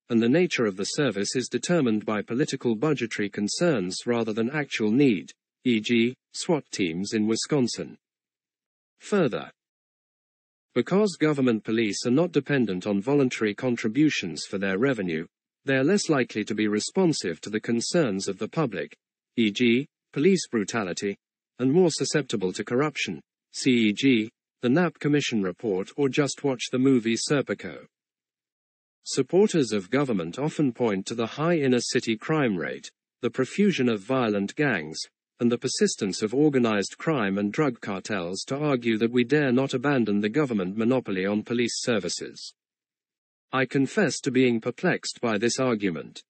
and 0.10 0.22
the 0.22 0.30
nature 0.30 0.66
of 0.66 0.78
the 0.78 0.86
service 0.86 1.36
is 1.36 1.48
determined 1.48 2.06
by 2.06 2.22
political 2.22 2.76
budgetary 2.76 3.30
concerns 3.30 3.98
rather 4.06 4.34
than 4.34 4.50
actual 4.50 4.92
need, 4.92 5.32
e.g., 5.64 6.16
SWAT 6.34 6.64
teams 6.72 7.14
in 7.14 7.28
Wisconsin. 7.28 7.98
Further, 9.00 9.52
because 10.74 11.18
government 11.20 11.66
police 11.66 12.06
are 12.06 12.12
not 12.12 12.32
dependent 12.32 12.88
on 12.88 13.02
voluntary 13.02 13.54
contributions 13.54 14.46
for 14.46 14.58
their 14.58 14.78
revenue, 14.78 15.26
they 15.66 15.76
are 15.76 15.84
less 15.84 16.08
likely 16.08 16.46
to 16.46 16.56
be 16.56 16.68
responsive 16.68 17.42
to 17.42 17.50
the 17.50 17.60
concerns 17.60 18.30
of 18.30 18.38
the 18.38 18.48
public, 18.48 18.96
e.g., 19.36 19.86
police 20.14 20.48
brutality, 20.48 21.18
and 21.60 21.72
more 21.72 21.92
susceptible 21.92 22.54
to 22.54 22.64
corruption, 22.64 23.22
CEG, 23.54 24.30
the 24.62 24.70
Knapp 24.70 24.98
Commission 25.00 25.44
report 25.44 25.90
or 25.98 26.08
just 26.08 26.44
watch 26.44 26.70
the 26.72 26.80
movie 26.80 27.18
Serpico. 27.18 27.86
Supporters 29.04 29.72
of 29.72 29.90
government 29.90 30.38
often 30.38 30.72
point 30.72 31.08
to 31.08 31.16
the 31.16 31.26
high 31.26 31.58
inner 31.58 31.80
city 31.80 32.16
crime 32.16 32.56
rate, 32.56 32.92
the 33.22 33.32
profusion 33.32 33.90
of 33.90 34.02
violent 34.02 34.56
gangs, 34.56 35.00
and 35.40 35.52
the 35.52 35.58
persistence 35.58 36.22
of 36.22 36.36
organized 36.36 36.98
crime 37.00 37.40
and 37.40 37.52
drug 37.52 37.82
cartels 37.82 38.44
to 38.44 38.56
argue 38.56 39.00
that 39.00 39.12
we 39.12 39.24
dare 39.24 39.52
not 39.52 39.74
abandon 39.74 40.20
the 40.20 40.30
government 40.30 40.78
monopoly 40.78 41.26
on 41.26 41.42
police 41.42 41.82
services. 41.82 42.54
I 43.52 43.66
confess 43.66 44.20
to 44.22 44.32
being 44.32 44.62
perplexed 44.62 45.20
by 45.20 45.40
this 45.40 45.60
argument. 45.60 46.22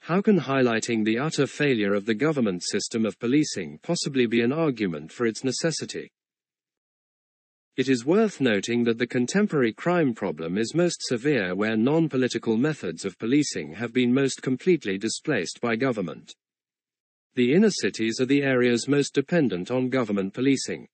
How 0.00 0.22
can 0.22 0.40
highlighting 0.40 1.04
the 1.04 1.18
utter 1.18 1.46
failure 1.46 1.92
of 1.92 2.06
the 2.06 2.14
government 2.14 2.62
system 2.64 3.04
of 3.04 3.18
policing 3.18 3.80
possibly 3.82 4.26
be 4.26 4.40
an 4.40 4.52
argument 4.52 5.12
for 5.12 5.26
its 5.26 5.44
necessity? 5.44 6.10
It 7.78 7.88
is 7.88 8.04
worth 8.04 8.40
noting 8.40 8.82
that 8.84 8.98
the 8.98 9.06
contemporary 9.06 9.72
crime 9.72 10.12
problem 10.12 10.58
is 10.58 10.74
most 10.74 11.00
severe 11.00 11.54
where 11.54 11.76
non 11.76 12.08
political 12.08 12.56
methods 12.56 13.04
of 13.04 13.16
policing 13.20 13.72
have 13.74 13.92
been 13.92 14.12
most 14.12 14.42
completely 14.42 14.98
displaced 14.98 15.60
by 15.60 15.76
government. 15.76 16.34
The 17.36 17.54
inner 17.54 17.70
cities 17.70 18.20
are 18.20 18.26
the 18.26 18.42
areas 18.42 18.88
most 18.88 19.14
dependent 19.14 19.70
on 19.70 19.90
government 19.90 20.34
policing 20.34 20.88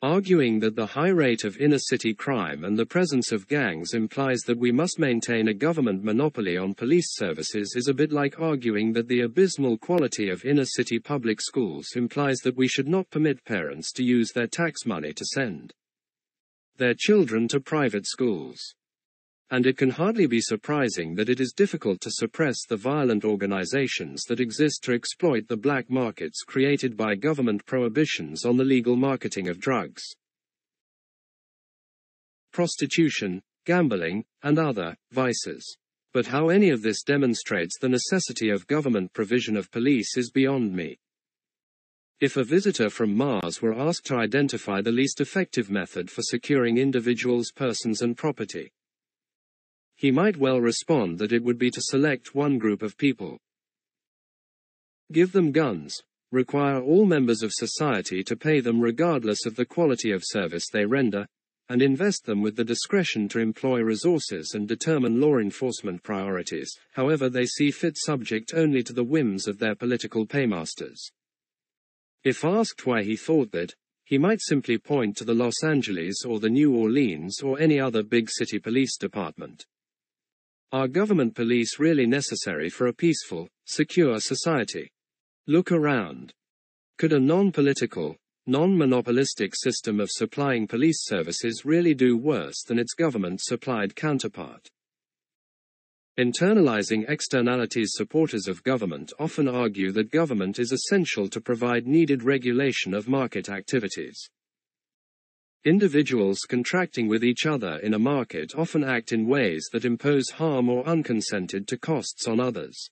arguing 0.00 0.60
that 0.60 0.76
the 0.76 0.86
high 0.86 1.08
rate 1.08 1.42
of 1.42 1.56
inner 1.56 1.80
city 1.80 2.14
crime 2.14 2.62
and 2.62 2.78
the 2.78 2.86
presence 2.86 3.32
of 3.32 3.48
gangs 3.48 3.92
implies 3.92 4.42
that 4.42 4.58
we 4.58 4.70
must 4.70 5.00
maintain 5.00 5.48
a 5.48 5.54
government 5.54 6.04
monopoly 6.04 6.56
on 6.56 6.72
police 6.72 7.16
services 7.16 7.74
is 7.76 7.88
a 7.88 7.94
bit 7.94 8.12
like 8.12 8.38
arguing 8.38 8.92
that 8.92 9.08
the 9.08 9.22
abysmal 9.22 9.76
quality 9.76 10.28
of 10.28 10.44
inner 10.44 10.66
city 10.66 11.00
public 11.00 11.40
schools 11.40 11.88
implies 11.96 12.36
that 12.44 12.56
we 12.56 12.68
should 12.68 12.86
not 12.86 13.10
permit 13.10 13.44
parents 13.44 13.90
to 13.90 14.04
use 14.04 14.30
their 14.30 14.46
tax 14.46 14.86
money 14.86 15.12
to 15.12 15.24
send 15.24 15.72
their 16.76 16.94
children 16.94 17.48
to 17.48 17.60
private 17.60 18.06
schools. 18.06 18.74
And 19.50 19.64
it 19.64 19.76
can 19.76 19.90
hardly 19.90 20.26
be 20.26 20.40
surprising 20.40 21.14
that 21.14 21.28
it 21.28 21.40
is 21.40 21.52
difficult 21.52 22.00
to 22.00 22.10
suppress 22.10 22.66
the 22.66 22.76
violent 22.76 23.24
organizations 23.24 24.24
that 24.24 24.40
exist 24.40 24.82
to 24.84 24.92
exploit 24.92 25.46
the 25.46 25.56
black 25.56 25.88
markets 25.88 26.42
created 26.42 26.96
by 26.96 27.14
government 27.14 27.64
prohibitions 27.64 28.44
on 28.44 28.56
the 28.56 28.64
legal 28.64 28.96
marketing 28.96 29.48
of 29.48 29.60
drugs. 29.60 30.02
Prostitution, 32.52 33.42
gambling, 33.66 34.24
and 34.42 34.58
other 34.58 34.96
vices. 35.12 35.76
But 36.12 36.26
how 36.26 36.48
any 36.48 36.70
of 36.70 36.82
this 36.82 37.02
demonstrates 37.02 37.78
the 37.78 37.88
necessity 37.88 38.50
of 38.50 38.66
government 38.66 39.12
provision 39.12 39.56
of 39.56 39.70
police 39.70 40.16
is 40.16 40.30
beyond 40.30 40.74
me. 40.74 40.98
If 42.18 42.38
a 42.38 42.44
visitor 42.44 42.88
from 42.88 43.14
Mars 43.14 43.60
were 43.60 43.74
asked 43.74 44.06
to 44.06 44.16
identify 44.16 44.80
the 44.80 44.90
least 44.90 45.20
effective 45.20 45.70
method 45.70 46.10
for 46.10 46.22
securing 46.22 46.78
individuals, 46.78 47.52
persons, 47.54 48.00
and 48.00 48.16
property, 48.16 48.72
he 49.96 50.10
might 50.10 50.38
well 50.38 50.58
respond 50.58 51.18
that 51.18 51.32
it 51.32 51.42
would 51.42 51.58
be 51.58 51.70
to 51.70 51.80
select 51.82 52.34
one 52.34 52.56
group 52.56 52.82
of 52.82 52.96
people. 52.96 53.38
Give 55.12 55.32
them 55.32 55.52
guns, 55.52 56.02
require 56.32 56.80
all 56.80 57.04
members 57.04 57.42
of 57.42 57.52
society 57.52 58.24
to 58.24 58.34
pay 58.34 58.60
them 58.60 58.80
regardless 58.80 59.44
of 59.44 59.56
the 59.56 59.66
quality 59.66 60.10
of 60.10 60.24
service 60.24 60.68
they 60.72 60.86
render, 60.86 61.26
and 61.68 61.82
invest 61.82 62.24
them 62.24 62.40
with 62.40 62.56
the 62.56 62.64
discretion 62.64 63.28
to 63.28 63.40
employ 63.40 63.82
resources 63.82 64.52
and 64.54 64.66
determine 64.66 65.20
law 65.20 65.36
enforcement 65.36 66.02
priorities, 66.02 66.78
however 66.92 67.28
they 67.28 67.44
see 67.44 67.70
fit 67.70 67.98
subject 67.98 68.54
only 68.54 68.82
to 68.82 68.94
the 68.94 69.04
whims 69.04 69.46
of 69.46 69.58
their 69.58 69.74
political 69.74 70.24
paymasters. 70.24 71.10
If 72.24 72.44
asked 72.44 72.86
why 72.86 73.02
he 73.02 73.16
thought 73.16 73.52
that, 73.52 73.74
he 74.04 74.18
might 74.18 74.40
simply 74.40 74.78
point 74.78 75.16
to 75.16 75.24
the 75.24 75.34
Los 75.34 75.64
Angeles 75.64 76.24
or 76.24 76.38
the 76.38 76.48
New 76.48 76.74
Orleans 76.74 77.40
or 77.42 77.58
any 77.58 77.80
other 77.80 78.02
big 78.02 78.30
city 78.30 78.58
police 78.58 78.96
department. 78.96 79.66
Are 80.72 80.88
government 80.88 81.34
police 81.34 81.78
really 81.78 82.06
necessary 82.06 82.68
for 82.68 82.86
a 82.86 82.92
peaceful, 82.92 83.48
secure 83.64 84.20
society? 84.20 84.90
Look 85.46 85.72
around. 85.72 86.32
Could 86.98 87.12
a 87.12 87.20
non-political, 87.20 88.16
non-monopolistic 88.46 89.54
system 89.54 90.00
of 90.00 90.10
supplying 90.10 90.66
police 90.66 91.04
services 91.04 91.64
really 91.64 91.94
do 91.94 92.16
worse 92.16 92.62
than 92.62 92.78
its 92.78 92.94
government-supplied 92.94 93.96
counterpart? 93.96 94.68
Internalizing 96.18 97.04
externalities 97.10 97.90
supporters 97.92 98.48
of 98.48 98.62
government 98.62 99.12
often 99.18 99.46
argue 99.46 99.92
that 99.92 100.10
government 100.10 100.58
is 100.58 100.72
essential 100.72 101.28
to 101.28 101.42
provide 101.42 101.86
needed 101.86 102.22
regulation 102.22 102.94
of 102.94 103.06
market 103.06 103.50
activities. 103.50 104.30
Individuals 105.66 106.38
contracting 106.48 107.06
with 107.06 107.22
each 107.22 107.44
other 107.44 107.76
in 107.82 107.92
a 107.92 107.98
market 107.98 108.54
often 108.56 108.82
act 108.82 109.12
in 109.12 109.26
ways 109.26 109.68
that 109.72 109.84
impose 109.84 110.30
harm 110.30 110.70
or 110.70 110.88
unconsented 110.88 111.68
to 111.68 111.76
costs 111.76 112.26
on 112.26 112.40
others. 112.40 112.88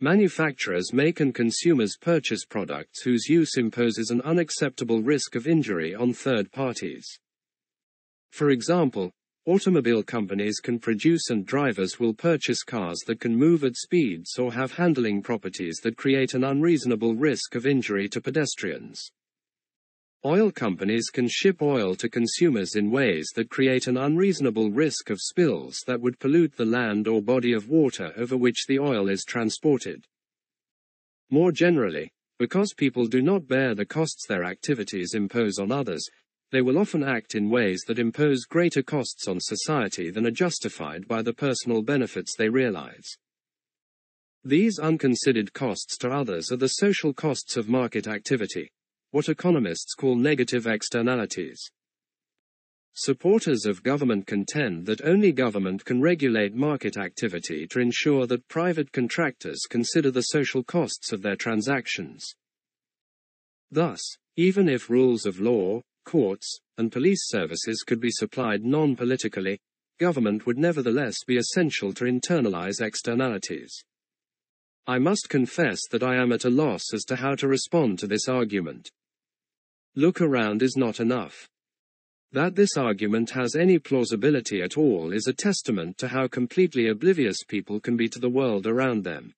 Manufacturers 0.00 0.94
make 0.94 1.20
and 1.20 1.34
consumers 1.34 1.98
purchase 2.00 2.46
products 2.46 3.02
whose 3.02 3.28
use 3.28 3.58
imposes 3.58 4.08
an 4.08 4.22
unacceptable 4.22 5.02
risk 5.02 5.34
of 5.34 5.46
injury 5.46 5.94
on 5.94 6.14
third 6.14 6.50
parties. 6.52 7.06
For 8.30 8.48
example, 8.48 9.12
automobile 9.46 10.02
companies 10.02 10.58
can 10.58 10.78
produce 10.78 11.28
and 11.28 11.44
drivers 11.44 12.00
will 12.00 12.14
purchase 12.14 12.62
cars 12.62 13.00
that 13.06 13.20
can 13.20 13.36
move 13.36 13.62
at 13.62 13.76
speeds 13.76 14.38
or 14.38 14.52
have 14.52 14.72
handling 14.72 15.22
properties 15.22 15.80
that 15.82 15.96
create 15.96 16.32
an 16.32 16.44
unreasonable 16.44 17.14
risk 17.14 17.54
of 17.54 17.66
injury 17.66 18.08
to 18.08 18.20
pedestrians. 18.20 19.10
Oil 20.24 20.50
companies 20.50 21.10
can 21.12 21.28
ship 21.28 21.60
oil 21.60 21.94
to 21.96 22.08
consumers 22.08 22.76
in 22.76 22.90
ways 22.90 23.30
that 23.34 23.50
create 23.50 23.86
an 23.86 23.98
unreasonable 23.98 24.70
risk 24.70 25.10
of 25.10 25.20
spills 25.20 25.82
that 25.86 26.00
would 26.00 26.18
pollute 26.18 26.56
the 26.56 26.64
land 26.64 27.06
or 27.06 27.20
body 27.20 27.52
of 27.52 27.68
water 27.68 28.14
over 28.16 28.34
which 28.34 28.64
the 28.66 28.78
oil 28.78 29.10
is 29.10 29.24
transported. 29.24 30.06
More 31.28 31.52
generally, 31.52 32.10
because 32.38 32.72
people 32.72 33.06
do 33.06 33.20
not 33.20 33.46
bear 33.46 33.74
the 33.74 33.84
costs 33.84 34.26
their 34.26 34.44
activities 34.44 35.12
impose 35.12 35.58
on 35.58 35.70
others, 35.70 36.08
they 36.54 36.62
will 36.62 36.78
often 36.78 37.02
act 37.02 37.34
in 37.34 37.50
ways 37.50 37.82
that 37.88 37.98
impose 37.98 38.44
greater 38.44 38.80
costs 38.80 39.26
on 39.26 39.40
society 39.40 40.08
than 40.08 40.24
are 40.24 40.30
justified 40.30 41.08
by 41.08 41.20
the 41.20 41.32
personal 41.32 41.82
benefits 41.82 42.36
they 42.38 42.48
realize. 42.48 43.18
These 44.44 44.78
unconsidered 44.78 45.52
costs 45.52 45.98
to 45.98 46.10
others 46.10 46.52
are 46.52 46.56
the 46.56 46.68
social 46.68 47.12
costs 47.12 47.56
of 47.56 47.68
market 47.68 48.06
activity, 48.06 48.70
what 49.10 49.28
economists 49.28 49.94
call 49.94 50.14
negative 50.14 50.68
externalities. 50.68 51.60
Supporters 52.92 53.66
of 53.66 53.82
government 53.82 54.28
contend 54.28 54.86
that 54.86 55.04
only 55.04 55.32
government 55.32 55.84
can 55.84 56.00
regulate 56.00 56.54
market 56.54 56.96
activity 56.96 57.66
to 57.66 57.80
ensure 57.80 58.28
that 58.28 58.46
private 58.46 58.92
contractors 58.92 59.62
consider 59.68 60.12
the 60.12 60.22
social 60.22 60.62
costs 60.62 61.10
of 61.10 61.20
their 61.20 61.34
transactions. 61.34 62.24
Thus, 63.72 64.00
even 64.36 64.68
if 64.68 64.88
rules 64.88 65.26
of 65.26 65.40
law, 65.40 65.82
courts, 66.04 66.60
and 66.78 66.92
police 66.92 67.28
services 67.28 67.82
could 67.82 68.00
be 68.00 68.10
supplied 68.10 68.64
non 68.64 68.94
politically, 68.96 69.58
government 69.98 70.46
would 70.46 70.58
nevertheless 70.58 71.24
be 71.26 71.36
essential 71.36 71.92
to 71.92 72.04
internalize 72.04 72.80
externalities. 72.80 73.72
I 74.86 74.98
must 74.98 75.28
confess 75.28 75.80
that 75.90 76.02
I 76.02 76.16
am 76.16 76.32
at 76.32 76.44
a 76.44 76.50
loss 76.50 76.92
as 76.92 77.04
to 77.04 77.16
how 77.16 77.34
to 77.36 77.48
respond 77.48 77.98
to 78.00 78.06
this 78.06 78.28
argument. 78.28 78.90
Look 79.96 80.20
around 80.20 80.62
is 80.62 80.76
not 80.76 81.00
enough. 81.00 81.48
That 82.32 82.56
this 82.56 82.76
argument 82.76 83.30
has 83.30 83.54
any 83.54 83.78
plausibility 83.78 84.60
at 84.60 84.76
all 84.76 85.12
is 85.12 85.28
a 85.28 85.32
testament 85.32 85.96
to 85.98 86.08
how 86.08 86.26
completely 86.26 86.88
oblivious 86.88 87.44
people 87.44 87.78
can 87.78 87.96
be 87.96 88.08
to 88.08 88.18
the 88.18 88.28
world 88.28 88.66
around 88.66 89.04
them. 89.04 89.32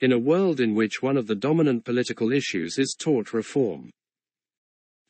In 0.00 0.12
a 0.12 0.18
world 0.18 0.60
in 0.60 0.74
which 0.74 1.02
one 1.02 1.16
of 1.16 1.26
the 1.26 1.34
dominant 1.34 1.84
political 1.84 2.32
issues 2.32 2.78
is 2.78 2.94
tort 2.98 3.32
reform, 3.32 3.90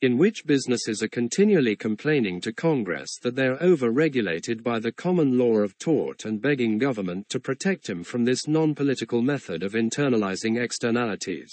in 0.03 0.17
which 0.17 0.47
businesses 0.47 1.03
are 1.03 1.09
continually 1.09 1.77
complaining 1.77 2.41
to 2.41 2.53
Congress 2.53 3.19
that 3.23 3.37
they're 3.37 3.63
over-regulated 3.63 4.63
by 4.65 4.79
the 4.79 4.93
common 4.93 5.37
law 5.37 5.59
of 5.59 5.77
tort 5.79 6.25
and 6.25 6.41
begging 6.41 6.79
government 6.79 7.29
to 7.29 7.39
protect 7.39 7.89
him 7.89 8.03
from 8.03 8.25
this 8.25 8.49
non-political 8.49 9.21
method 9.21 9.63
of 9.63 9.75
internalizing 9.75 10.59
externalities. 10.59 11.53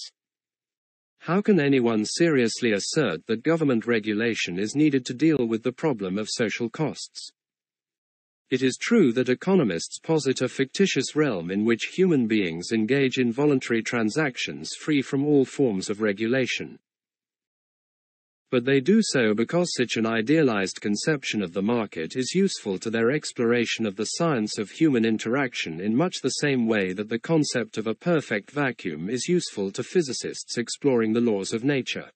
How 1.20 1.42
can 1.42 1.60
anyone 1.60 2.06
seriously 2.06 2.72
assert 2.72 3.26
that 3.26 3.44
government 3.44 3.86
regulation 3.86 4.58
is 4.58 4.76
needed 4.76 5.06
to 5.08 5.14
deal 5.14 5.46
with 5.46 5.64
the 5.64 5.74
problem 5.74 6.18
of 6.18 6.30
social 6.30 6.70
costs? 6.70 7.32
It 8.50 8.64
is 8.64 8.78
true 8.78 9.12
that 9.12 9.28
economists 9.28 10.00
posit 10.00 10.40
a 10.40 10.48
fictitious 10.48 11.18
realm 11.18 11.52
in 11.52 11.66
which 11.66 11.92
human 11.98 12.28
beings 12.28 12.72
engage 12.72 13.18
in 13.18 13.34
voluntary 13.34 13.84
transactions 13.84 14.74
free 14.74 15.02
from 15.02 15.26
all 15.26 15.44
forms 15.44 15.90
of 15.90 16.02
regulation. 16.02 16.80
But 18.50 18.64
they 18.64 18.80
do 18.80 19.02
so 19.02 19.34
because 19.34 19.74
such 19.74 19.98
an 19.98 20.06
idealized 20.06 20.80
conception 20.80 21.44
of 21.44 21.52
the 21.52 21.62
market 21.62 22.16
is 22.16 22.34
useful 22.34 22.80
to 22.80 22.90
their 22.90 23.12
exploration 23.12 23.86
of 23.86 23.98
the 23.98 24.06
science 24.06 24.58
of 24.58 24.72
human 24.72 25.04
interaction 25.04 25.82
in 25.82 25.94
much 25.94 26.22
the 26.22 26.30
same 26.30 26.66
way 26.66 26.94
that 26.94 27.10
the 27.10 27.20
concept 27.20 27.78
of 27.78 27.88
a 27.88 27.94
perfect 27.94 28.52
vacuum 28.52 29.10
is 29.10 29.28
useful 29.28 29.70
to 29.72 29.84
physicists 29.84 30.58
exploring 30.58 31.12
the 31.12 31.20
laws 31.20 31.52
of 31.52 31.66
nature. 31.66 32.10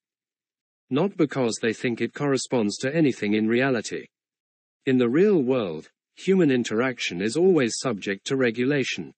Not 0.89 1.17
because 1.17 1.59
they 1.61 1.73
think 1.73 1.99
it 1.99 2.13
corresponds 2.13 2.77
to 2.77 2.95
anything 2.95 3.34
in 3.34 3.49
reality. 3.49 4.05
In 4.86 4.97
the 4.97 5.09
real 5.09 5.43
world, 5.43 5.89
human 6.15 6.49
interaction 6.49 7.21
is 7.21 7.36
always 7.36 7.77
subject 7.77 8.25
to 8.27 8.38
regulation. 8.38 9.13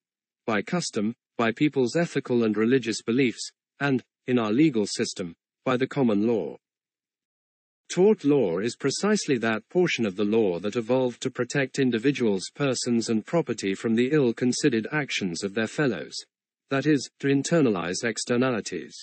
By 0.47 0.63
custom, 0.63 1.13
by 1.37 1.51
people's 1.51 1.95
ethical 1.95 2.43
and 2.43 2.57
religious 2.57 3.03
beliefs, 3.03 3.51
and, 3.79 4.03
in 4.25 4.39
our 4.39 4.51
legal 4.51 4.87
system, 4.87 5.35
by 5.63 5.77
the 5.77 5.87
common 5.87 6.25
law. 6.25 6.57
Tort 7.93 8.23
law 8.23 8.57
is 8.57 8.75
precisely 8.75 9.37
that 9.37 9.69
portion 9.69 10.03
of 10.07 10.15
the 10.15 10.23
law 10.23 10.57
that 10.57 10.77
evolved 10.77 11.21
to 11.21 11.29
protect 11.29 11.77
individuals, 11.77 12.49
persons, 12.55 13.09
and 13.09 13.23
property 13.23 13.75
from 13.75 13.93
the 13.93 14.09
ill 14.11 14.33
considered 14.33 14.87
actions 14.91 15.43
of 15.43 15.53
their 15.53 15.67
fellows. 15.67 16.15
That 16.71 16.87
is, 16.87 17.07
to 17.19 17.27
internalize 17.27 18.03
externalities. 18.03 18.95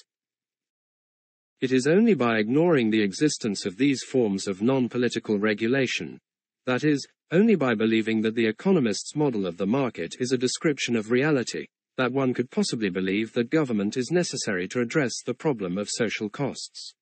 It 1.61 1.71
is 1.71 1.87
only 1.87 2.15
by 2.15 2.39
ignoring 2.39 2.91
the 2.91 3.01
existence 3.01 3.65
of 3.65 3.77
these 3.77 4.03
forms 4.03 4.49
of 4.49 4.61
non 4.61 4.89
political 4.89 5.39
regulation, 5.39 6.19
that 6.67 6.83
is, 6.83 7.07
only 7.31 7.55
by 7.55 7.77
believing 7.77 8.21
that 8.23 8.35
the 8.35 8.49
economist's 8.49 9.15
model 9.15 9.47
of 9.47 9.57
the 9.57 9.69
market 9.69 10.17
is 10.19 10.33
a 10.33 10.37
description 10.37 10.97
of 10.97 11.13
reality, 11.13 11.67
that 11.97 12.11
one 12.11 12.35
could 12.35 12.51
possibly 12.51 12.91
believe 12.91 13.35
that 13.35 13.51
government 13.51 13.97
is 13.97 14.11
necessary 14.11 14.67
to 14.67 14.81
address 14.81 15.23
the 15.25 15.33
problem 15.33 15.79
of 15.79 15.89
social 15.89 16.29
costs. 16.29 16.93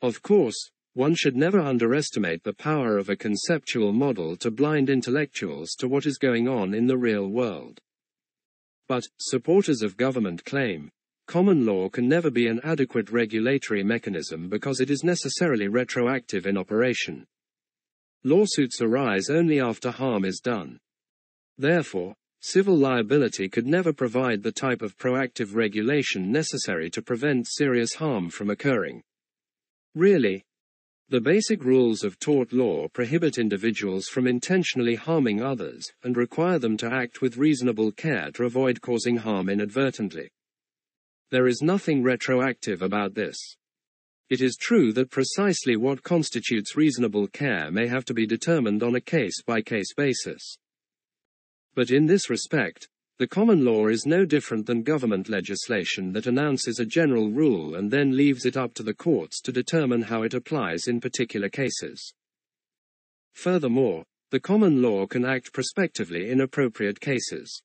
Of 0.00 0.22
course, 0.22 0.70
one 0.96 1.14
should 1.14 1.36
never 1.36 1.60
underestimate 1.60 2.42
the 2.42 2.54
power 2.54 2.96
of 2.96 3.10
a 3.10 3.16
conceptual 3.16 3.92
model 3.92 4.34
to 4.34 4.50
blind 4.50 4.88
intellectuals 4.88 5.74
to 5.74 5.86
what 5.86 6.06
is 6.06 6.16
going 6.16 6.48
on 6.48 6.72
in 6.72 6.86
the 6.86 6.96
real 6.96 7.28
world. 7.28 7.78
But, 8.88 9.06
supporters 9.18 9.82
of 9.82 9.98
government 9.98 10.42
claim, 10.46 10.90
common 11.26 11.66
law 11.66 11.90
can 11.90 12.08
never 12.08 12.30
be 12.30 12.46
an 12.46 12.62
adequate 12.64 13.10
regulatory 13.10 13.84
mechanism 13.84 14.48
because 14.48 14.80
it 14.80 14.88
is 14.88 15.04
necessarily 15.04 15.68
retroactive 15.68 16.46
in 16.46 16.56
operation. 16.56 17.26
Lawsuits 18.24 18.80
arise 18.80 19.28
only 19.28 19.60
after 19.60 19.90
harm 19.90 20.24
is 20.24 20.40
done. 20.40 20.78
Therefore, 21.58 22.14
civil 22.40 22.74
liability 22.74 23.50
could 23.50 23.66
never 23.66 23.92
provide 23.92 24.42
the 24.42 24.50
type 24.50 24.80
of 24.80 24.96
proactive 24.96 25.54
regulation 25.54 26.32
necessary 26.32 26.88
to 26.88 27.02
prevent 27.02 27.48
serious 27.48 27.92
harm 27.92 28.30
from 28.30 28.48
occurring. 28.48 29.02
Really, 29.94 30.45
the 31.08 31.20
basic 31.20 31.62
rules 31.64 32.02
of 32.02 32.18
tort 32.18 32.52
law 32.52 32.88
prohibit 32.88 33.38
individuals 33.38 34.08
from 34.08 34.26
intentionally 34.26 34.96
harming 34.96 35.40
others 35.40 35.92
and 36.02 36.16
require 36.16 36.58
them 36.58 36.76
to 36.76 36.92
act 36.92 37.22
with 37.22 37.36
reasonable 37.36 37.92
care 37.92 38.32
to 38.32 38.42
avoid 38.42 38.80
causing 38.80 39.16
harm 39.16 39.48
inadvertently. 39.48 40.32
There 41.30 41.46
is 41.46 41.62
nothing 41.62 42.02
retroactive 42.02 42.82
about 42.82 43.14
this. 43.14 43.36
It 44.28 44.40
is 44.40 44.56
true 44.56 44.92
that 44.94 45.12
precisely 45.12 45.76
what 45.76 46.02
constitutes 46.02 46.74
reasonable 46.74 47.28
care 47.28 47.70
may 47.70 47.86
have 47.86 48.04
to 48.06 48.14
be 48.14 48.26
determined 48.26 48.82
on 48.82 48.96
a 48.96 49.00
case 49.00 49.40
by 49.42 49.62
case 49.62 49.94
basis. 49.94 50.58
But 51.76 51.92
in 51.92 52.06
this 52.06 52.28
respect, 52.28 52.88
the 53.18 53.26
common 53.26 53.64
law 53.64 53.86
is 53.86 54.04
no 54.04 54.26
different 54.26 54.66
than 54.66 54.82
government 54.82 55.30
legislation 55.30 56.12
that 56.12 56.26
announces 56.26 56.78
a 56.78 56.84
general 56.84 57.30
rule 57.30 57.74
and 57.74 57.90
then 57.90 58.14
leaves 58.14 58.44
it 58.44 58.58
up 58.58 58.74
to 58.74 58.82
the 58.82 58.92
courts 58.92 59.40
to 59.40 59.50
determine 59.50 60.02
how 60.02 60.22
it 60.22 60.34
applies 60.34 60.86
in 60.86 61.00
particular 61.00 61.48
cases. 61.48 62.12
Furthermore, 63.32 64.04
the 64.30 64.40
common 64.40 64.82
law 64.82 65.06
can 65.06 65.24
act 65.24 65.54
prospectively 65.54 66.30
in 66.30 66.42
appropriate 66.42 67.00
cases. 67.00 67.62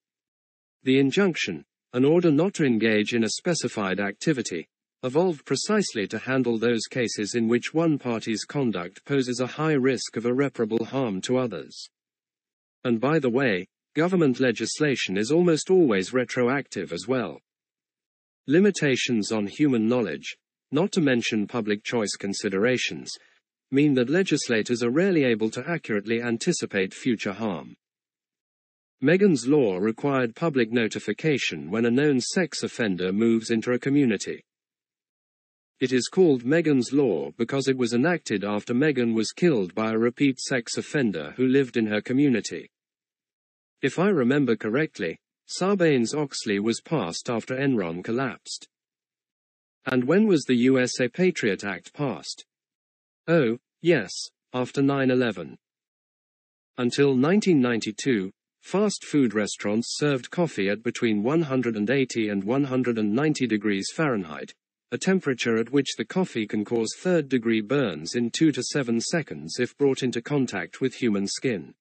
The 0.83 0.99
injunction, 0.99 1.65
an 1.91 2.05
order 2.05 2.31
not 2.31 2.53
to 2.55 2.65
engage 2.65 3.13
in 3.13 3.25
a 3.25 3.29
specified 3.29 3.99
activity, 3.99 4.69
evolved 5.03 5.45
precisely 5.45 6.07
to 6.07 6.19
handle 6.19 6.57
those 6.57 6.85
cases 6.89 7.35
in 7.35 7.47
which 7.49 7.73
one 7.73 7.97
party's 7.97 8.45
conduct 8.45 9.03
poses 9.03 9.41
a 9.41 9.47
high 9.47 9.73
risk 9.73 10.15
of 10.15 10.25
irreparable 10.25 10.85
harm 10.85 11.19
to 11.21 11.37
others. 11.37 11.89
And 12.83 13.01
by 13.01 13.19
the 13.19 13.29
way, 13.29 13.67
Government 13.93 14.39
legislation 14.39 15.17
is 15.17 15.31
almost 15.31 15.69
always 15.69 16.13
retroactive 16.13 16.93
as 16.93 17.09
well. 17.09 17.41
Limitations 18.47 19.33
on 19.33 19.47
human 19.47 19.89
knowledge, 19.89 20.37
not 20.71 20.93
to 20.93 21.01
mention 21.01 21.45
public 21.45 21.83
choice 21.83 22.15
considerations, 22.17 23.11
mean 23.69 23.93
that 23.95 24.09
legislators 24.09 24.81
are 24.81 24.89
rarely 24.89 25.25
able 25.25 25.49
to 25.49 25.69
accurately 25.69 26.21
anticipate 26.21 26.93
future 26.93 27.33
harm. 27.33 27.75
Megan's 29.01 29.45
Law 29.45 29.77
required 29.77 30.35
public 30.35 30.71
notification 30.71 31.69
when 31.69 31.85
a 31.85 31.91
known 31.91 32.21
sex 32.21 32.63
offender 32.63 33.11
moves 33.11 33.51
into 33.51 33.73
a 33.73 33.79
community. 33.79 34.41
It 35.81 35.91
is 35.91 36.07
called 36.07 36.45
Megan's 36.45 36.93
Law 36.93 37.31
because 37.37 37.67
it 37.67 37.75
was 37.75 37.93
enacted 37.93 38.45
after 38.45 38.73
Megan 38.73 39.13
was 39.13 39.33
killed 39.33 39.75
by 39.75 39.91
a 39.91 39.97
repeat 39.97 40.39
sex 40.39 40.77
offender 40.77 41.33
who 41.35 41.47
lived 41.47 41.75
in 41.75 41.87
her 41.87 41.99
community. 41.99 42.69
If 43.81 43.97
I 43.97 44.09
remember 44.09 44.55
correctly, 44.55 45.17
Sarbanes-Oxley 45.47 46.59
was 46.59 46.81
passed 46.81 47.29
after 47.29 47.55
Enron 47.55 48.03
collapsed. 48.03 48.67
And 49.85 50.03
when 50.03 50.27
was 50.27 50.43
the 50.43 50.55
USA 50.55 51.07
Patriot 51.07 51.63
Act 51.63 51.91
passed? 51.93 52.45
Oh, 53.27 53.57
yes, 53.81 54.11
after 54.53 54.81
9-11. 54.81 55.57
Until 56.77 57.09
1992, 57.09 58.31
fast 58.61 59.03
food 59.03 59.33
restaurants 59.33 59.95
served 59.97 60.29
coffee 60.29 60.69
at 60.69 60.83
between 60.83 61.23
180 61.23 62.29
and 62.29 62.43
190 62.43 63.47
degrees 63.47 63.87
Fahrenheit, 63.91 64.53
a 64.91 64.97
temperature 64.97 65.57
at 65.57 65.71
which 65.71 65.95
the 65.97 66.05
coffee 66.05 66.45
can 66.45 66.63
cause 66.63 66.93
third 66.99 67.27
degree 67.27 67.61
burns 67.61 68.13
in 68.13 68.29
2 68.29 68.51
to 68.51 68.61
7 68.61 69.01
seconds 69.01 69.57
if 69.59 69.75
brought 69.77 70.03
into 70.03 70.21
contact 70.21 70.81
with 70.81 70.93
human 70.93 71.25
skin. 71.25 71.73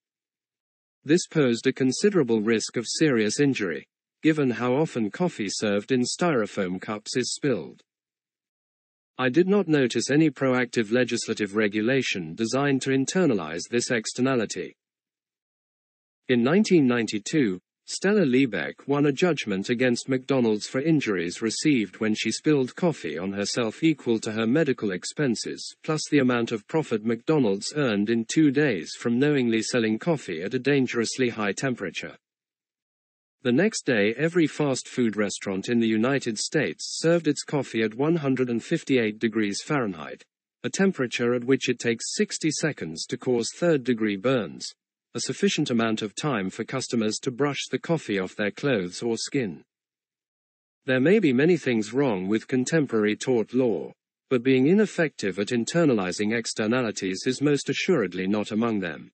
This 1.05 1.27
posed 1.27 1.67
a 1.67 1.73
considerable 1.73 2.43
risk 2.43 2.77
of 2.77 2.87
serious 2.87 3.41
injury, 3.41 3.87
given 4.23 4.51
how 4.51 4.75
often 4.75 5.11
coffee 5.11 5.49
served 5.49 5.93
in 5.93 6.03
styrofoam 6.03 6.81
cups 6.81 7.17
is 7.17 7.35
spilled. 7.35 7.83
I 9.17 9.29
did 9.29 9.49
not 9.49 9.69
notice 9.69 10.11
any 10.11 10.31
proactive 10.31 10.93
legislative 10.93 11.57
regulation 11.57 12.35
designed 12.35 12.83
to 12.83 12.91
internalize 12.91 13.63
this 13.71 13.91
externality. 13.91 14.77
In 16.29 16.45
1992, 16.45 17.61
Stella 17.93 18.25
Liebeck 18.25 18.87
won 18.87 19.07
a 19.07 19.11
judgment 19.11 19.69
against 19.69 20.09
McDonald's 20.09 20.69
for 20.69 20.81
injuries 20.81 21.43
received 21.43 21.97
when 21.97 22.15
she 22.15 22.31
spilled 22.31 22.77
coffee 22.77 23.19
on 23.19 23.33
herself 23.33 23.83
equal 23.83 24.21
to 24.21 24.31
her 24.31 24.47
medical 24.47 24.93
expenses, 24.93 25.75
plus 25.83 26.01
the 26.09 26.21
amount 26.21 26.53
of 26.53 26.69
profit 26.69 27.05
McDonald's 27.05 27.73
earned 27.75 28.09
in 28.09 28.25
two 28.25 28.53
days 28.53 28.93
from 28.97 29.19
knowingly 29.19 29.61
selling 29.61 29.99
coffee 29.99 30.41
at 30.41 30.55
a 30.55 30.59
dangerously 30.61 31.31
high 31.31 31.51
temperature. 31.51 32.17
The 33.43 33.51
next 33.51 33.87
day, 33.87 34.15
every 34.17 34.47
fast 34.47 34.87
food 34.87 35.17
restaurant 35.17 35.69
in 35.69 35.81
the 35.81 35.89
United 35.89 36.39
States 36.39 36.97
served 37.01 37.27
its 37.27 37.43
coffee 37.43 37.83
at 37.83 37.97
158 37.97 39.19
degrees 39.19 39.63
Fahrenheit, 39.65 40.23
a 40.63 40.71
temperature 40.71 41.35
at 41.35 41.43
which 41.43 41.69
it 41.69 41.81
takes 41.81 42.15
60 42.15 42.53
seconds 42.53 43.05
to 43.07 43.19
cause 43.19 43.51
third 43.53 43.83
degree 43.83 44.17
burns 44.17 44.77
a 45.15 45.21
sufficient 45.21 45.71
amount 45.71 46.03
of 46.03 46.15
time 46.15 46.51
for 46.51 46.63
customers 46.63 47.19
to 47.19 47.31
brush 47.31 47.67
the 47.71 47.79
coffee 47.79 48.19
off 48.19 48.37
their 48.37 48.53
clothes 48.53 49.03
or 49.03 49.17
skin. 49.17 49.65
There 50.87 51.01
may 51.01 51.19
be 51.19 51.33
many 51.33 51.57
things 51.57 51.93
wrong 51.93 52.29
with 52.29 52.47
contemporary 52.47 53.17
tort 53.17 53.53
law, 53.53 53.93
but 54.29 54.45
being 54.45 54.69
ineffective 54.69 55.41
at 55.41 55.49
internalizing 55.49 56.33
externalities 56.33 57.25
is 57.27 57.43
most 57.43 57.69
assuredly 57.69 58.29
not 58.29 58.53
among 58.53 58.79
them. 58.79 59.11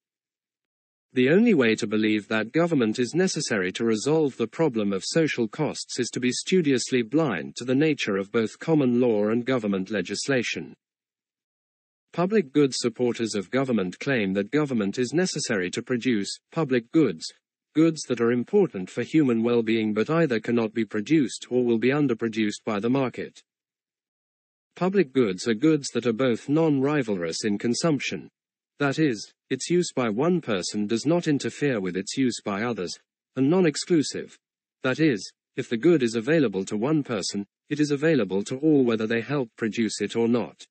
The 1.15 1.31
only 1.31 1.55
way 1.55 1.75
to 1.77 1.87
believe 1.87 2.29
that 2.29 2.53
government 2.53 2.99
is 2.99 3.15
necessary 3.15 3.73
to 3.73 3.85
resolve 3.87 4.37
the 4.37 4.47
problem 4.47 4.93
of 4.93 5.03
social 5.03 5.49
costs 5.49 5.99
is 5.99 6.11
to 6.11 6.21
be 6.21 6.31
studiously 6.31 7.01
blind 7.01 7.57
to 7.57 7.65
the 7.65 7.75
nature 7.75 8.19
of 8.19 8.31
both 8.31 8.59
common 8.59 9.01
law 9.01 9.29
and 9.29 9.47
government 9.47 9.91
legislation. 9.91 10.75
Public 12.17 12.51
goods 12.51 12.79
supporters 12.79 13.35
of 13.35 13.51
government 13.51 13.99
claim 13.99 14.33
that 14.33 14.51
government 14.51 14.99
is 14.99 15.13
necessary 15.13 15.71
to 15.71 15.83
produce 15.83 16.39
public 16.51 16.91
goods, 16.91 17.31
goods 17.75 18.05
that 18.05 18.23
are 18.23 18.33
important 18.33 18.89
for 18.89 19.03
human 19.03 19.43
well-being 19.43 19.93
but 19.93 20.09
either 20.09 20.41
cannot 20.41 20.73
be 20.73 20.87
produced 20.87 21.47
or 21.51 21.63
will 21.63 21.77
be 21.77 21.91
underproduced 21.91 22.65
by 22.65 22.81
the 22.81 22.89
market. 22.89 23.43
Public 24.77 25.13
goods 25.13 25.47
are 25.47 25.53
goods 25.53 25.91
that 25.91 26.07
are 26.07 26.15
both 26.15 26.49
non-rivalrous 26.49 27.45
in 27.45 27.59
consumption, 27.59 28.31
that 28.79 28.99
is, 28.99 29.31
its 29.51 29.69
use 29.69 29.93
by 29.93 30.09
one 30.09 30.41
person 30.41 30.87
does 30.87 31.05
not 31.05 31.29
interfere 31.29 31.83
with 31.83 31.99
its 31.99 32.17
use 32.17 32.41
by 32.43 32.63
others, 32.63 32.99
and 33.37 33.51
non-exclusive, 33.51 34.39
that 34.83 35.01
is, 35.01 35.31
if 35.57 35.69
the 35.69 35.77
good 35.77 36.03
is 36.03 36.15
available 36.15 36.65
to 36.65 36.79
one 36.79 37.03
person, 37.03 37.45
it 37.69 37.79
is 37.79 37.91
available 37.91 38.43
to 38.43 38.57
all 38.61 38.85
whether 38.85 39.07
they 39.07 39.21
help 39.21 39.51
produce 39.59 40.01
it 40.01 40.17
or 40.17 40.29
not. 40.29 40.65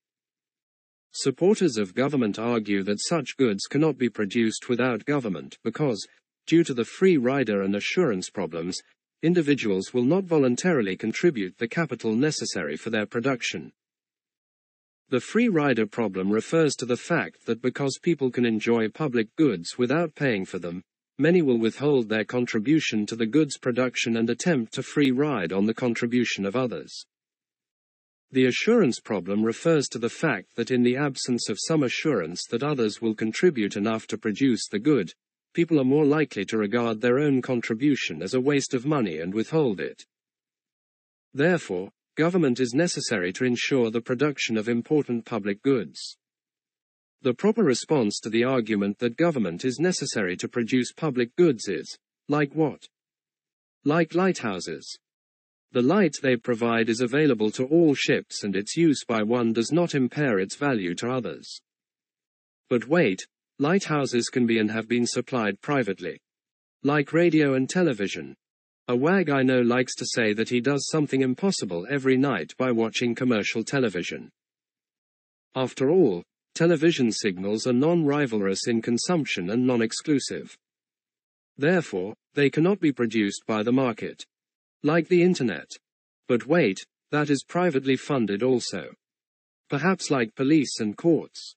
Supporters 1.18 1.78
of 1.78 1.96
government 1.96 2.38
argue 2.38 2.84
that 2.84 3.00
such 3.00 3.38
goods 3.38 3.68
cannot 3.68 3.98
be 3.98 4.10
produced 4.10 4.68
without 4.68 5.06
government 5.06 5.58
because, 5.64 6.06
due 6.46 6.62
to 6.66 6.74
the 6.74 6.84
free 6.84 7.16
rider 7.16 7.62
and 7.62 7.74
assurance 7.74 8.30
problems, 8.30 8.82
individuals 9.24 9.94
will 9.94 10.04
not 10.04 10.26
voluntarily 10.26 10.98
contribute 10.98 11.58
the 11.58 11.70
capital 11.70 12.14
necessary 12.14 12.76
for 12.76 12.90
their 12.90 13.06
production. 13.06 13.72
The 15.08 15.22
free 15.22 15.48
rider 15.48 15.86
problem 15.86 16.30
refers 16.30 16.76
to 16.76 16.86
the 16.86 16.98
fact 16.98 17.46
that 17.46 17.62
because 17.62 17.98
people 17.98 18.30
can 18.30 18.46
enjoy 18.46 18.90
public 18.90 19.34
goods 19.38 19.78
without 19.78 20.16
paying 20.16 20.44
for 20.44 20.60
them, 20.60 20.84
many 21.18 21.42
will 21.42 21.58
withhold 21.58 22.10
their 22.10 22.26
contribution 22.26 23.06
to 23.06 23.16
the 23.16 23.26
goods 23.26 23.58
production 23.58 24.18
and 24.18 24.30
attempt 24.30 24.74
to 24.74 24.84
free 24.84 25.12
ride 25.12 25.54
on 25.54 25.66
the 25.66 25.74
contribution 25.74 26.46
of 26.46 26.58
others. 26.58 27.06
The 28.36 28.48
assurance 28.48 29.00
problem 29.00 29.46
refers 29.46 29.88
to 29.88 29.98
the 29.98 30.10
fact 30.10 30.58
that 30.58 30.70
in 30.70 30.84
the 30.84 30.98
absence 30.98 31.48
of 31.48 31.58
some 31.58 31.84
assurance 31.84 32.44
that 32.50 32.64
others 32.64 33.02
will 33.02 33.16
contribute 33.16 33.78
enough 33.78 34.08
to 34.08 34.18
produce 34.18 34.68
the 34.68 34.78
good, 34.78 35.14
people 35.54 35.80
are 35.80 35.86
more 35.86 36.04
likely 36.04 36.44
to 36.48 36.58
regard 36.58 37.00
their 37.00 37.18
own 37.18 37.42
contribution 37.42 38.22
as 38.22 38.34
a 38.34 38.42
waste 38.42 38.74
of 38.74 38.86
money 38.86 39.20
and 39.20 39.34
withhold 39.34 39.80
it. 39.80 40.04
Therefore, 41.34 41.94
government 42.18 42.60
is 42.60 42.74
necessary 42.74 43.32
to 43.32 43.46
ensure 43.46 43.90
the 43.90 44.02
production 44.02 44.58
of 44.58 44.68
important 44.68 45.24
public 45.24 45.62
goods. 45.62 46.18
The 47.22 47.34
proper 47.34 47.64
response 47.64 48.20
to 48.20 48.30
the 48.30 48.44
argument 48.44 49.00
that 49.00 49.16
government 49.16 49.64
is 49.64 49.80
necessary 49.80 50.36
to 50.36 50.50
produce 50.50 50.92
public 50.92 51.34
goods 51.38 51.70
is, 51.70 51.98
like 52.28 52.52
what? 52.54 52.90
Like 53.86 54.14
lighthouses. 54.14 55.00
The 55.76 55.82
light 55.82 56.16
they 56.22 56.38
provide 56.38 56.88
is 56.88 57.02
available 57.02 57.52
to 57.52 57.66
all 57.66 57.94
ships 57.94 58.46
and 58.46 58.56
its 58.56 58.78
use 58.78 59.04
by 59.04 59.22
one 59.24 59.52
does 59.52 59.74
not 59.74 59.94
impair 59.94 60.40
its 60.40 60.56
value 60.56 60.96
to 60.96 61.12
others. 61.12 61.60
But 62.70 62.88
wait, 62.88 63.28
lighthouses 63.60 64.30
can 64.30 64.48
be 64.48 64.60
and 64.60 64.72
have 64.72 64.88
been 64.88 65.06
supplied 65.06 65.60
privately. 65.60 66.22
Like 66.84 67.12
radio 67.12 67.56
and 67.56 67.70
television. 67.70 68.38
A 68.88 68.96
wag 68.96 69.30
I 69.30 69.44
know 69.44 69.60
likes 69.60 69.96
to 69.96 70.06
say 70.06 70.32
that 70.32 70.48
he 70.48 70.62
does 70.62 70.88
something 70.88 71.20
impossible 71.20 71.86
every 71.90 72.16
night 72.16 72.54
by 72.58 72.72
watching 72.72 73.14
commercial 73.14 73.62
television. 73.62 74.30
After 75.56 75.90
all, 75.90 76.24
television 76.54 77.12
signals 77.12 77.68
are 77.68 77.74
non-rivalrous 77.74 78.70
in 78.70 78.82
consumption 78.82 79.50
and 79.50 79.68
non-exclusive. 79.68 80.56
Therefore, 81.58 82.14
they 82.34 82.50
cannot 82.50 82.80
be 82.80 82.94
produced 82.94 83.44
by 83.46 83.62
the 83.62 83.74
market. 83.74 84.26
Like 84.86 85.08
the 85.08 85.24
internet. 85.24 85.72
But 86.28 86.46
wait, 86.46 86.86
that 87.10 87.32
is 87.32 87.44
privately 87.44 87.98
funded 87.98 88.44
also. 88.44 88.94
Perhaps 89.68 90.12
like 90.12 90.36
police 90.36 90.80
and 90.80 90.96
courts. 90.96 91.56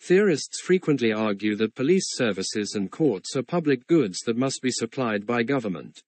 Theorists 0.00 0.62
frequently 0.62 1.12
argue 1.12 1.54
that 1.56 1.74
police 1.74 2.06
services 2.08 2.72
and 2.74 2.90
courts 2.90 3.36
are 3.36 3.42
public 3.42 3.86
goods 3.86 4.20
that 4.24 4.38
must 4.38 4.62
be 4.62 4.70
supplied 4.70 5.26
by 5.26 5.42
government. 5.42 6.00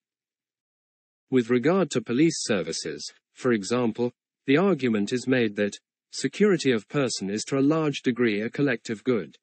With 1.31 1.51
regard 1.51 1.91
to 1.91 2.01
police 2.01 2.39
services, 2.39 3.13
for 3.35 3.53
example, 3.53 4.11
the 4.47 4.57
argument 4.57 5.13
is 5.13 5.29
made 5.29 5.55
that, 5.57 5.77
Security 6.13 6.73
of 6.73 6.89
person 6.89 7.29
is 7.29 7.45
to 7.45 7.59
a 7.59 7.61
large 7.61 8.01
degree 8.01 8.41
a 8.41 8.49
collective 8.49 9.05
good. 9.05 9.37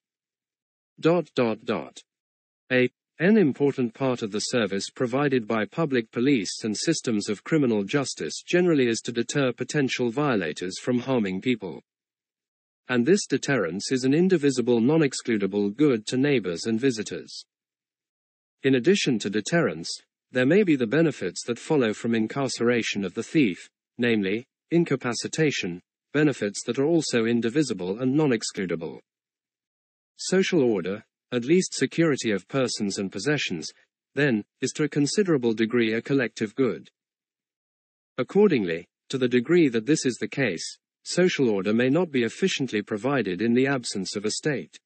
Dot 0.99 1.29
dot 1.35 1.63
dot. 1.63 2.01
A 2.71 2.89
an 3.19 3.37
important 3.37 3.93
part 3.93 4.21
of 4.21 4.31
the 4.31 4.39
service 4.39 4.89
provided 4.89 5.47
by 5.47 5.63
public 5.63 6.11
police 6.11 6.65
and 6.65 6.75
systems 6.75 7.29
of 7.29 7.45
criminal 7.45 7.83
justice 7.83 8.43
generally 8.45 8.87
is 8.87 8.99
to 8.99 9.11
deter 9.13 9.53
potential 9.53 10.09
violators 10.09 10.77
from 10.79 10.99
harming 10.99 11.39
people. 11.39 11.81
And 12.89 13.05
this 13.05 13.25
deterrence 13.25 13.89
is 13.89 14.03
an 14.03 14.13
indivisible 14.13 14.81
non-excludable 14.81 15.77
good 15.77 16.05
to 16.07 16.17
neighbors 16.17 16.65
and 16.65 16.77
visitors. 16.77 17.45
In 18.63 18.75
addition 18.75 19.17
to 19.19 19.29
deterrence, 19.29 19.89
there 20.31 20.45
may 20.45 20.63
be 20.63 20.75
the 20.75 20.85
benefits 20.85 21.41
that 21.45 21.57
follow 21.57 21.93
from 21.93 22.15
incarceration 22.15 23.05
of 23.05 23.13
the 23.13 23.23
thief, 23.23 23.69
namely, 23.97 24.45
incapacitation, 24.71 25.81
benefits 26.13 26.63
that 26.65 26.79
are 26.79 26.85
also 26.85 27.23
indivisible 27.23 27.97
and 28.01 28.13
non-excludable. 28.13 28.99
Social 30.17 30.61
order, 30.61 31.05
at 31.31 31.45
least 31.45 31.73
security 31.73 32.31
of 32.31 32.47
persons 32.47 32.97
and 32.97 33.11
possessions, 33.11 33.71
then, 34.13 34.43
is 34.61 34.71
to 34.71 34.83
a 34.83 34.89
considerable 34.89 35.53
degree 35.53 35.93
a 35.93 36.01
collective 36.01 36.55
good. 36.55 36.89
Accordingly, 38.17 38.87
to 39.09 39.17
the 39.17 39.27
degree 39.27 39.67
that 39.69 39.85
this 39.85 40.05
is 40.05 40.15
the 40.15 40.27
case, 40.27 40.77
social 41.03 41.49
order 41.49 41.73
may 41.73 41.89
not 41.89 42.11
be 42.11 42.23
efficiently 42.23 42.81
provided 42.81 43.41
in 43.41 43.53
the 43.53 43.67
absence 43.67 44.15
of 44.15 44.25
a 44.25 44.31
state. 44.31 44.77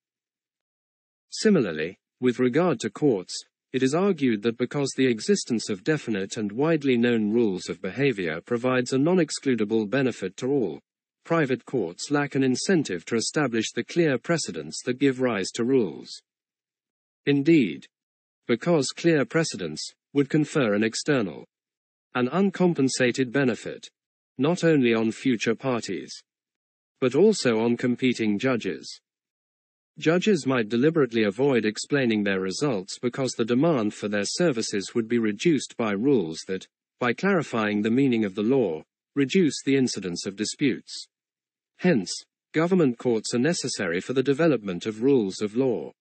Similarly, 1.30 2.00
with 2.20 2.40
regard 2.40 2.80
to 2.82 2.90
courts, 2.90 3.46
it 3.72 3.84
is 3.84 3.94
argued 3.94 4.42
that 4.42 4.58
because 4.58 4.92
the 4.98 5.06
existence 5.06 5.70
of 5.70 5.84
definite 5.84 6.38
and 6.38 6.52
widely 6.52 6.98
known 6.98 7.32
rules 7.32 7.70
of 7.70 7.82
behavior 7.82 8.42
provides 8.42 8.94
a 8.94 8.98
non-excludable 8.98 9.88
benefit 9.88 10.36
to 10.38 10.48
all, 10.48 10.80
private 11.24 11.64
courts 11.66 12.10
lack 12.10 12.34
an 12.34 12.44
incentive 12.44 13.06
to 13.06 13.16
establish 13.16 13.72
the 13.72 13.84
clear 13.84 14.18
precedents 14.18 14.82
that 14.84 14.98
give 14.98 15.22
rise 15.22 15.52
to 15.52 15.64
rules. 15.64 16.10
Indeed, 17.30 17.86
because 18.48 18.88
clear 18.88 19.24
precedents 19.24 19.94
would 20.14 20.32
confer 20.32 20.74
an 20.74 20.84
external, 20.84 21.46
an 22.16 22.28
uncompensated 22.28 23.32
benefit, 23.32 23.88
not 24.40 24.64
only 24.64 24.96
on 24.96 25.12
future 25.12 25.54
parties, 25.54 26.12
but 27.00 27.14
also 27.14 27.60
on 27.60 27.78
competing 27.78 28.40
judges. 28.40 29.00
Judges 30.00 30.48
might 30.48 30.70
deliberately 30.70 31.22
avoid 31.22 31.66
explaining 31.66 32.24
their 32.24 32.40
results 32.40 32.98
because 32.98 33.34
the 33.34 33.46
demand 33.46 33.94
for 33.94 34.08
their 34.08 34.26
services 34.26 34.96
would 34.96 35.08
be 35.08 35.20
reduced 35.20 35.78
by 35.78 35.92
rules 35.92 36.40
that, 36.48 36.66
by 37.00 37.14
clarifying 37.14 37.84
the 37.84 37.92
meaning 37.92 38.26
of 38.26 38.34
the 38.34 38.42
law, 38.42 38.82
reduce 39.16 39.62
the 39.64 39.76
incidence 39.76 40.26
of 40.26 40.36
disputes. 40.36 41.06
Hence, 41.78 42.12
government 42.56 42.98
courts 42.98 43.36
are 43.36 43.46
necessary 43.54 44.02
for 44.02 44.14
the 44.14 44.24
development 44.24 44.88
of 44.88 45.04
rules 45.04 45.42
of 45.42 45.56
law. 45.56 45.92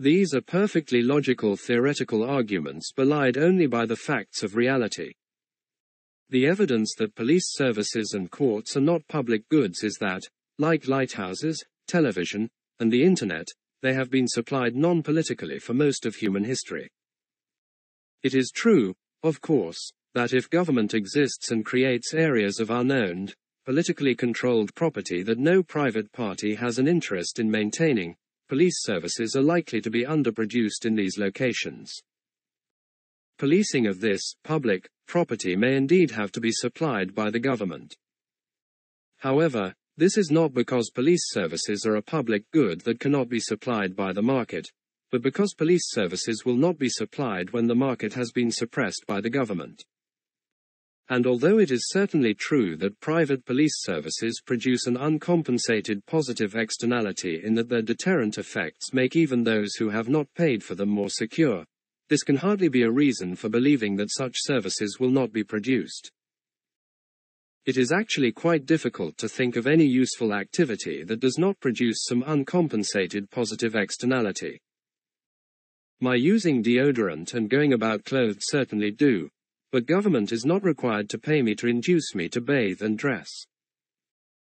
These 0.00 0.32
are 0.32 0.40
perfectly 0.40 1.02
logical 1.02 1.56
theoretical 1.56 2.22
arguments 2.22 2.92
belied 2.92 3.36
only 3.36 3.66
by 3.66 3.84
the 3.84 3.96
facts 3.96 4.44
of 4.44 4.54
reality. 4.54 5.12
The 6.30 6.46
evidence 6.46 6.94
that 6.98 7.16
police 7.16 7.46
services 7.48 8.12
and 8.12 8.30
courts 8.30 8.76
are 8.76 8.80
not 8.80 9.08
public 9.08 9.48
goods 9.48 9.82
is 9.82 9.96
that, 10.00 10.22
like 10.56 10.86
lighthouses, 10.86 11.64
television, 11.88 12.48
and 12.78 12.92
the 12.92 13.02
internet, 13.02 13.48
they 13.82 13.92
have 13.92 14.08
been 14.08 14.28
supplied 14.28 14.76
non-politically 14.76 15.58
for 15.58 15.74
most 15.74 16.06
of 16.06 16.14
human 16.14 16.44
history. 16.44 16.88
It 18.22 18.34
is 18.34 18.52
true, 18.54 18.94
of 19.24 19.40
course, 19.40 19.92
that 20.14 20.32
if 20.32 20.48
government 20.48 20.94
exists 20.94 21.50
and 21.50 21.64
creates 21.64 22.14
areas 22.14 22.60
of 22.60 22.70
unowned, 22.70 23.34
politically 23.64 24.14
controlled 24.14 24.74
property 24.76 25.24
that 25.24 25.38
no 25.38 25.62
private 25.62 26.12
party 26.12 26.54
has 26.54 26.78
an 26.78 26.86
interest 26.86 27.40
in 27.40 27.50
maintaining, 27.50 28.14
police 28.48 28.82
services 28.82 29.36
are 29.36 29.42
likely 29.42 29.80
to 29.80 29.90
be 29.90 30.04
underproduced 30.04 30.84
in 30.84 30.94
these 30.94 31.18
locations. 31.18 31.92
Policing 33.38 33.86
of 33.86 34.00
this, 34.00 34.34
public, 34.42 34.88
property 35.06 35.54
may 35.54 35.76
indeed 35.76 36.10
have 36.10 36.32
to 36.32 36.40
be 36.40 36.50
supplied 36.50 37.14
by 37.14 37.30
the 37.30 37.38
government. 37.38 37.96
However, 39.18 39.74
this 39.96 40.16
is 40.16 40.30
not 40.30 40.54
because 40.54 40.90
police 40.90 41.30
services 41.30 41.84
are 41.84 41.96
a 41.96 42.02
public 42.02 42.44
good 42.52 42.80
that 42.82 43.00
cannot 43.00 43.28
be 43.28 43.40
supplied 43.40 43.94
by 43.94 44.12
the 44.12 44.22
market, 44.22 44.68
but 45.10 45.22
because 45.22 45.54
police 45.54 45.90
services 45.90 46.44
will 46.44 46.56
not 46.56 46.78
be 46.78 46.88
supplied 46.88 47.50
when 47.50 47.66
the 47.66 47.74
market 47.74 48.12
has 48.14 48.30
been 48.30 48.50
suppressed 48.50 49.04
by 49.06 49.20
the 49.20 49.30
government. 49.30 49.84
And 51.10 51.26
although 51.26 51.58
it 51.58 51.70
is 51.70 51.88
certainly 51.88 52.34
true 52.34 52.76
that 52.76 53.00
private 53.00 53.46
police 53.46 53.82
services 53.82 54.42
produce 54.44 54.86
an 54.86 54.98
uncompensated 54.98 56.04
positive 56.04 56.54
externality 56.54 57.40
in 57.42 57.54
that 57.54 57.70
their 57.70 57.80
deterrent 57.80 58.36
effects 58.36 58.92
make 58.92 59.16
even 59.16 59.42
those 59.42 59.74
who 59.76 59.88
have 59.88 60.08
not 60.10 60.32
paid 60.34 60.62
for 60.62 60.74
them 60.74 60.90
more 60.90 61.08
secure, 61.08 61.64
this 62.08 62.22
can 62.22 62.36
hardly 62.36 62.68
be 62.68 62.82
a 62.82 62.90
reason 62.90 63.36
for 63.36 63.48
believing 63.48 63.96
that 63.96 64.12
such 64.12 64.34
services 64.36 64.98
will 65.00 65.10
not 65.10 65.32
be 65.32 65.44
produced. 65.44 66.10
It 67.64 67.76
is 67.76 67.92
actually 67.92 68.32
quite 68.32 68.66
difficult 68.66 69.16
to 69.18 69.28
think 69.28 69.56
of 69.56 69.66
any 69.66 69.84
useful 69.84 70.34
activity 70.34 71.04
that 71.04 71.20
does 71.20 71.38
not 71.38 71.60
produce 71.60 72.04
some 72.04 72.24
uncompensated 72.26 73.30
positive 73.30 73.74
externality. 73.74 74.60
My 76.00 76.14
using 76.14 76.62
deodorant 76.62 77.34
and 77.34 77.50
going 77.50 77.72
about 77.72 78.04
clothed 78.04 78.40
certainly 78.40 78.90
do, 78.90 79.28
but 79.70 79.86
government 79.86 80.32
is 80.32 80.44
not 80.44 80.64
required 80.64 81.08
to 81.10 81.18
pay 81.18 81.42
me 81.42 81.54
to 81.54 81.66
induce 81.66 82.14
me 82.14 82.28
to 82.28 82.40
bathe 82.40 82.82
and 82.82 82.98
dress. 82.98 83.28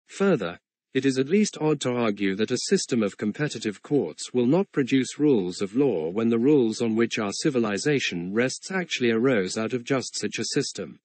Further, 0.07 0.59
it 0.93 1.07
is 1.07 1.19
at 1.19 1.29
least 1.29 1.57
odd 1.61 1.81
to 1.83 1.93
argue 1.93 2.35
that 2.35 2.51
a 2.51 2.67
system 2.69 3.03
of 3.03 3.17
competitive 3.17 3.81
courts 3.81 4.35
will 4.35 4.47
not 4.47 4.73
produce 4.73 5.21
rules 5.21 5.63
of 5.63 5.77
law 5.77 6.11
when 6.11 6.29
the 6.29 6.39
rules 6.39 6.81
on 6.81 6.97
which 6.97 7.19
our 7.19 7.33
civilization 7.33 8.35
rests 8.35 8.73
actually 8.73 9.13
arose 9.13 9.57
out 9.57 9.73
of 9.73 9.85
just 9.85 10.19
such 10.19 10.39
a 10.41 10.45
system. 10.47 10.99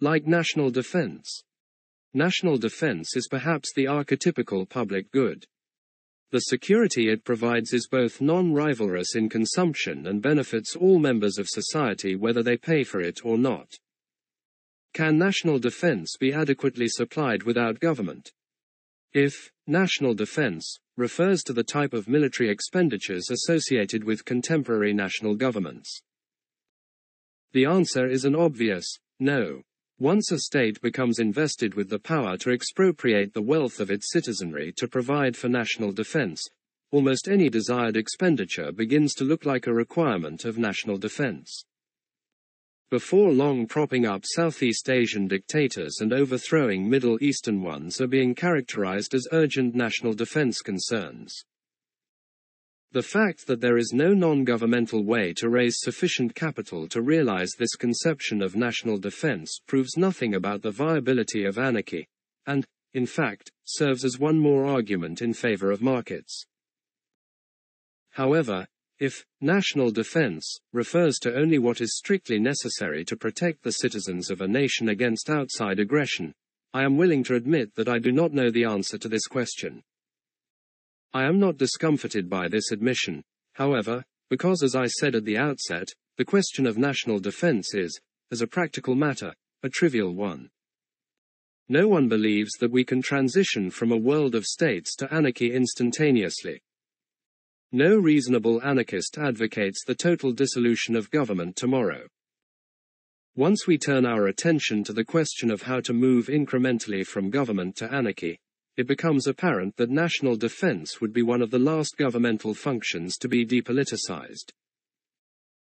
Like 0.00 0.26
national 0.26 0.70
defense. 0.70 1.42
National 2.12 2.58
defense 2.58 3.16
is 3.16 3.28
perhaps 3.28 3.72
the 3.74 3.86
archetypical 3.86 4.68
public 4.68 5.10
good. 5.10 5.46
The 6.32 6.40
security 6.40 7.10
it 7.10 7.24
provides 7.24 7.74
is 7.74 7.86
both 7.86 8.22
non-rivalrous 8.22 9.14
in 9.16 9.28
consumption 9.28 10.06
and 10.06 10.22
benefits 10.22 10.74
all 10.74 10.98
members 10.98 11.36
of 11.36 11.46
society 11.46 12.16
whether 12.16 12.42
they 12.42 12.56
pay 12.56 12.84
for 12.84 13.02
it 13.02 13.20
or 13.22 13.36
not. 13.36 13.68
Can 14.94 15.18
national 15.18 15.58
defense 15.58 16.16
be 16.18 16.32
adequately 16.32 16.88
supplied 16.88 17.42
without 17.42 17.80
government? 17.80 18.32
If 19.12 19.50
national 19.66 20.14
defense 20.14 20.78
refers 20.96 21.42
to 21.44 21.52
the 21.52 21.62
type 21.62 21.92
of 21.92 22.08
military 22.08 22.48
expenditures 22.48 23.28
associated 23.30 24.02
with 24.02 24.24
contemporary 24.24 24.94
national 24.94 25.34
governments. 25.34 26.00
The 27.52 27.66
answer 27.66 28.06
is 28.08 28.24
an 28.24 28.34
obvious 28.34 28.98
no. 29.20 29.60
Once 29.98 30.32
a 30.32 30.38
state 30.38 30.80
becomes 30.80 31.18
invested 31.18 31.74
with 31.74 31.88
the 31.88 31.98
power 31.98 32.36
to 32.36 32.50
expropriate 32.50 33.32
the 33.34 33.42
wealth 33.42 33.78
of 33.80 33.90
its 33.90 34.10
citizenry 34.10 34.72
to 34.76 34.88
provide 34.88 35.36
for 35.36 35.48
national 35.48 35.92
defense, 35.92 36.42
almost 36.90 37.28
any 37.28 37.48
desired 37.48 37.96
expenditure 37.96 38.72
begins 38.72 39.14
to 39.14 39.24
look 39.24 39.46
like 39.46 39.66
a 39.66 39.72
requirement 39.72 40.44
of 40.44 40.58
national 40.58 40.98
defense. 40.98 41.64
Before 42.90 43.32
long 43.32 43.66
propping 43.66 44.04
up 44.04 44.24
Southeast 44.26 44.90
Asian 44.90 45.26
dictators 45.26 45.98
and 46.00 46.12
overthrowing 46.12 46.90
Middle 46.90 47.16
Eastern 47.22 47.62
ones 47.62 48.00
are 48.02 48.06
being 48.06 48.34
characterized 48.34 49.14
as 49.14 49.26
urgent 49.32 49.74
national 49.74 50.12
defense 50.12 50.60
concerns. 50.60 51.44
The 52.92 53.02
fact 53.02 53.46
that 53.46 53.62
there 53.62 53.78
is 53.78 53.94
no 53.94 54.12
non-governmental 54.12 55.02
way 55.02 55.32
to 55.38 55.48
raise 55.48 55.80
sufficient 55.80 56.34
capital 56.34 56.86
to 56.88 57.00
realize 57.00 57.52
this 57.52 57.74
conception 57.74 58.42
of 58.42 58.54
national 58.54 58.98
defense 58.98 59.60
proves 59.66 59.96
nothing 59.96 60.34
about 60.34 60.60
the 60.60 60.70
viability 60.70 61.46
of 61.46 61.56
anarchy, 61.56 62.06
and, 62.46 62.66
in 62.92 63.06
fact, 63.06 63.50
serves 63.64 64.04
as 64.04 64.18
one 64.18 64.38
more 64.38 64.66
argument 64.66 65.22
in 65.22 65.32
favor 65.32 65.70
of 65.70 65.80
markets. 65.80 66.44
However, 68.10 68.66
if 68.98 69.24
national 69.40 69.90
defense 69.90 70.58
refers 70.74 71.18
to 71.20 71.34
only 71.34 71.58
what 71.58 71.80
is 71.80 71.96
strictly 71.96 72.38
necessary 72.38 73.06
to 73.06 73.16
protect 73.16 73.62
the 73.62 73.72
citizens 73.72 74.30
of 74.30 74.42
a 74.42 74.46
nation 74.46 74.90
against 74.90 75.30
outside 75.30 75.78
aggression, 75.78 76.34
I 76.74 76.84
am 76.84 76.98
willing 76.98 77.24
to 77.24 77.36
admit 77.36 77.74
that 77.76 77.88
I 77.88 77.98
do 77.98 78.12
not 78.12 78.34
know 78.34 78.50
the 78.50 78.64
answer 78.64 78.98
to 78.98 79.08
this 79.08 79.26
question. 79.26 79.82
I 81.14 81.24
am 81.24 81.38
not 81.38 81.58
discomforted 81.58 82.30
by 82.30 82.48
this 82.48 82.72
admission, 82.72 83.22
however, 83.52 84.04
because 84.30 84.62
as 84.62 84.74
I 84.74 84.86
said 84.86 85.14
at 85.14 85.24
the 85.24 85.36
outset, 85.36 85.88
the 86.16 86.24
question 86.24 86.66
of 86.66 86.78
national 86.78 87.18
defense 87.18 87.74
is, 87.74 88.00
as 88.30 88.40
a 88.40 88.46
practical 88.46 88.94
matter, 88.94 89.34
a 89.62 89.68
trivial 89.68 90.14
one. 90.14 90.48
No 91.68 91.86
one 91.86 92.08
believes 92.08 92.52
that 92.60 92.70
we 92.70 92.84
can 92.84 93.02
transition 93.02 93.70
from 93.70 93.92
a 93.92 93.96
world 93.96 94.34
of 94.34 94.46
states 94.46 94.96
to 94.96 95.14
anarchy 95.14 95.52
instantaneously. 95.52 96.62
No 97.72 97.96
reasonable 97.96 98.62
anarchist 98.62 99.18
advocates 99.18 99.84
the 99.86 99.94
total 99.94 100.32
dissolution 100.32 100.96
of 100.96 101.10
government 101.10 101.56
tomorrow. 101.56 102.06
Once 103.34 103.66
we 103.66 103.78
turn 103.78 104.04
our 104.04 104.26
attention 104.26 104.84
to 104.84 104.92
the 104.92 105.04
question 105.04 105.50
of 105.50 105.62
how 105.62 105.80
to 105.80 105.92
move 105.92 106.26
incrementally 106.26 107.06
from 107.06 107.30
government 107.30 107.76
to 107.76 107.90
anarchy, 107.90 108.38
it 108.76 108.86
becomes 108.86 109.26
apparent 109.26 109.76
that 109.76 109.90
national 109.90 110.36
defense 110.36 111.00
would 111.00 111.12
be 111.12 111.22
one 111.22 111.42
of 111.42 111.50
the 111.50 111.58
last 111.58 111.96
governmental 111.98 112.54
functions 112.54 113.16
to 113.18 113.28
be 113.28 113.44
depoliticized. 113.44 114.50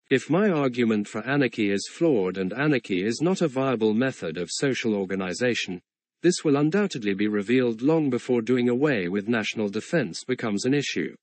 If 0.10 0.30
my 0.30 0.50
argument 0.50 1.08
for 1.08 1.26
anarchy 1.28 1.72
is 1.72 1.90
flawed 1.92 2.38
and 2.38 2.54
anarchy 2.54 3.04
is 3.04 3.22
not 3.22 3.42
a 3.42 3.48
viable 3.48 3.94
method 3.94 4.38
of 4.38 4.50
social 4.52 4.96
organization, 4.96 5.82
this 6.22 6.44
will 6.44 6.56
undoubtedly 6.56 7.14
be 7.14 7.28
revealed 7.28 7.82
long 7.82 8.10
before 8.10 8.42
doing 8.42 8.70
away 8.70 9.10
with 9.10 9.28
national 9.28 9.70
defense 9.70 10.24
becomes 10.24 10.66
an 10.66 10.74
issue. 10.74 11.16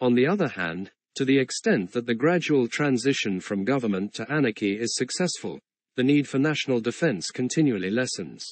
On 0.00 0.14
the 0.14 0.26
other 0.26 0.48
hand, 0.48 0.90
to 1.16 1.24
the 1.24 1.38
extent 1.38 1.92
that 1.92 2.06
the 2.06 2.14
gradual 2.14 2.68
transition 2.68 3.40
from 3.40 3.64
government 3.64 4.14
to 4.14 4.30
anarchy 4.30 4.78
is 4.78 4.94
successful, 4.94 5.58
the 5.96 6.04
need 6.04 6.28
for 6.28 6.38
national 6.38 6.80
defense 6.80 7.30
continually 7.30 7.90
lessens. 7.90 8.46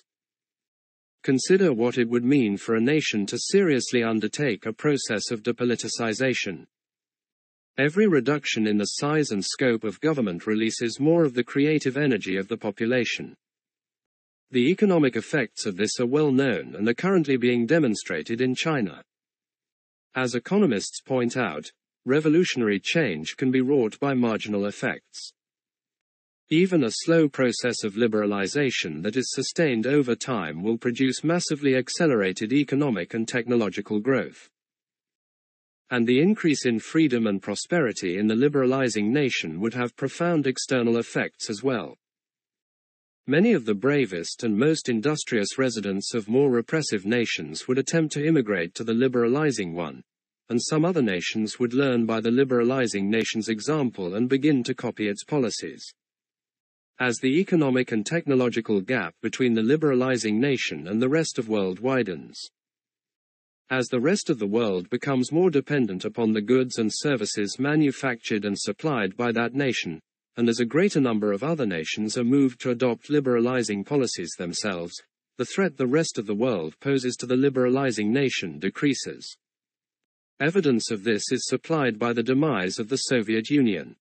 Consider 1.25 1.73
what 1.73 1.97
it 1.97 2.11
would 2.11 2.23
mean 2.23 2.59
for 2.59 2.75
a 2.75 2.81
nation 2.81 3.25
to 3.27 3.39
seriously 3.39 4.03
undertake 4.03 4.67
a 4.67 4.75
process 4.75 5.31
of 5.31 5.43
depoliticization. 5.43 6.67
Every 7.79 8.07
reduction 8.07 8.67
in 8.67 8.77
the 8.77 8.85
size 8.85 9.31
and 9.31 9.43
scope 9.43 9.85
of 9.85 10.03
government 10.03 10.47
releases 10.47 11.01
more 11.01 11.25
of 11.25 11.33
the 11.33 11.43
creative 11.43 11.97
energy 11.97 12.37
of 12.37 12.49
the 12.49 12.59
population. 12.59 13.35
The 14.51 14.69
economic 14.69 15.17
effects 15.17 15.65
of 15.65 15.79
this 15.79 15.99
are 15.99 16.05
well 16.07 16.31
known 16.31 16.75
and 16.77 16.87
are 16.89 16.95
currently 16.95 17.39
being 17.39 17.65
demonstrated 17.65 18.43
in 18.43 18.55
China. 18.55 19.03
As 20.15 20.35
economists 20.35 21.01
point 21.01 21.39
out, 21.39 21.73
revolutionary 22.05 22.79
change 22.79 23.39
can 23.39 23.51
be 23.51 23.63
wrought 23.63 23.99
by 23.99 24.13
marginal 24.13 24.67
effects. 24.67 25.33
Even 26.51 26.85
a 26.85 26.91
slow 26.91 27.27
process 27.27 27.85
of 27.85 27.95
liberalization 27.95 29.03
that 29.03 29.17
is 29.17 29.33
sustained 29.33 29.87
over 29.87 30.15
time 30.15 30.63
will 30.63 30.77
produce 30.77 31.25
massively 31.25 31.75
accelerated 31.75 32.53
economic 32.53 33.15
and 33.15 33.27
technological 33.27 33.99
growth. 33.99 34.51
And 35.91 36.07
the 36.07 36.21
increase 36.21 36.67
in 36.67 36.81
freedom 36.81 37.27
and 37.27 37.41
prosperity 37.41 38.19
in 38.19 38.27
the 38.27 38.37
liberalizing 38.37 39.11
nation 39.11 39.59
would 39.61 39.73
have 39.73 39.97
profound 39.97 40.47
external 40.47 40.99
effects 40.99 41.49
as 41.49 41.63
well. 41.63 41.97
Many 43.27 43.55
of 43.55 43.65
the 43.65 43.75
bravest 43.75 44.45
and 44.45 44.55
most 44.55 44.91
industrious 44.91 45.57
residents 45.57 46.13
of 46.13 46.29
more 46.29 46.51
repressive 46.51 47.07
nations 47.07 47.67
would 47.67 47.79
attempt 47.79 48.13
to 48.15 48.27
immigrate 48.27 48.75
to 48.75 48.85
the 48.85 48.93
liberalizing 48.93 49.73
one, 49.73 50.03
and 50.51 50.61
some 50.63 50.85
other 50.85 51.01
nations 51.01 51.59
would 51.59 51.73
learn 51.73 52.05
by 52.05 52.21
the 52.21 52.31
liberalizing 52.31 53.09
nation's 53.09 53.49
example 53.49 54.15
and 54.15 54.29
begin 54.29 54.63
to 54.65 54.75
copy 54.75 55.09
its 55.09 55.25
policies. 55.25 55.95
As 57.01 57.19
the 57.19 57.41
economic 57.41 57.91
and 57.91 58.07
technological 58.07 58.81
gap 58.81 59.17
between 59.21 59.55
the 59.55 59.63
liberalizing 59.63 60.39
nation 60.39 60.87
and 60.87 61.03
the 61.03 61.09
rest 61.09 61.39
of 61.39 61.47
the 61.47 61.51
world 61.51 61.81
widens. 61.81 62.41
As 63.69 63.89
the 63.89 64.01
rest 64.01 64.31
of 64.31 64.39
the 64.39 64.47
world 64.47 64.89
becomes 64.91 65.33
more 65.33 65.51
dependent 65.51 66.05
upon 66.05 66.33
the 66.33 66.41
goods 66.41 66.79
and 66.79 66.91
services 66.93 67.59
manufactured 67.59 68.45
and 68.45 68.57
supplied 68.57 69.17
by 69.17 69.33
that 69.33 69.55
nation, 69.55 70.01
and 70.37 70.49
as 70.49 70.61
a 70.61 70.65
greater 70.65 71.01
number 71.01 71.33
of 71.33 71.43
other 71.43 71.67
nations 71.67 72.17
are 72.17 72.25
moved 72.25 72.61
to 72.61 72.71
adopt 72.71 73.11
liberalizing 73.11 73.85
policies 73.85 74.31
themselves, 74.39 74.95
the 75.37 75.45
threat 75.45 75.77
the 75.77 75.87
rest 75.89 76.17
of 76.17 76.27
the 76.27 76.35
world 76.35 76.79
poses 76.79 77.17
to 77.17 77.27
the 77.27 77.37
liberalizing 77.37 78.13
nation 78.13 78.61
decreases. 78.61 79.37
Evidence 80.41 80.93
of 80.93 81.03
this 81.03 81.33
is 81.33 81.49
supplied 81.49 81.99
by 81.99 82.13
the 82.13 82.23
demise 82.23 82.79
of 82.79 82.89
the 82.89 82.99
Soviet 82.99 83.51
Union. 83.51 83.97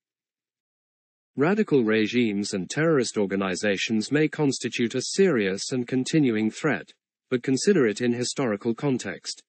Radical 1.35 1.83
regimes 1.83 2.53
and 2.53 2.69
terrorist 2.69 3.17
organizations 3.17 4.11
may 4.11 4.27
constitute 4.27 4.93
a 4.93 5.01
serious 5.01 5.71
and 5.71 5.87
continuing 5.87 6.51
threat, 6.51 6.93
but 7.31 7.41
consider 7.41 7.87
it 7.87 8.01
in 8.01 8.13
historical 8.13 8.75
context. 8.75 9.41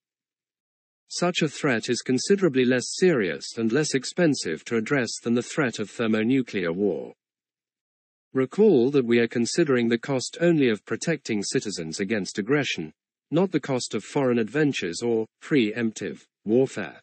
Such 1.09 1.43
a 1.43 1.49
threat 1.49 1.91
is 1.91 2.01
considerably 2.01 2.65
less 2.65 2.97
serious 2.97 3.59
and 3.59 3.71
less 3.71 3.95
expensive 3.95 4.65
to 4.65 4.77
address 4.77 5.11
than 5.23 5.35
the 5.35 5.43
threat 5.43 5.79
of 5.79 5.91
thermonuclear 5.91 6.73
war. 6.73 7.13
Recall 8.33 8.91
that 8.91 9.05
we 9.05 9.19
are 9.19 9.29
considering 9.29 9.89
the 9.89 9.99
cost 9.99 10.39
only 10.41 10.71
of 10.71 10.87
protecting 10.87 11.43
citizens 11.43 12.01
against 12.01 12.39
aggression, 12.39 12.95
not 13.31 13.53
the 13.53 13.61
cost 13.61 13.95
of 13.95 14.03
foreign 14.03 14.39
adventures 14.39 15.03
or 15.03 15.27
preemptive 15.43 16.23
warfare. 16.47 17.03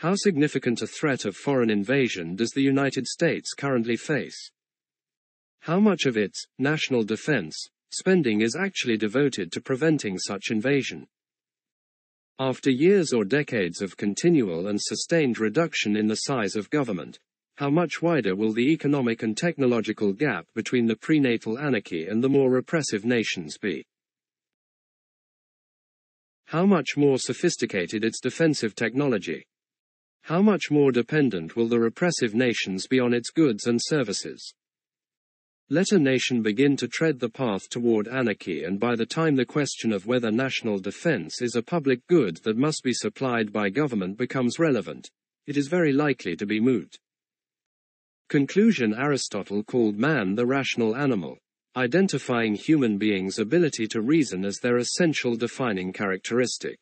How 0.00 0.14
significant 0.14 0.80
a 0.80 0.86
threat 0.86 1.26
of 1.26 1.36
foreign 1.36 1.68
invasion 1.68 2.34
does 2.34 2.52
the 2.52 2.62
United 2.62 3.06
States 3.06 3.52
currently 3.52 3.98
face? 3.98 4.50
How 5.58 5.78
much 5.78 6.06
of 6.06 6.16
its 6.16 6.46
national 6.58 7.02
defense 7.02 7.68
spending 7.90 8.40
is 8.40 8.56
actually 8.56 8.96
devoted 8.96 9.52
to 9.52 9.60
preventing 9.60 10.16
such 10.16 10.50
invasion? 10.50 11.06
After 12.38 12.70
years 12.70 13.12
or 13.12 13.26
decades 13.26 13.82
of 13.82 13.98
continual 13.98 14.68
and 14.68 14.80
sustained 14.80 15.38
reduction 15.38 15.96
in 15.96 16.06
the 16.06 16.16
size 16.16 16.56
of 16.56 16.70
government, 16.70 17.18
how 17.56 17.68
much 17.68 18.00
wider 18.00 18.34
will 18.34 18.54
the 18.54 18.72
economic 18.72 19.22
and 19.22 19.36
technological 19.36 20.14
gap 20.14 20.46
between 20.54 20.86
the 20.86 20.96
prenatal 20.96 21.58
anarchy 21.58 22.06
and 22.06 22.24
the 22.24 22.30
more 22.30 22.50
repressive 22.50 23.04
nations 23.04 23.58
be? 23.58 23.84
How 26.46 26.64
much 26.64 26.96
more 26.96 27.18
sophisticated 27.18 28.02
its 28.02 28.18
defensive 28.18 28.74
technology? 28.74 29.44
How 30.22 30.42
much 30.42 30.70
more 30.70 30.92
dependent 30.92 31.56
will 31.56 31.68
the 31.68 31.80
repressive 31.80 32.34
nations 32.34 32.86
be 32.86 33.00
on 33.00 33.12
its 33.12 33.30
goods 33.30 33.66
and 33.66 33.80
services? 33.82 34.54
Let 35.68 35.92
a 35.92 35.98
nation 35.98 36.42
begin 36.42 36.76
to 36.78 36.88
tread 36.88 37.20
the 37.20 37.28
path 37.28 37.68
toward 37.68 38.08
anarchy 38.08 38.64
and 38.64 38.80
by 38.80 38.96
the 38.96 39.06
time 39.06 39.36
the 39.36 39.44
question 39.44 39.92
of 39.92 40.04
whether 40.04 40.32
national 40.32 40.80
defense 40.80 41.40
is 41.40 41.54
a 41.54 41.62
public 41.62 42.04
good 42.08 42.38
that 42.38 42.56
must 42.56 42.82
be 42.82 42.92
supplied 42.92 43.52
by 43.52 43.70
government 43.70 44.18
becomes 44.18 44.58
relevant, 44.58 45.08
it 45.46 45.56
is 45.56 45.68
very 45.68 45.92
likely 45.92 46.34
to 46.36 46.44
be 46.44 46.58
moot. 46.58 46.98
Conclusion 48.28 48.94
Aristotle 48.94 49.62
called 49.62 49.96
man 49.96 50.34
the 50.34 50.46
rational 50.46 50.96
animal, 50.96 51.38
identifying 51.76 52.54
human 52.54 52.98
beings' 52.98 53.38
ability 53.38 53.86
to 53.88 54.00
reason 54.00 54.44
as 54.44 54.58
their 54.58 54.76
essential 54.76 55.36
defining 55.36 55.92
characteristic. 55.92 56.78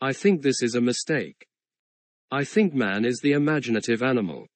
I 0.00 0.14
think 0.14 0.40
this 0.40 0.62
is 0.62 0.74
a 0.74 0.80
mistake. 0.80 1.46
I 2.30 2.42
think 2.42 2.74
man 2.74 3.04
is 3.04 3.20
the 3.20 3.32
imaginative 3.32 4.02
animal. 4.02 4.48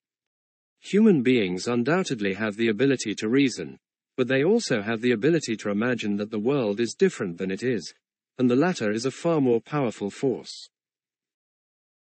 Human 0.81 1.23
beings 1.23 1.67
undoubtedly 1.67 2.33
have 2.33 2.57
the 2.57 2.67
ability 2.67 3.15
to 3.15 3.29
reason, 3.29 3.77
but 4.17 4.27
they 4.27 4.43
also 4.43 4.81
have 4.81 4.99
the 4.99 5.11
ability 5.11 5.55
to 5.57 5.69
imagine 5.69 6.17
that 6.17 6.31
the 6.31 6.39
world 6.39 6.81
is 6.81 6.93
different 6.93 7.37
than 7.37 7.49
it 7.49 7.63
is, 7.63 7.93
and 8.37 8.49
the 8.49 8.57
latter 8.57 8.91
is 8.91 9.05
a 9.05 9.11
far 9.11 9.39
more 9.39 9.61
powerful 9.61 10.09
force. 10.09 10.69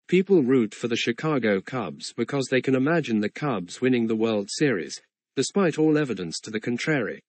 People 0.07 0.43
root 0.43 0.75
for 0.75 0.89
the 0.89 0.97
Chicago 0.97 1.61
Cubs 1.61 2.15
because 2.17 2.47
they 2.47 2.63
can 2.63 2.75
imagine 2.75 3.21
the 3.21 3.29
Cubs 3.29 3.83
winning 3.83 4.07
the 4.07 4.17
World 4.17 4.49
Series, 4.51 5.03
despite 5.37 5.79
all 5.79 5.99
evidence 5.99 6.41
to 6.41 6.51
the 6.51 6.61
contrary. 6.61 7.21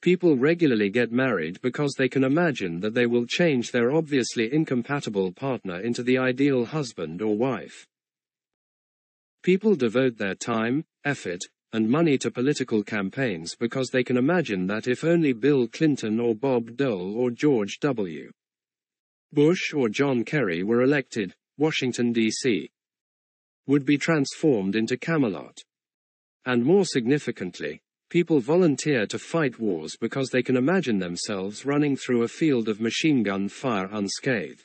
People 0.00 0.36
regularly 0.36 0.90
get 0.90 1.10
married 1.10 1.60
because 1.60 1.94
they 1.98 2.08
can 2.08 2.22
imagine 2.22 2.78
that 2.80 2.94
they 2.94 3.06
will 3.06 3.26
change 3.26 3.72
their 3.72 3.90
obviously 3.90 4.52
incompatible 4.52 5.32
partner 5.32 5.80
into 5.80 6.04
the 6.04 6.18
ideal 6.18 6.64
husband 6.64 7.20
or 7.20 7.36
wife. 7.36 7.86
People 9.42 9.74
devote 9.74 10.16
their 10.16 10.36
time, 10.36 10.84
effort, 11.04 11.40
and 11.72 11.88
money 11.88 12.16
to 12.18 12.30
political 12.30 12.82
campaigns 12.82 13.56
because 13.56 13.88
they 13.90 14.04
can 14.04 14.16
imagine 14.16 14.66
that 14.68 14.86
if 14.86 15.02
only 15.04 15.32
Bill 15.32 15.66
Clinton 15.66 16.20
or 16.20 16.34
Bob 16.34 16.76
Dole 16.76 17.16
or 17.16 17.30
George 17.30 17.78
W. 17.80 18.30
Bush 19.32 19.74
or 19.74 19.88
John 19.88 20.24
Kerry 20.24 20.62
were 20.62 20.82
elected, 20.82 21.34
Washington, 21.58 22.12
D.C. 22.12 22.70
would 23.66 23.84
be 23.84 23.98
transformed 23.98 24.76
into 24.76 24.96
Camelot. 24.96 25.58
And 26.46 26.64
more 26.64 26.84
significantly, 26.84 27.82
people 28.08 28.40
volunteer 28.40 29.06
to 29.06 29.18
fight 29.18 29.58
wars 29.58 29.96
because 30.00 30.30
they 30.30 30.42
can 30.42 30.56
imagine 30.56 30.98
themselves 30.98 31.66
running 31.66 31.96
through 31.96 32.22
a 32.22 32.28
field 32.28 32.68
of 32.68 32.80
machine 32.80 33.22
gun 33.22 33.48
fire 33.48 33.88
unscathed. 33.92 34.64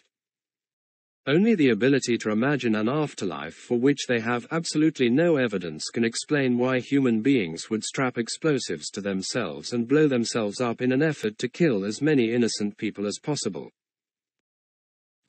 Only 1.25 1.55
the 1.55 1.69
ability 1.69 2.17
to 2.17 2.31
imagine 2.31 2.75
an 2.75 2.89
afterlife 2.89 3.53
for 3.53 3.79
which 3.79 4.07
they 4.07 4.19
have 4.19 4.45
absolutely 4.51 5.09
no 5.09 5.37
evidence 5.37 5.85
can 5.89 6.03
explain 6.03 6.57
why 6.57 6.79
human 6.79 7.21
beings 7.21 7.69
would 7.69 7.85
strap 7.85 8.17
explosives 8.17 8.89
to 8.89 8.99
themselves 8.99 9.71
and 9.71 9.87
blow 9.87 10.07
themselves 10.09 10.59
up 10.59 10.81
in 10.81 10.91
an 10.91 11.01
effort 11.01 11.37
to 11.37 11.47
kill 11.47 11.85
as 11.85 12.01
many 12.01 12.33
innocent 12.33 12.77
people 12.77 13.07
as 13.07 13.19
possible. 13.23 13.71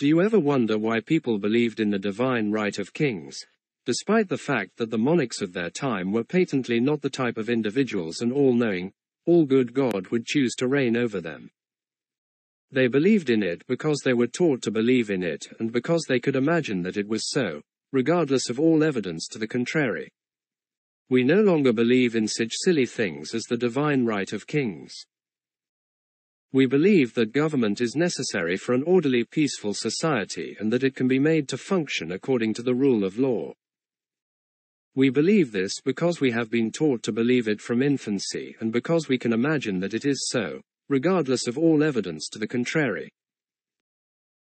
Do 0.01 0.09
you 0.09 0.21
ever 0.21 0.41
wonder 0.41 0.77
why 0.79 0.99
people 0.99 1.39
believed 1.39 1.79
in 1.79 1.91
the 1.91 1.99
divine 2.01 2.51
right 2.51 2.77
of 2.81 2.93
kings, 2.93 3.39
despite 3.87 4.29
the 4.29 4.39
fact 4.39 4.77
that 4.77 4.91
the 4.91 4.99
monarchs 4.99 5.43
of 5.43 5.53
their 5.53 5.71
time 5.71 6.13
were 6.13 6.25
patently 6.25 6.81
not 6.81 7.03
the 7.03 7.11
type 7.11 7.37
of 7.37 7.51
individuals 7.51 8.21
an 8.21 8.33
all-knowing, 8.33 8.93
all-good 9.27 9.75
God 9.75 10.09
would 10.09 10.27
choose 10.27 10.55
to 10.57 10.69
reign 10.69 10.97
over 10.97 11.21
them? 11.21 11.51
They 12.71 12.89
believed 12.89 13.31
in 13.31 13.43
it 13.43 13.67
because 13.67 14.01
they 14.01 14.15
were 14.15 14.27
taught 14.27 14.63
to 14.63 14.71
believe 14.71 15.11
in 15.11 15.23
it 15.23 15.47
and 15.61 15.71
because 15.71 16.05
they 16.09 16.19
could 16.19 16.35
imagine 16.35 16.83
that 16.83 16.97
it 16.97 17.07
was 17.07 17.31
so, 17.31 17.61
regardless 17.93 18.51
of 18.51 18.59
all 18.59 18.83
evidence 18.83 19.29
to 19.29 19.39
the 19.39 19.47
contrary. 19.47 20.11
We 21.11 21.23
no 21.23 21.43
longer 21.43 21.73
believe 21.73 22.17
in 22.17 22.27
such 22.27 22.53
silly 22.53 22.87
things 22.87 23.35
as 23.35 23.45
the 23.45 23.57
divine 23.57 24.07
right 24.07 24.33
of 24.33 24.47
kings. 24.47 24.95
We 26.53 26.67
believe 26.67 27.15
that 27.15 27.33
government 27.33 27.81
is 27.81 27.95
necessary 27.95 28.57
for 28.57 28.75
an 28.75 28.83
orderly 28.85 29.25
peaceful 29.25 29.75
society 29.75 30.57
and 30.59 30.73
that 30.73 30.85
it 30.85 30.97
can 30.97 31.07
be 31.07 31.19
made 31.19 31.49
to 31.49 31.59
function 31.59 32.13
according 32.13 32.55
to 32.55 32.63
the 32.63 32.75
rule 32.75 33.05
of 33.05 33.19
law. 33.19 33.53
We 34.97 35.11
believe 35.11 35.51
this 35.51 35.81
because 35.81 36.21
we 36.21 36.31
have 36.31 36.51
been 36.51 36.71
taught 36.71 37.03
to 37.03 37.13
believe 37.13 37.49
it 37.49 37.61
from 37.61 37.83
infancy 37.83 38.55
and 38.61 38.73
because 38.73 39.09
we 39.09 39.19
can 39.19 39.33
imagine 39.33 39.81
that 39.81 39.95
it 39.95 40.05
is 40.05 40.29
so 40.29 40.61
regardless 40.89 41.49
of 41.49 41.59
all 41.59 41.83
evidence 41.83 42.29
to 42.29 42.39
the 42.39 42.47
contrary. 42.47 43.11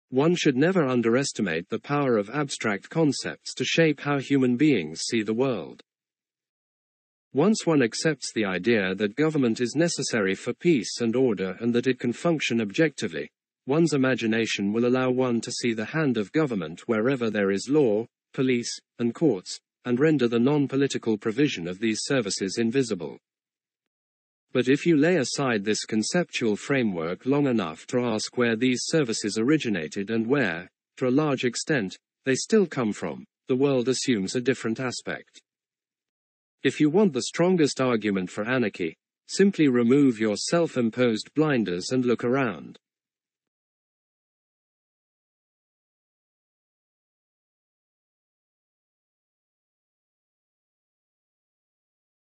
One 0.10 0.36
should 0.36 0.56
never 0.56 0.86
underestimate 0.86 1.68
the 1.68 1.80
power 1.80 2.18
of 2.18 2.30
abstract 2.30 2.90
concepts 2.90 3.54
to 3.56 3.66
shape 3.66 4.00
how 4.00 4.20
human 4.20 4.56
beings 4.56 5.02
see 5.02 5.22
the 5.22 5.34
world. 5.34 5.82
Once 7.34 7.66
one 7.66 7.82
accepts 7.82 8.32
the 8.32 8.46
idea 8.46 8.96
that 8.96 9.18
government 9.18 9.60
is 9.60 9.76
necessary 9.76 10.34
for 10.34 10.54
peace 10.54 11.02
and 11.02 11.16
order 11.16 11.58
and 11.60 11.74
that 11.74 11.88
it 11.88 12.00
can 12.00 12.14
function 12.14 12.62
objectively, 12.62 13.30
one's 13.66 13.94
imagination 13.94 14.72
will 14.72 14.86
allow 14.86 15.10
one 15.10 15.42
to 15.42 15.52
see 15.52 15.74
the 15.74 15.86
hand 15.86 16.16
of 16.16 16.32
government 16.32 16.88
wherever 16.88 17.30
there 17.30 17.52
is 17.52 17.68
law, 17.70 18.06
police, 18.34 18.80
and 18.98 19.14
courts, 19.14 19.60
and 19.88 20.02
render 20.02 20.28
the 20.28 20.38
non-political 20.38 21.18
provision 21.18 21.66
of 21.66 21.80
these 21.80 22.02
services 22.04 22.58
invisible. 22.58 23.18
But 24.52 24.68
if 24.68 24.86
you 24.86 24.98
lay 24.98 25.16
aside 25.16 25.64
this 25.64 25.86
conceptual 25.86 26.58
framework 26.58 27.26
long 27.26 27.48
enough 27.48 27.88
to 27.88 28.02
ask 28.02 28.38
where 28.38 28.58
these 28.58 28.82
services 28.88 29.38
originated 29.38 30.10
and 30.10 30.28
where, 30.28 30.70
to 30.98 31.08
a 31.08 31.10
large 31.10 31.46
extent, 31.46 31.98
they 32.26 32.36
still 32.36 32.66
come 32.66 32.92
from, 32.92 33.24
the 33.48 33.56
world 33.56 33.88
assumes 33.88 34.36
a 34.36 34.42
different 34.42 34.82
aspect. 34.82 35.40
If 36.64 36.82
you 36.82 36.90
want 36.90 37.14
the 37.14 37.22
strongest 37.22 37.80
argument 37.80 38.30
for 38.30 38.44
anarchy, 38.44 38.98
simply 39.28 39.70
remove 39.70 40.20
your 40.20 40.36
self-imposed 40.36 41.34
blinders 41.34 41.92
and 41.92 42.04
look 42.04 42.26
around. 42.26 42.78